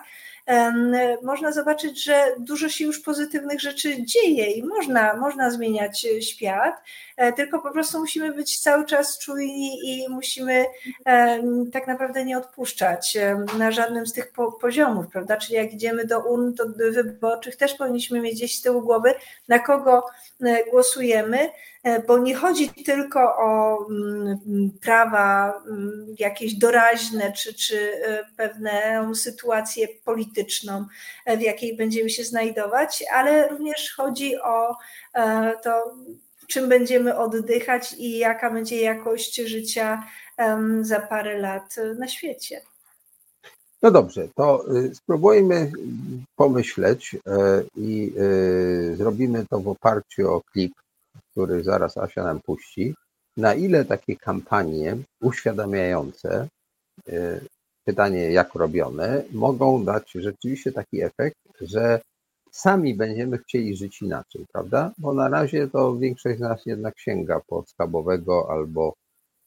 [1.23, 6.75] można zobaczyć, że dużo się już pozytywnych rzeczy dzieje i można, można zmieniać świat,
[7.35, 10.65] tylko tylko po prostu musimy być cały czas czujni i musimy
[11.73, 13.17] tak naprawdę nie odpuszczać
[13.57, 15.37] na żadnym z tych poziomów, prawda?
[15.37, 19.13] Czyli jak idziemy do urn to wyborczych, też powinniśmy mieć gdzieś z tyłu głowy,
[19.47, 20.03] na kogo
[20.41, 21.49] e, głosujemy, e,
[22.07, 29.87] bo nie chodzi tylko o mm, prawa mm, jakieś doraźne, czy, czy e, pewną sytuację
[30.05, 30.85] polityczną,
[31.37, 34.75] w jakiej będziemy się znajdować, ale również chodzi o
[35.63, 35.95] to,
[36.47, 40.03] czym będziemy oddychać i jaka będzie jakość życia
[40.81, 42.61] za parę lat na świecie.
[43.81, 45.71] No dobrze, to y, spróbujmy
[46.35, 47.15] pomyśleć
[47.75, 50.73] i y, zrobimy to w oparciu o klip,
[51.37, 52.95] który zaraz Asia nam puści.
[53.37, 56.47] Na ile takie kampanie uświadamiające,
[57.85, 62.01] pytanie jak robione, mogą dać rzeczywiście taki efekt, że
[62.51, 64.91] sami będziemy chcieli żyć inaczej, prawda?
[64.97, 68.93] Bo na razie to większość z nas jednak sięga po schabowego albo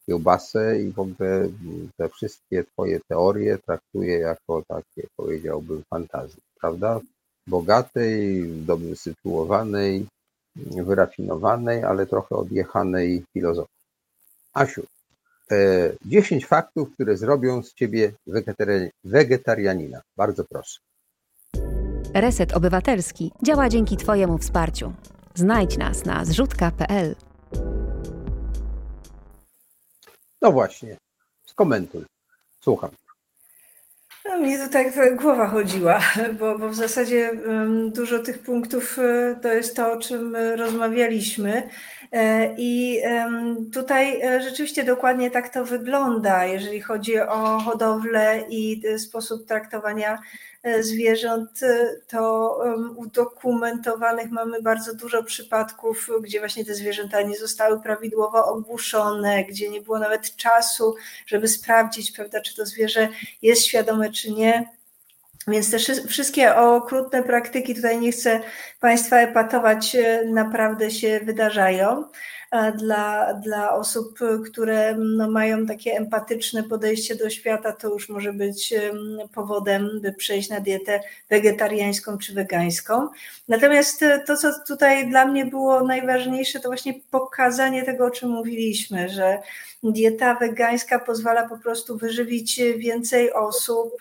[0.06, 1.48] kiełbasę i w ogóle
[1.96, 7.00] te wszystkie twoje teorie traktuję jako takie, powiedziałbym, fantazji, prawda?
[7.46, 10.06] Bogatej, dobrze sytuowanej,
[10.56, 13.80] wyrafinowanej, ale trochę odjechanej filozofii.
[14.54, 14.86] Asiu,
[16.04, 18.12] 10 e, faktów, które zrobią z ciebie
[19.04, 20.00] wegetarianina.
[20.16, 20.80] Bardzo proszę.
[22.14, 24.92] Reset Obywatelski działa dzięki Twojemu wsparciu.
[25.34, 27.14] Znajdź nas na zrzutka.pl.
[30.42, 30.96] No właśnie,
[31.46, 32.04] skomentuj.
[32.60, 32.90] Słucham.
[34.24, 36.00] No, mnie to tak głowa chodziła,
[36.38, 37.30] bo, bo w zasadzie
[37.86, 41.68] dużo tych punktów e, to jest to, o czym rozmawialiśmy.
[42.12, 43.00] E, I
[43.72, 50.18] tutaj e, rzeczywiście dokładnie tak to wygląda, jeżeli chodzi o hodowlę i sposób traktowania
[50.80, 52.56] zwierząt, e, to
[52.96, 59.80] udokumentowanych mamy bardzo dużo przypadków, gdzie właśnie te zwierzęta nie zostały prawidłowo ogłuszone, gdzie nie
[59.80, 60.94] było nawet czasu,
[61.26, 63.08] żeby sprawdzić, prawda, czy to zwierzę
[63.42, 64.68] jest świadome, czy nie.
[65.48, 65.78] Więc te
[66.08, 68.40] wszystkie okrutne praktyki, tutaj nie chcę
[68.80, 72.04] Państwa epatować, e, naprawdę się wydarzają
[72.76, 74.18] dla, dla osób,
[74.50, 78.74] które no, mają takie empatyczne podejście do świata, to już może być
[79.34, 83.08] powodem, by przejść na dietę wegetariańską czy wegańską.
[83.48, 88.30] Natomiast e, to, co tutaj dla mnie było najważniejsze, to właśnie pokazanie tego, o czym
[88.30, 89.38] mówiliśmy, że
[89.82, 93.96] dieta wegańska pozwala po prostu wyżywić więcej osób.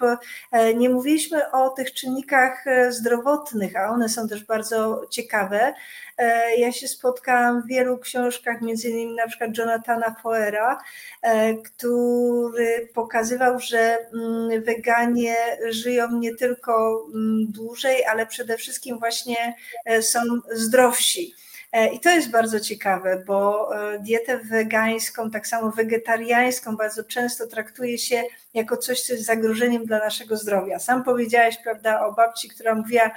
[0.51, 5.73] E, nie mówiliśmy o tych czynnikach e, zdrowotnych, a one są też bardzo ciekawe.
[6.19, 10.77] E, ja się spotkałam w wielu książkach, między innymi na przykład Jonathana Foera,
[11.63, 15.35] który pokazywał, że mm, weganie
[15.69, 19.55] żyją nie tylko mm, dłużej, ale przede wszystkim właśnie
[20.01, 20.19] są
[20.51, 21.33] zdrowsi.
[21.71, 27.47] E, I to jest bardzo ciekawe, bo e, dietę wegańską, tak samo wegetariańską, bardzo często
[27.47, 28.23] traktuje się
[28.53, 30.79] jako coś, co jest zagrożeniem dla naszego zdrowia.
[30.79, 33.11] Sam powiedziałeś, prawda, o babci, która mówiła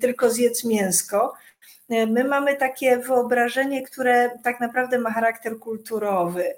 [0.00, 1.34] tylko zjedz mięsko.
[1.88, 6.54] My mamy takie wyobrażenie, które tak naprawdę ma charakter kulturowy.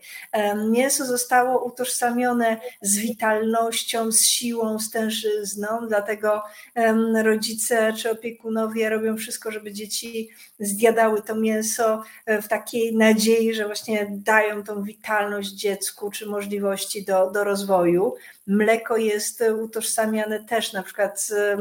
[0.70, 6.42] Mięso zostało utożsamione z witalnością, z siłą, z tężyzną, dlatego
[7.22, 10.30] rodzice czy opiekunowie robią wszystko, żeby dzieci
[10.60, 17.04] zjadały to mięso e, w takiej nadziei, że właśnie dają tą witalność dziecku czy możliwości
[17.04, 18.14] do, do rozwoju.
[18.46, 21.60] Mleko jest utożsamiane też na przykład z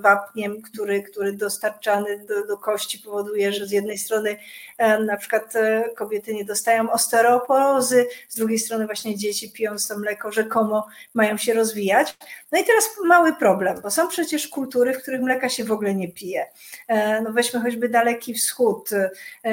[0.00, 4.36] wapniem, który, który dostarczany do, do kości powoduje, że z jednej strony
[4.78, 9.98] e, na przykład e, kobiety nie dostają osteoporozy, z drugiej strony właśnie dzieci pijąc to
[9.98, 12.16] mleko rzekomo mają się rozwijać.
[12.52, 15.94] No i teraz mały problem, bo są przecież kultury, w których mleka się w ogóle
[15.94, 16.46] nie pije.
[16.88, 18.90] E, no weźmy choćby Daleki Wschód,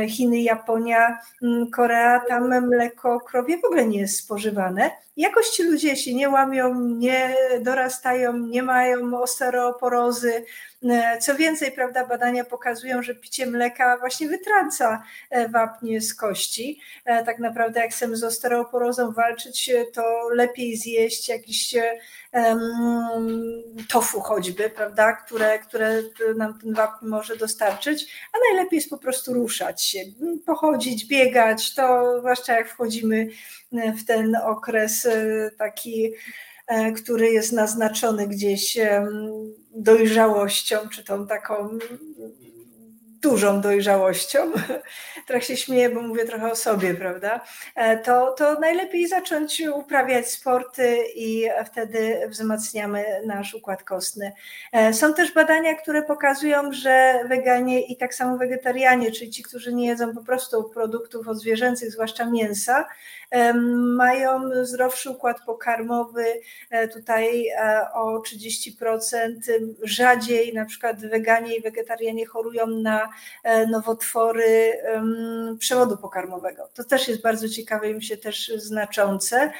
[0.09, 4.91] Chiny, Japonia, mm, Korea, tam mleko krowie w ogóle nie jest spożywane.
[5.17, 10.45] Jakoś ci ludzie się nie łamią, nie dorastają, nie mają osteoporozy.
[11.21, 16.79] Co więcej, prawda, badania pokazują, że picie mleka właśnie wytrąca e, wapnie z kości.
[17.05, 21.75] E, tak naprawdę, jak chcemy z osteoporozą walczyć, to lepiej zjeść jakiś
[23.89, 26.01] tofu choćby, prawda, które, które
[26.35, 29.99] nam ten wapń może dostarczyć, a najlepiej jest po prostu ruszać się,
[30.45, 33.27] pochodzić, biegać, to zwłaszcza jak wchodzimy
[33.71, 35.07] w ten okres
[35.57, 36.13] taki
[36.67, 38.77] E, który jest naznaczony gdzieś
[39.71, 41.69] dojrzałością, czy tą taką
[43.21, 44.51] dużą dojrzałością,
[45.27, 47.41] trochę się śmieję, bo mówię trochę o sobie, prawda,
[47.75, 54.31] e, to, to najlepiej zacząć uprawiać sporty i wtedy wzmacniamy nasz układ kostny.
[54.71, 59.73] E, są też badania, które pokazują, że weganie i tak samo wegetarianie, czyli ci, którzy
[59.73, 62.85] nie jedzą po prostu produktów odzwierzęcych, zwłaszcza mięsa,
[63.95, 66.25] mają zdrowszy układ pokarmowy,
[66.69, 67.45] e, tutaj
[67.93, 73.09] o 30%, rzadziej na przykład weganie i wegetarianie chorują na e,
[73.67, 74.73] nowotwory
[75.59, 76.69] przewodu pokarmowego.
[76.73, 79.51] To też jest bardzo ciekawe i mi się też znaczące.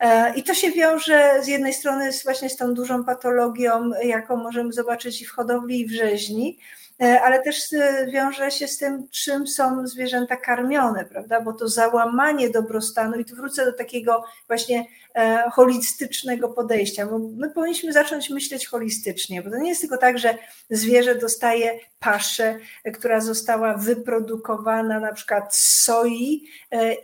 [0.00, 4.72] E, I to się wiąże z jednej strony właśnie z tą dużą patologią, jaką możemy
[4.72, 9.08] zobaczyć i w hodowli, i w rzeźni, E, ale też e, wiąże się z tym,
[9.10, 11.40] czym są zwierzęta karmione, prawda?
[11.40, 17.92] Bo to załamanie dobrostanu, i tu wrócę do takiego właśnie e, holistycznego podejścia, my powinniśmy
[17.92, 20.38] zacząć myśleć holistycznie, bo to nie jest tylko tak, że
[20.70, 22.58] zwierzę dostaje paszę,
[22.94, 26.44] która została wyprodukowana na przykład z soi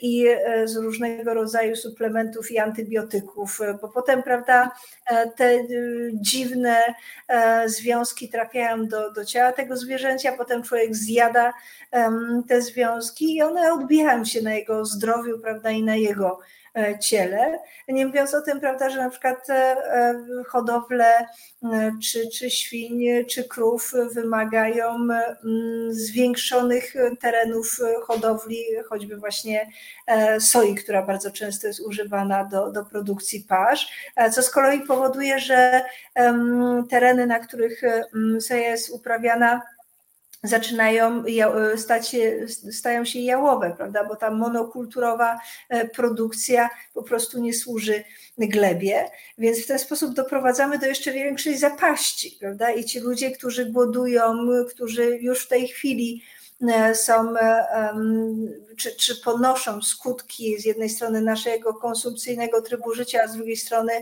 [0.00, 0.26] i
[0.64, 4.70] z różnego rodzaju suplementów i antybiotyków, bo potem, prawda,
[5.36, 5.66] te
[6.14, 6.94] dziwne
[7.66, 11.52] związki trafiają do, do ciała tego zwierzęcia, potem człowiek zjada
[12.48, 16.40] te związki i one odbijają się na jego zdrowiu, prawda, i na jego
[17.00, 17.58] ciele.
[17.88, 20.14] Nie mówiąc o tym, prawda, że na przykład e, e,
[20.48, 21.26] hodowle
[22.02, 25.08] czy, czy świń, czy krów wymagają
[25.88, 27.76] zwiększonych terenów
[28.06, 29.70] hodowli, choćby właśnie
[30.40, 35.84] soi, która bardzo często jest używana do, do produkcji pasz, co z kolei powoduje, że
[36.90, 37.82] tereny, na których
[38.40, 39.62] soja jest uprawiana,
[40.42, 41.24] zaczynają
[41.76, 44.04] stać się, stają się jałowe, prawda?
[44.04, 45.38] Bo ta monokulturowa
[45.68, 48.04] e, produkcja po prostu nie służy
[48.38, 52.70] glebie, więc w ten sposób doprowadzamy do jeszcze większej zapaści, prawda?
[52.70, 56.22] I ci ludzie, którzy głodują, którzy już w tej chwili
[56.68, 57.94] e, są, e,
[58.76, 63.92] czy, czy ponoszą skutki z jednej strony naszego konsumpcyjnego trybu życia, a z drugiej strony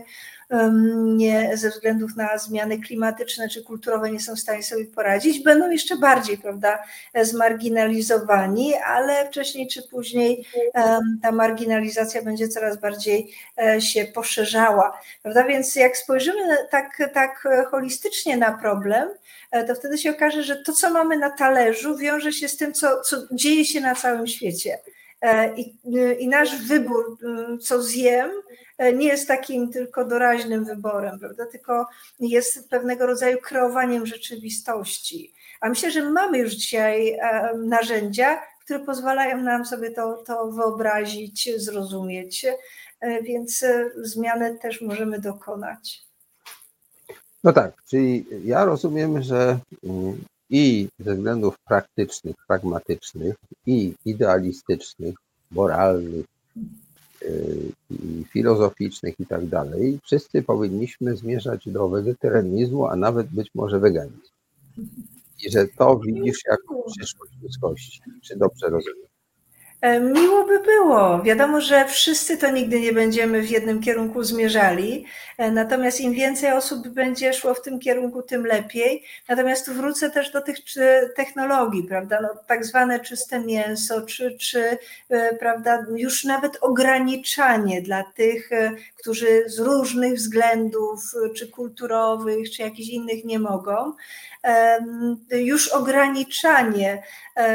[1.03, 5.71] nie, ze względów na zmiany klimatyczne czy kulturowe nie są w stanie sobie poradzić, będą
[5.71, 6.79] jeszcze bardziej prawda,
[7.21, 10.45] zmarginalizowani, ale wcześniej czy później
[11.21, 14.99] ta marginalizacja będzie coraz bardziej e, się poszerzała.
[15.21, 15.43] Prawda?
[15.43, 19.09] Więc jak spojrzymy tak, tak holistycznie na problem,
[19.51, 22.73] e, to wtedy się okaże, że to, co mamy na talerzu, wiąże się z tym,
[22.73, 24.79] co, co dzieje się na całym świecie.
[25.21, 25.75] E, I,
[26.19, 27.17] I, nasz wybór,
[27.61, 31.45] co zjem, E, nie jest takim tylko doraźnym wyborem, prawda?
[31.45, 31.87] tylko
[32.19, 35.33] jest pewnego rodzaju kreowaniem rzeczywistości.
[35.61, 41.49] A myślę, że mamy już dzisiaj e, narzędzia, które pozwalają nam sobie to, to wyobrazić,
[41.57, 42.45] zrozumieć,
[42.99, 43.65] e, więc
[44.01, 46.03] zmianę też możemy dokonać.
[47.43, 53.35] No tak, czyli ja rozumiem, że mm, i ze względów praktycznych, pragmatycznych,
[53.65, 55.15] i idealistycznych,
[55.51, 56.25] moralnych,
[58.29, 64.21] filozoficznych i tak dalej, wszyscy powinniśmy zmierzać do wegetarianizmu, a nawet być może weganizmu.
[65.45, 68.01] I że to widzisz jako przyszłość ludzkości.
[68.21, 69.08] Czy dobrze rozumiem?
[69.81, 71.21] E, miło by było.
[71.21, 75.05] Wiadomo, że wszyscy to nigdy nie będziemy w jednym kierunku zmierzali,
[75.37, 79.03] e, natomiast im więcej osób będzie szło w tym kierunku, tym lepiej.
[79.29, 80.57] Natomiast wrócę też do tych
[81.15, 82.19] technologii, prawda?
[82.21, 84.77] No, tak zwane czyste mięso, czy, czy
[85.09, 88.49] e, prawda, już nawet ograniczanie dla tych,
[88.95, 90.99] którzy z różnych względów,
[91.35, 93.93] czy kulturowych, czy jakichś innych nie mogą
[95.31, 97.03] już ograniczanie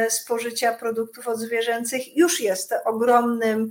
[0.08, 3.68] spożycia produktów odzwierzęcych już jest ogromnym,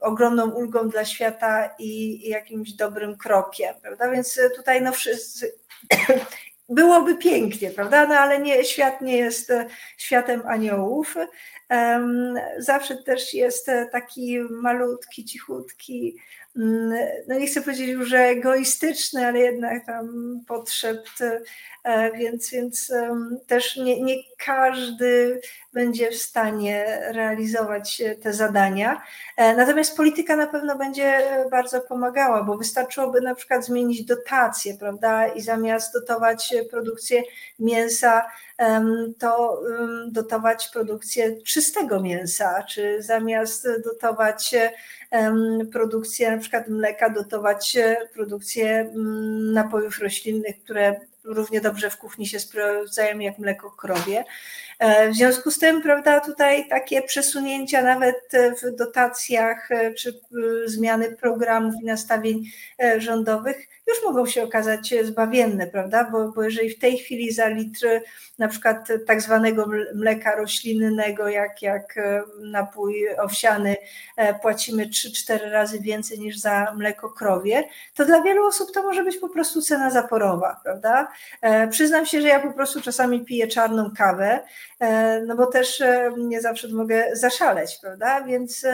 [0.00, 4.10] ogromną ulgą dla świata i jakimś dobrym krokiem, prawda?
[4.10, 5.54] Więc tutaj no wszyscy
[6.68, 8.06] byłoby pięknie, prawda?
[8.06, 9.52] No ale nie, świat nie jest
[9.96, 11.14] światem aniołów.
[12.58, 16.16] Zawsze też jest taki malutki, cichutki
[16.54, 20.98] no nie chcę powiedzieć już, egoistyczny, ale jednak tam potrzeb,
[21.84, 22.92] e, więc, więc
[23.46, 25.40] też nie, nie każdy
[25.72, 29.02] będzie w stanie realizować te zadania.
[29.36, 35.26] E, natomiast polityka na pewno będzie bardzo pomagała, bo wystarczyłoby na przykład zmienić dotacje, prawda?
[35.26, 37.22] I zamiast dotować produkcję
[37.58, 38.26] mięsa,
[39.18, 39.62] to
[40.06, 44.54] dotować produkcję czystego mięsa, czy zamiast dotować
[45.72, 47.76] produkcję przykład mleka, dotować
[48.14, 54.24] produkcję mm, napojów roślinnych, które równie dobrze w kuchni się sprawdzają jak mleko krowie.
[54.78, 58.16] E, w związku z tym, prawda, tutaj takie przesunięcia nawet
[58.62, 60.20] w dotacjach czy
[60.64, 62.44] zmiany programów i nastawień
[62.98, 66.08] rządowych już mogą się okazać zbawienne, prawda?
[66.12, 67.86] Bo, bo jeżeli w tej chwili za litr
[68.38, 71.94] na przykład tak zwanego mleka roślinnego, jak, jak
[72.40, 73.76] napój owsiany,
[74.42, 77.64] płacimy 3-4 razy więcej niż za mleko krowie,
[77.94, 81.08] to dla wielu osób to może być po prostu cena zaporowa, prawda?
[81.40, 84.40] E, przyznam się, że ja po prostu czasami piję czarną kawę,
[84.80, 88.24] e, no bo też e, nie zawsze mogę zaszaleć, prawda?
[88.24, 88.66] Więc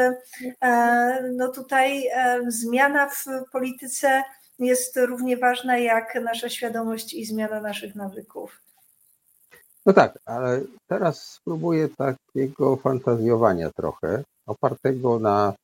[1.32, 2.10] no tutaj
[2.48, 4.22] zmiana w polityce
[4.58, 8.60] jest równie ważna jak nasza świadomość i zmiana naszych nawyków.
[9.86, 15.54] No tak, ale teraz spróbuję takiego fantazjowania trochę, opartego na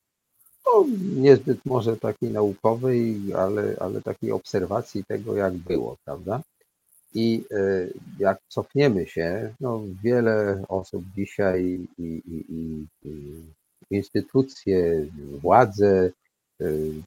[0.67, 0.85] no,
[1.17, 6.41] niezbyt może takiej naukowej, ale, ale takiej obserwacji tego, jak było, prawda?
[7.15, 7.87] I e,
[8.19, 13.37] jak cofniemy się, no wiele osób dzisiaj i, i, i, i
[13.91, 15.07] instytucje,
[15.43, 16.11] władze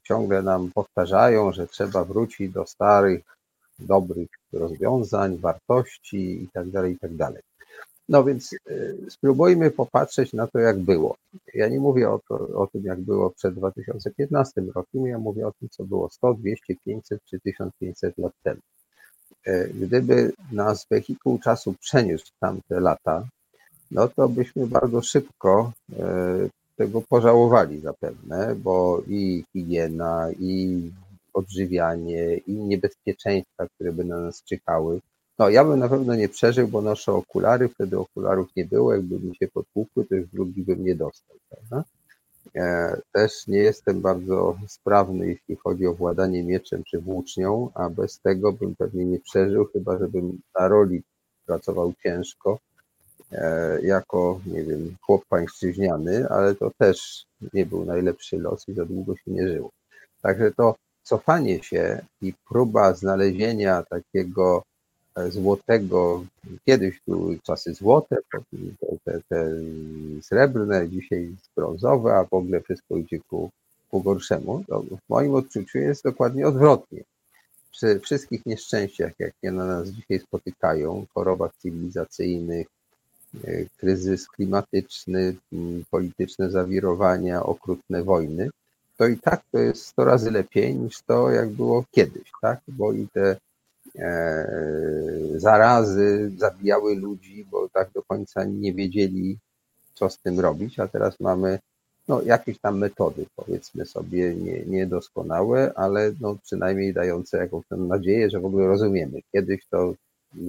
[0.04, 3.20] ciągle nam powtarzają, że trzeba wrócić do starych,
[3.78, 7.16] dobrych rozwiązań, wartości itd., itd.
[7.18, 7.42] Tak
[8.08, 11.16] no więc y, spróbujmy popatrzeć na to, jak było.
[11.54, 15.52] Ja nie mówię o, to, o tym, jak było przed 2015 rokiem, ja mówię o
[15.52, 18.60] tym, co było 100, 200, 500 czy 1500 lat temu.
[19.46, 23.24] E, gdyby nas wehikuł czasu przeniósł tamte lata,
[23.90, 25.72] no to byśmy bardzo szybko
[26.78, 30.82] tego pożałowali zapewne, bo i higiena, i
[31.34, 35.00] odżywianie, i niebezpieczeństwa, które by na nas czekały,
[35.38, 39.18] no, ja bym na pewno nie przeżył, bo noszę okulary, wtedy okularów nie było, jakby
[39.20, 41.84] mi się potłukły, to już drugi bym nie dostał, prawda?
[42.56, 48.20] E, też nie jestem bardzo sprawny, jeśli chodzi o władanie mieczem czy włócznią, a bez
[48.20, 51.02] tego bym pewnie nie przeżył, chyba żebym na roli
[51.46, 52.58] pracował ciężko,
[53.82, 59.16] jako, nie wiem, chłop pańszczyźniany, ale to też nie był najlepszy los i za długo
[59.16, 59.70] się nie żyło.
[60.22, 64.62] Także to cofanie się i próba znalezienia takiego
[65.28, 66.24] złotego,
[66.66, 68.16] kiedyś były czasy złote,
[69.04, 69.50] te, te
[70.22, 73.50] srebrne, dzisiaj brązowe, a w ogóle wszystko idzie ku,
[73.90, 74.64] ku gorszemu.
[74.68, 77.02] To w moim odczuciu jest dokładnie odwrotnie.
[77.70, 82.77] Przy wszystkich nieszczęściach, jakie na nas dzisiaj spotykają, chorobach cywilizacyjnych, e,
[83.76, 85.34] kryzys klimatyczny,
[85.90, 88.50] polityczne zawirowania, okrutne wojny,
[88.96, 92.60] to i tak to jest 100 razy lepiej niż to, jak było kiedyś, tak?
[92.68, 93.36] Bo i te
[93.98, 94.46] E,
[95.36, 99.38] zarazy zabijały ludzi, bo tak do końca nie wiedzieli,
[99.94, 101.58] co z tym robić, a teraz mamy
[102.08, 108.30] no, jakieś tam metody, powiedzmy sobie, nie, niedoskonałe, ale no, przynajmniej dające jakąś tam nadzieję,
[108.30, 109.20] że w ogóle rozumiemy.
[109.32, 109.94] Kiedyś to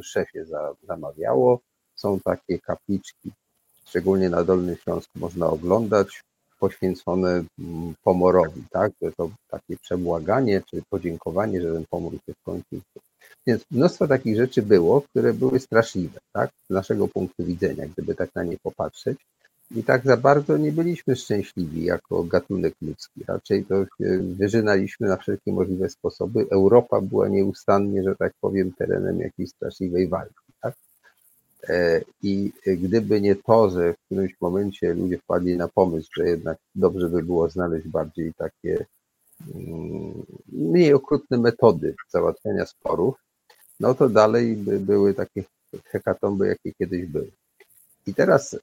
[0.02, 1.60] szefie za, zamawiało,
[2.00, 3.32] są takie kapliczki,
[3.86, 6.24] szczególnie na Dolnym Śląsku można oglądać,
[6.60, 8.92] poświęcone mm, pomorowi, tak?
[9.00, 12.82] To, to takie przebłaganie czy podziękowanie, że ten pomór się skończył.
[13.48, 16.50] Więc mnóstwo takich rzeczy było, które były straszliwe, tak?
[16.68, 19.18] Z naszego punktu widzenia, gdyby tak na nie popatrzeć.
[19.76, 23.24] I tak za bardzo nie byliśmy szczęśliwi jako gatunek ludzki.
[23.28, 23.86] Raczej to
[24.22, 26.46] wyżynaliśmy na wszelkie możliwe sposoby.
[26.52, 30.49] Europa była nieustannie, że tak powiem, terenem jakiejś straszliwej walki.
[31.68, 36.58] E, I gdyby nie to, że w którymś momencie ludzie wpadli na pomysł, że jednak
[36.76, 38.86] dobrze by było znaleźć bardziej takie
[39.56, 43.16] mm, mniej okrutne metody załatwiania sporów,
[43.80, 45.44] no to dalej by były takie
[45.86, 47.32] hekatomby, jakie kiedyś były.
[48.08, 48.60] I teraz e,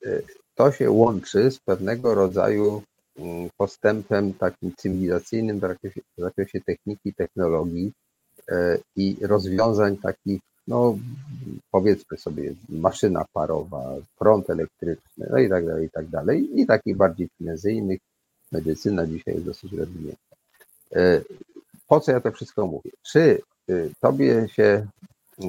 [0.54, 2.82] to się łączy z pewnego rodzaju
[3.16, 7.92] mm, postępem takim cywilizacyjnym w zakresie, w zakresie techniki, technologii
[8.48, 10.98] e, i rozwiązań takich, no
[11.70, 16.96] powiedzmy sobie, maszyna parowa, prąd elektryczny, no i tak dalej, i tak dalej, i takich
[16.96, 18.00] bardziej finezyjnych.
[18.52, 20.36] Medycyna dzisiaj jest dosyć rozwinięta.
[20.92, 21.20] E,
[21.88, 22.90] po co ja to wszystko mówię?
[23.02, 23.40] Czy
[23.70, 24.86] y, tobie się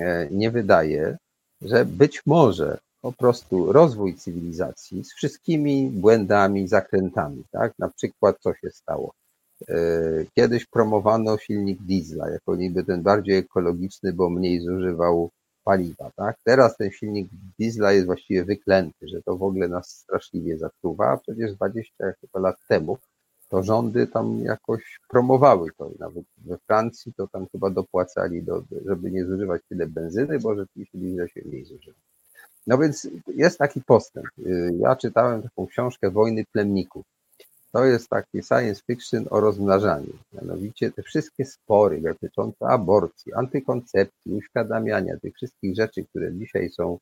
[0.02, 1.18] e, nie wydaje,
[1.62, 7.74] że być może po prostu rozwój cywilizacji z wszystkimi błędami, zakrętami, tak?
[7.80, 9.14] Na przykład co się stało?
[9.70, 9.76] E,
[10.36, 15.30] kiedyś promowano silnik diesla jako niby ten bardziej ekologiczny, bo mniej zużywał
[15.64, 16.38] paliwa, tak?
[16.44, 17.28] Teraz ten silnik
[17.60, 22.40] diesla jest właściwie wyklęty, że to w ogóle nas straszliwie zatruwa, a przecież 20 chyba
[22.40, 22.98] lat temu
[23.50, 25.92] to rządy tam jakoś promowały to.
[26.00, 30.98] Nawet we Francji to tam chyba dopłacali, do, żeby nie zużywać tyle benzyny, bo rzeczywiście
[30.98, 31.98] diesla się mniej zużywa.
[32.68, 34.28] No więc jest taki postęp.
[34.80, 37.06] Ja czytałem taką książkę Wojny Plemników.
[37.78, 40.14] To jest taki science fiction o rozmnażaniu.
[40.34, 47.00] Mianowicie te wszystkie spory dotyczące aborcji, antykoncepcji, uświadamiania, tych wszystkich rzeczy, które dzisiaj są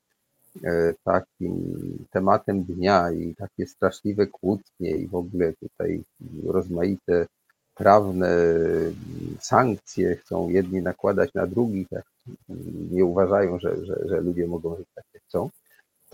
[0.64, 1.78] e, takim
[2.12, 6.04] tematem dnia i takie straszliwe kłótnie i w ogóle tutaj
[6.44, 7.26] rozmaite
[7.76, 8.38] prawne
[9.40, 12.06] sankcje chcą jedni nakładać na drugich, jak
[12.92, 15.50] nie uważają, że, że, że ludzie mogą żyć tak, jak chcą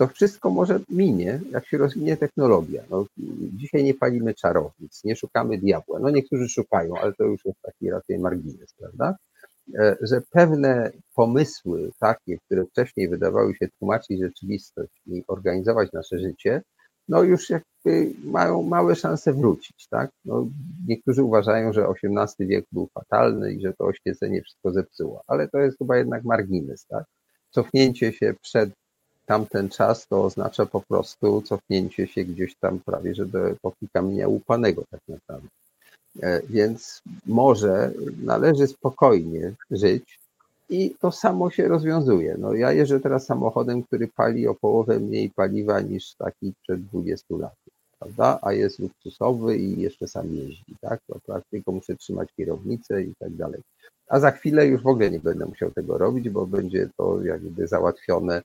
[0.02, 2.82] to wszystko może minie, jak się rozwinie technologia.
[2.90, 3.06] No,
[3.56, 5.98] dzisiaj nie palimy czarownic, nie szukamy diabła.
[5.98, 9.16] No niektórzy szukają, ale to już jest taki raczej margines, prawda?
[9.78, 16.62] E, że pewne pomysły takie, które wcześniej wydawały się tłumaczyć rzeczywistość i organizować nasze życie,
[17.08, 20.10] no już jakby mają małe szanse wrócić, tak?
[20.24, 20.46] No,
[20.88, 25.58] niektórzy uważają, że XVIII wiek był fatalny i że to oświecenie wszystko zepsuło, ale to
[25.58, 27.04] jest chyba jednak margines, tak?
[27.50, 28.70] Cofnięcie się przed
[29.26, 34.28] tamten czas to oznacza po prostu cofnięcie się gdzieś tam prawie, że do epoki kamienia
[34.28, 35.48] łupanego tak naprawdę.
[36.22, 37.92] E, więc może
[38.22, 40.18] należy spokojnie żyć
[40.68, 42.36] i to samo się rozwiązuje.
[42.38, 47.36] No ja jeżdżę teraz samochodem, który pali o połowę mniej paliwa niż taki przed 20
[47.36, 47.54] lat,
[47.98, 48.38] prawda?
[48.42, 51.00] A jest luksusowy i jeszcze sam jeździ, tak?
[51.06, 53.60] To tylko muszę trzymać kierownicę i tak dalej.
[54.08, 57.66] A za chwilę już w ogóle nie będę musiał tego robić, bo będzie to jakby
[57.66, 58.42] załatwione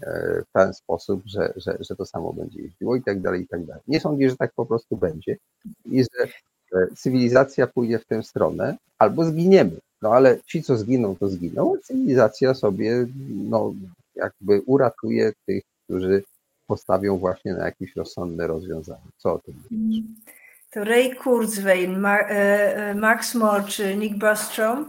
[0.00, 3.64] w ten sposób, że, że, że to samo będzie jeździło i tak dalej, i tak
[3.64, 3.82] dalej.
[3.88, 5.36] Nie sądzę, że tak po prostu będzie
[5.84, 6.28] i że
[6.96, 9.76] cywilizacja pójdzie w tę stronę, albo zginiemy.
[10.02, 13.74] No ale ci, co zginą, to zginą, a cywilizacja sobie no,
[14.14, 16.22] jakby uratuje tych, którzy
[16.66, 19.08] postawią właśnie na jakieś rozsądne rozwiązania.
[19.18, 20.04] Co o tym mówisz?
[20.72, 24.88] To Ray Kurzweil, e, e, Max Moore czy Nick Bostrom,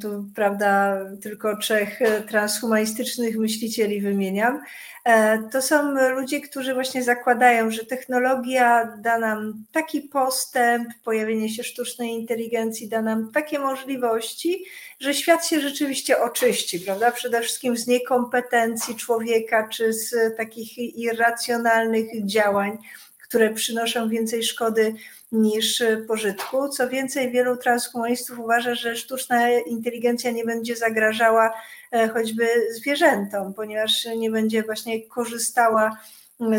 [0.00, 4.60] tu prawda tylko trzech e, transhumanistycznych myślicieli wymieniam,
[5.52, 12.10] to są ludzie, którzy właśnie zakładają, że technologia da nam taki postęp, pojawienie się sztucznej
[12.10, 14.64] inteligencji da nam takie możliwości,
[15.00, 17.10] że świat się rzeczywiście oczyści, prawda?
[17.10, 22.78] Przede wszystkim z niekompetencji człowieka czy z takich irracjonalnych działań
[23.32, 24.94] które przynoszą więcej szkody
[25.32, 26.68] niż pożytku.
[26.68, 31.54] Co więcej, wielu transhumanistów uważa, że sztuczna inteligencja nie będzie zagrażała
[31.92, 35.96] e, choćby zwierzętom, ponieważ nie będzie właśnie korzystała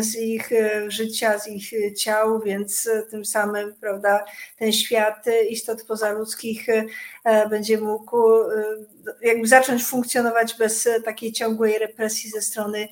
[0.00, 4.24] z ich e, życia, z ich ciał, więc tym samym prawda,
[4.58, 6.68] ten świat istot pozaludzkich
[7.24, 8.18] e, będzie mógł
[9.22, 12.88] jakby zacząć funkcjonować bez takiej ciągłej represji ze strony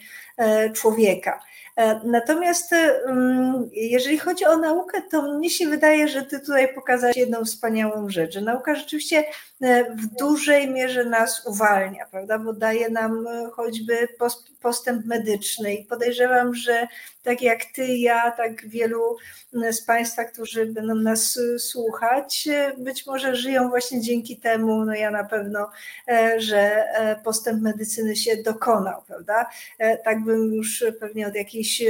[0.75, 1.41] człowieka.
[1.77, 6.75] E, natomiast e, mm, jeżeli chodzi o naukę, to mnie się wydaje, że ty tutaj
[6.75, 9.25] pokazałeś jedną wspaniałą rzecz, że nauka rzeczywiście
[9.63, 14.09] e, w dużej mierze nas uwalnia, prawda, bo daje nam choćby
[14.63, 15.75] postęp medyczny.
[15.75, 16.87] I podejrzewam, że
[17.23, 19.17] tak jak ty, ja, tak wielu
[19.71, 25.25] z Państwa, którzy będą nas słuchać, być może żyją właśnie dzięki temu, no ja na
[25.25, 25.71] pewno,
[26.37, 26.85] że
[27.25, 29.47] postęp medycyny się dokonał, prawda?
[30.05, 31.83] Tak bym już pewnie od jakiejś jakichś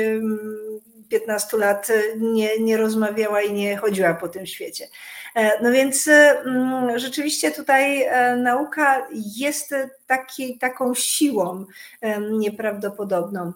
[1.08, 4.88] 15 lat nie, nie rozmawiała i nie chodziła po tym świecie.
[5.34, 6.08] E, no więc
[6.96, 9.74] rzeczywiście tutaj e, nauka jest
[10.06, 11.66] taki, taką siłą
[12.30, 13.52] nieprawdopodobną.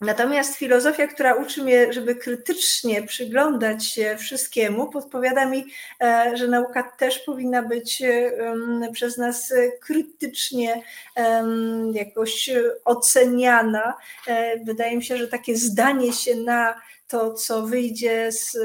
[0.00, 5.66] Natomiast filozofia, która uczy mnie, żeby krytycznie przyglądać się wszystkiemu, podpowiada mi,
[6.00, 8.02] e, że nauka też powinna być
[8.92, 10.82] przez nas krytycznie
[11.92, 12.50] jakoś
[12.84, 13.94] oceniana.
[14.26, 18.58] E, wydaje mi się, że takie zdanie się na to, co wyjdzie z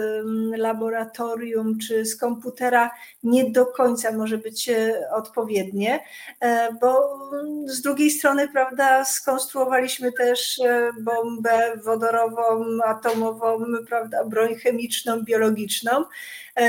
[0.58, 2.92] laboratorium czy z komputera,
[3.24, 6.00] nie do końca może być e, odpowiednie,
[6.40, 7.20] e, bo
[7.66, 16.06] z drugiej strony, prawda, skonstruowaliśmy też e, bombę wodorową, atomową, prawda, broń chemiczną, biologiczną,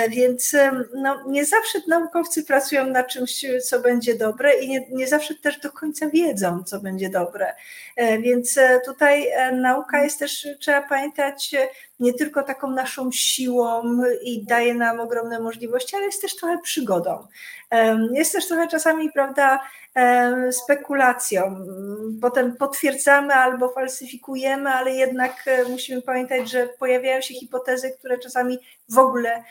[0.08, 0.56] więc
[0.94, 5.60] no, nie zawsze naukowcy pracują na czymś, co będzie dobre i nie, nie zawsze też
[5.60, 7.54] do końca wiedzą, co będzie dobre.
[8.20, 11.54] Więc tutaj nauka jest też, trzeba pamiętać,
[12.00, 13.82] nie tylko taką naszą siłą
[14.22, 17.26] i daje nam ogromne możliwości, ale jest też trochę przygodą.
[18.12, 19.60] Jest też trochę czasami, prawda,
[20.50, 21.66] spekulacją.
[22.20, 28.58] Potem potwierdzamy albo falsyfikujemy, ale jednak e, musimy pamiętać, że pojawiają się hipotezy, które czasami
[28.88, 29.44] w ogóle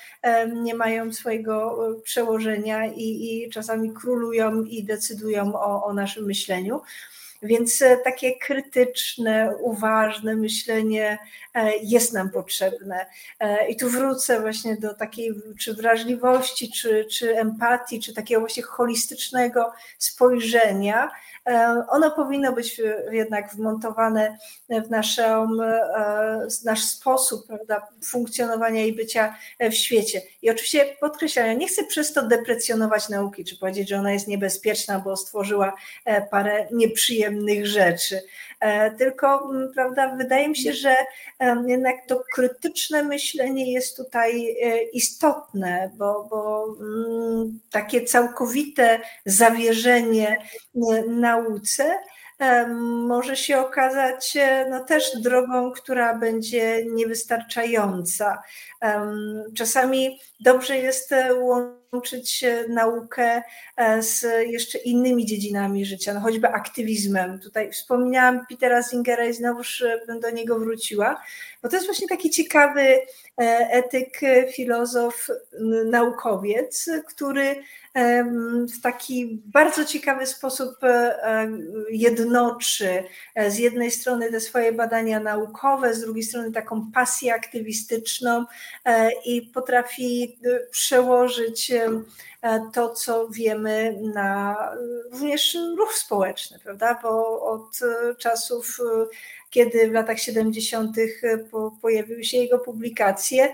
[0.53, 6.81] nie mają swojego e, przełożenia i, i czasami królują i decydują o, o naszym myśleniu.
[7.41, 11.17] Więc takie krytyczne, uważne myślenie
[11.83, 13.05] jest nam potrzebne.
[13.69, 19.73] I tu wrócę właśnie do takiej czy wrażliwości, czy, czy empatii, czy takiego właśnie holistycznego
[19.97, 21.40] spojrzenia E,
[21.89, 22.81] ono powinno być
[23.11, 24.37] jednak wmontowane
[24.69, 30.21] w naszą, e, nasz sposób prawda, funkcjonowania i bycia w świecie.
[30.41, 34.27] I oczywiście podkreślam, ja nie chcę przez to deprecjonować nauki, czy powiedzieć, że ona jest
[34.27, 35.73] niebezpieczna, bo stworzyła
[36.05, 38.21] e, parę nieprzyjemnych rzeczy.
[38.97, 40.95] Tylko, prawda, wydaje mi się, że
[41.67, 44.55] jednak to krytyczne myślenie jest tutaj
[44.93, 46.67] istotne, bo, bo
[47.71, 50.37] takie całkowite zawierzenie
[51.07, 51.95] na nauce
[53.07, 58.41] może się okazać e, no, też drogą, która będzie niewystarczająca.
[59.55, 61.33] Czasami dobrze jest e,
[61.95, 63.41] łączyć naukę
[63.77, 67.39] e, z jeszcze innymi dziedzinami życia, no choćby aktywizmem.
[67.39, 71.21] Tutaj wspomniałam Petera Zingera i znowuż bym do niego wróciła,
[71.63, 72.99] bo to jest właśnie taki ciekawy
[73.71, 74.19] etyk,
[74.53, 75.27] filozof,
[75.85, 77.55] naukowiec, który
[78.77, 80.75] w taki bardzo ciekawy sposób
[81.89, 83.03] jednoczy
[83.35, 88.45] e, z jednej strony te swoje badania naukowe, z drugiej strony taką pasję aktywistyczną
[88.85, 91.71] e, i potrafi e, przełożyć
[92.73, 94.57] to, co wiemy na
[95.11, 96.99] również ruch społeczny, prawda?
[97.03, 97.79] Bo od
[98.17, 98.77] czasów
[99.49, 100.95] kiedy w latach 70.
[101.81, 103.53] pojawiły się jego publikacje,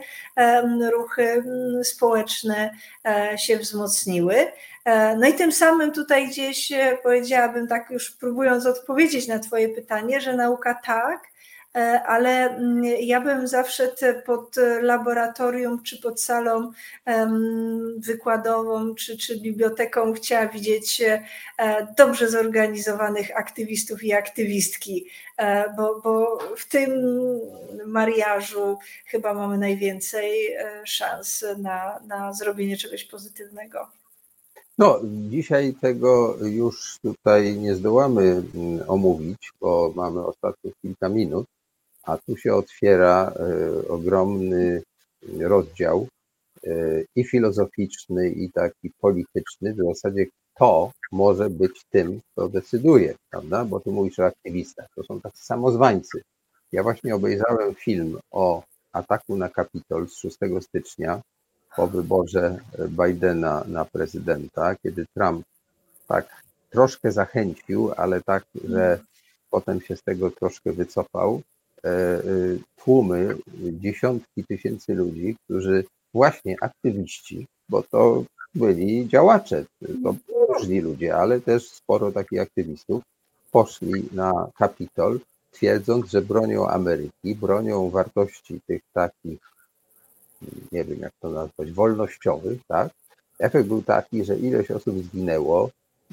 [0.93, 1.43] ruchy
[1.83, 2.71] społeczne
[3.37, 4.35] się wzmocniły.
[5.17, 6.71] No i tym samym tutaj gdzieś
[7.03, 11.36] powiedziałabym, tak już próbując odpowiedzieć na Twoje pytanie, że nauka tak, E,
[12.05, 13.91] ale mm, ja bym zawsze
[14.25, 16.71] pod laboratorium czy pod salą
[17.97, 21.23] wykładową czy, czy biblioteką chciała widzieć e,
[21.97, 25.05] dobrze zorganizowanych aktywistów i aktywistki,
[25.37, 26.91] e, bo, bo w tym
[27.85, 30.31] mariażu chyba mamy najwięcej
[30.85, 33.87] szans na, na zrobienie czegoś pozytywnego.
[34.77, 41.45] No, dzisiaj tego już tutaj nie zdołamy mm, omówić, bo mamy ostatnich kilka minut,
[42.07, 44.83] a tu się otwiera e, ogromny
[45.39, 46.07] rozdział
[46.63, 46.69] e,
[47.15, 49.73] i filozoficzny, i taki polityczny.
[49.73, 50.25] W zasadzie
[50.55, 53.65] kto może być tym, kto decyduje, prawda?
[53.65, 54.87] Bo tu mówisz o aktywistach.
[54.95, 56.21] To są tacy samozwańcy.
[56.71, 61.21] Ja właśnie obejrzałem film o ataku na Kapitol z 6 stycznia
[61.75, 62.59] po wyborze
[62.89, 65.45] Bidena na prezydenta, kiedy Trump
[66.07, 68.99] tak troszkę zachęcił, ale tak, że
[69.49, 71.41] potem się z tego troszkę wycofał
[72.75, 75.83] tłumy, dziesiątki tysięcy ludzi, którzy
[76.13, 78.23] właśnie aktywiści, bo to
[78.55, 79.65] byli działacze,
[80.03, 80.15] to
[80.47, 83.03] różni ludzie, ale też sporo takich aktywistów
[83.51, 85.19] poszli na Kapitol,
[85.51, 89.39] twierdząc, że bronią Ameryki, bronią wartości tych takich,
[90.71, 92.89] nie wiem jak to nazwać, wolnościowych, tak?
[93.39, 95.69] Efekt był taki, że ileś osób zginęło,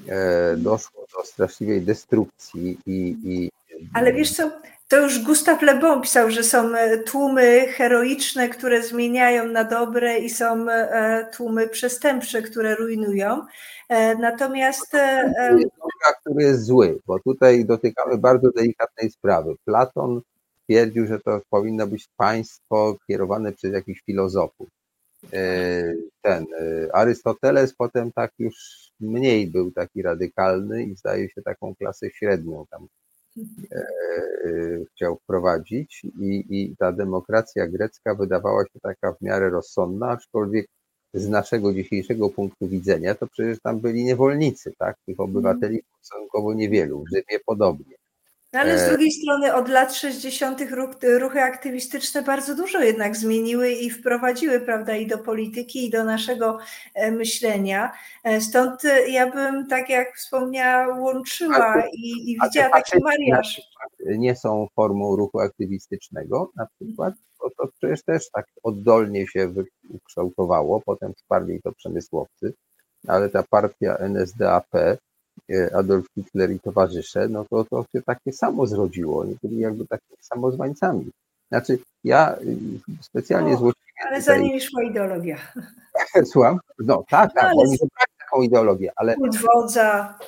[0.08, 3.50] e, doszło do straszliwej destrukcji i, i
[3.92, 4.50] ale wiesz co,
[4.88, 10.18] to już Gustav Le Bon pisał, że są e, tłumy heroiczne, które zmieniają na dobre
[10.18, 13.46] i są e, tłumy przestępcze, które rujnują.
[13.88, 14.96] E, natomiast.
[16.20, 19.54] Który jest zły, bo tutaj dotykamy bardzo delikatnej sprawy.
[19.64, 20.20] Platon
[20.64, 24.68] twierdził, że to powinno być państwo kierowane przez jakichś filozofów.
[26.22, 26.46] Ten
[26.92, 28.54] Arystoteles potem tak już
[29.00, 33.03] mniej był taki radykalny i zdaje się taką klasę średnią tam E,
[34.90, 40.66] chciał wprowadzić i, i ta demokracja grecka wydawała się taka w miarę rozsądna, aczkolwiek
[41.14, 44.96] z naszego dzisiejszego punktu widzenia, to przecież tam byli niewolnicy, tak?
[45.06, 47.96] Tych obywateli stosunkowo niewielu, w Rzymie podobnie.
[48.54, 50.60] Ale z e, drugiej strony od lat 60.
[51.20, 56.58] ruchy aktywistyczne bardzo dużo jednak zmieniły i wprowadziły, prawda, i do polityki, i do naszego
[56.94, 57.92] e, myślenia.
[58.24, 63.62] E, stąd ja bym, tak jak wspomniała, łączyła i, i widziała taki mariaż.
[64.06, 69.54] Nie są formą ruchu aktywistycznego na przykład, to, to przecież też tak oddolnie się
[69.88, 72.54] ukształtowało, potem wsparli to przemysłowcy,
[73.08, 74.70] ale ta partia NSDAP
[75.74, 79.20] Adolf Hitler i towarzysze, no to to się takie samo zrodziło.
[79.20, 81.10] Oni byli jakby takimi samozwańcami.
[81.48, 82.56] Znaczy, ja y,
[83.00, 83.84] specjalnie złośliwie.
[84.08, 85.36] Ale za nimi szła ideologia.
[86.32, 86.58] Słucham?
[86.78, 89.16] No tak, tak, no, oni wybrali taką ideologię, ale.
[89.54, 90.18] Wodza.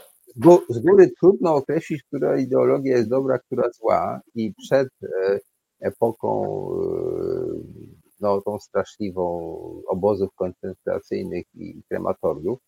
[0.68, 5.38] Z góry trudno określić, która ideologia jest dobra, która zła, i przed e,
[5.80, 6.86] epoką, e,
[8.20, 12.58] no, tą straszliwą obozów koncentracyjnych i krematoriów,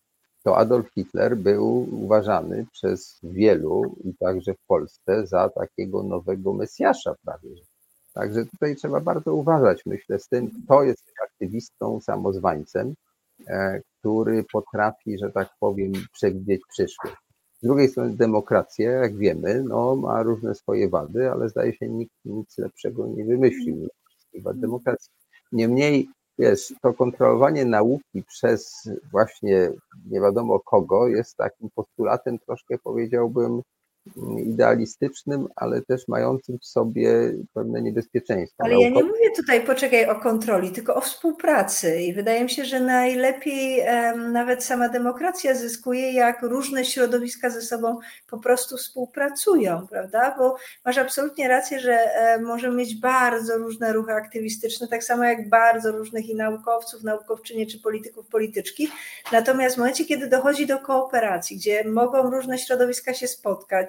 [0.43, 7.15] to Adolf Hitler był uważany przez wielu i także w Polsce za takiego nowego Mesjasza
[7.25, 7.49] prawie.
[8.13, 12.93] Także tutaj trzeba bardzo uważać, myślę, z tym, kto jest aktywistą, samozwańcem,
[13.47, 17.15] e, który potrafi, że tak powiem, przewidzieć przyszłość.
[17.61, 22.15] Z drugiej strony demokracja, jak wiemy, no, ma różne swoje wady, ale zdaje się nikt
[22.25, 23.87] nic lepszego nie wymyślił
[24.43, 25.11] wad demokracji.
[25.51, 26.09] Niemniej,
[26.39, 29.71] wiesz, to kontrolowanie nauki przez właśnie
[30.05, 33.61] nie wiadomo kogo jest takim postulatem troszkę powiedziałbym
[34.45, 38.63] idealistycznym, ale też mającym w sobie pewne niebezpieczeństwa.
[38.63, 42.01] Ale ja nie mówię tutaj, poczekaj, o kontroli, tylko o współpracy.
[42.01, 43.83] I wydaje mi się, że najlepiej
[44.31, 47.97] nawet sama demokracja zyskuje, jak różne środowiska ze sobą
[48.29, 50.35] po prostu współpracują, prawda?
[50.37, 50.55] Bo
[50.85, 51.99] masz absolutnie rację, że
[52.41, 57.79] możemy mieć bardzo różne ruchy aktywistyczne, tak samo jak bardzo różnych i naukowców, naukowczynie czy
[57.79, 58.87] polityków, polityczki.
[59.31, 63.88] Natomiast w momencie, kiedy dochodzi do kooperacji, gdzie mogą różne środowiska się spotkać,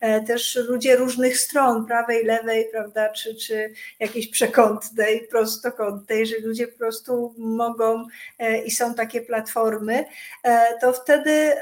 [0.00, 6.68] E, też ludzie różnych stron, prawej, lewej, prawda, czy, czy jakiejś przekątnej, prostokątnej, że ludzie
[6.68, 8.06] po prostu mogą
[8.38, 10.04] e, i są takie platformy,
[10.42, 11.52] e, to wtedy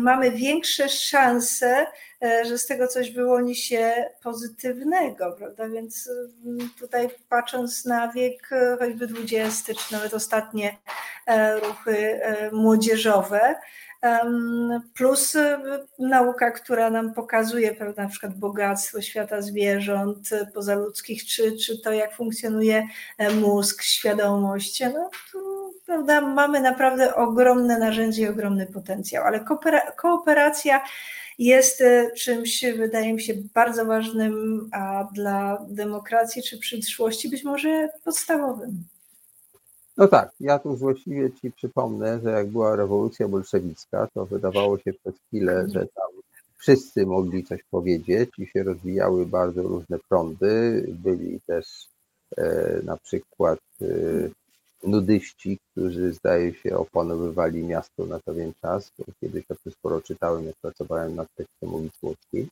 [0.00, 1.86] mamy większe szanse,
[2.44, 5.68] że z tego coś wyłoni się pozytywnego, prawda?
[5.68, 6.10] Więc
[6.78, 10.76] tutaj patrząc na wiek choćby XX, czy nawet ostatnie
[11.62, 12.20] ruchy
[12.52, 13.54] młodzieżowe,
[14.94, 15.58] plus y,
[15.98, 22.14] nauka, która nam pokazuje prawda, na przykład bogactwo świata zwierząt pozaludzkich, czy, czy to, jak
[22.14, 22.86] funkcjonuje
[23.18, 24.80] e, mózg, świadomość.
[24.80, 25.38] No, tu,
[25.86, 29.44] prawda, mamy naprawdę ogromne narzędzie i ogromny potencjał, ale
[29.96, 30.80] kooperacja
[31.38, 37.88] jest e, czymś, wydaje mi się, bardzo ważnym, a dla demokracji czy przyszłości być może
[38.04, 38.84] podstawowym.
[39.98, 44.92] No tak, ja tu złośliwie ci przypomnę, że jak była rewolucja bolszewicka, to wydawało się
[44.92, 46.10] przez chwilę, że tam
[46.56, 50.84] wszyscy mogli coś powiedzieć i się rozwijały bardzo różne prądy.
[50.88, 51.88] Byli też
[52.36, 53.86] e, na przykład e,
[54.88, 58.92] nudyści, którzy zdaje się opanowywali miasto na pewien czas.
[59.20, 62.48] Kiedyś o tym sporo czytałem, jak pracowałem nad tekstem ulic Łódzkiej.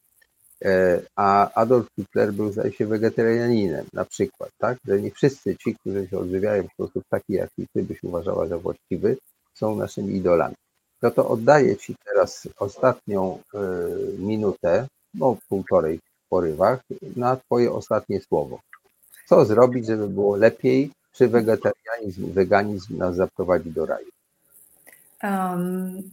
[0.64, 4.78] E, a Adolf Hitler był, zdaje się, wegetarianinem na przykład, tak?
[4.84, 8.58] Że nie wszyscy ci, którzy się odżywiają w sposób taki, jaki ty byś uważała za
[8.58, 9.16] właściwy,
[9.54, 10.54] są naszymi idolami.
[11.02, 13.58] No to oddaję ci teraz ostatnią y,
[14.18, 16.80] minutę, no półtorej porywach,
[17.16, 18.60] na twoje ostatnie słowo.
[19.26, 24.15] Co zrobić, żeby było lepiej, czy wegetarianizm, weganizm nas zaprowadzi do raju?
[25.22, 26.10] Um,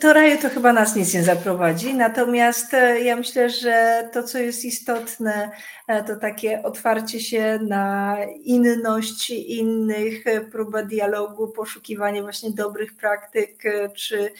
[0.00, 4.38] do raju to chyba nas nic nie zaprowadzi, natomiast e, ja myślę, że to, co
[4.38, 5.50] jest istotne,
[5.88, 13.62] e, to takie otwarcie się na inność innych, e, próba dialogu, poszukiwanie właśnie dobrych praktyk
[13.96, 14.30] czy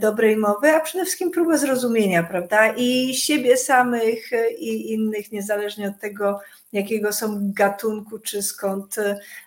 [0.00, 2.72] dobrej mowy, a przede wszystkim próba zrozumienia, prawda?
[2.76, 6.40] I siebie samych, i innych, niezależnie od tego,
[6.72, 8.96] jakiego są gatunku, czy skąd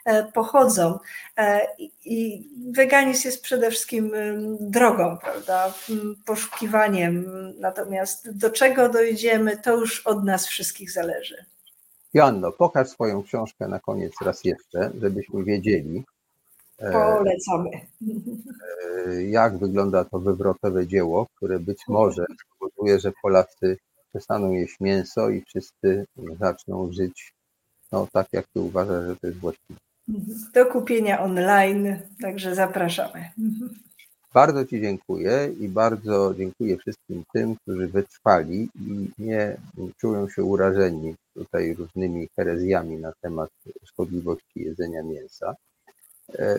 [0.05, 0.99] e, pochodzą.
[1.37, 1.67] E,
[2.05, 4.11] I weganizm jest przede wszystkim
[4.59, 5.73] drogą, prawda,
[6.25, 7.25] poszukiwaniem.
[7.59, 11.45] Natomiast do czego dojdziemy, to już od nas wszystkich zależy.
[12.13, 16.03] Joanno, pokaż swoją książkę na koniec raz jeszcze, żebyśmy wiedzieli.
[16.77, 17.69] E, Polecamy.
[19.29, 23.77] Jak wygląda to wywrotowe dzieło, które być może spowoduje, że Polacy
[24.09, 26.05] przestaną jeść mięso i wszyscy
[26.39, 27.33] zaczną żyć
[27.91, 29.79] no, tak, jak ty uważasz, że to jest właściwe.
[30.53, 33.29] Do kupienia online, także zapraszamy.
[34.33, 39.57] Bardzo Ci dziękuję i bardzo dziękuję wszystkim tym, którzy wytrwali i nie
[39.97, 43.49] czują się urażeni tutaj różnymi herezjami na temat
[43.85, 45.55] szkodliwości jedzenia mięsa, e,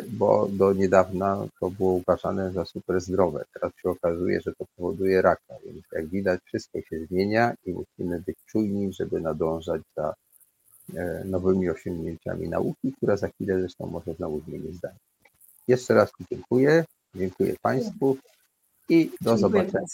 [0.09, 3.45] bo do niedawna to było uważane za super zdrowe.
[3.55, 8.23] Teraz się okazuje, że to powoduje raka, więc jak widać wszystko się zmienia i musimy
[8.27, 10.15] być czujni, żeby nadążać za
[10.95, 14.99] e, nowymi osiągnięciami nauki, która za chwilę zresztą może znowu zmienić zdanie.
[15.69, 16.85] Jeszcze raz dziękuję.
[17.15, 18.17] Dziękuję Państwu
[18.89, 19.87] i do Dziękuję zobaczenia.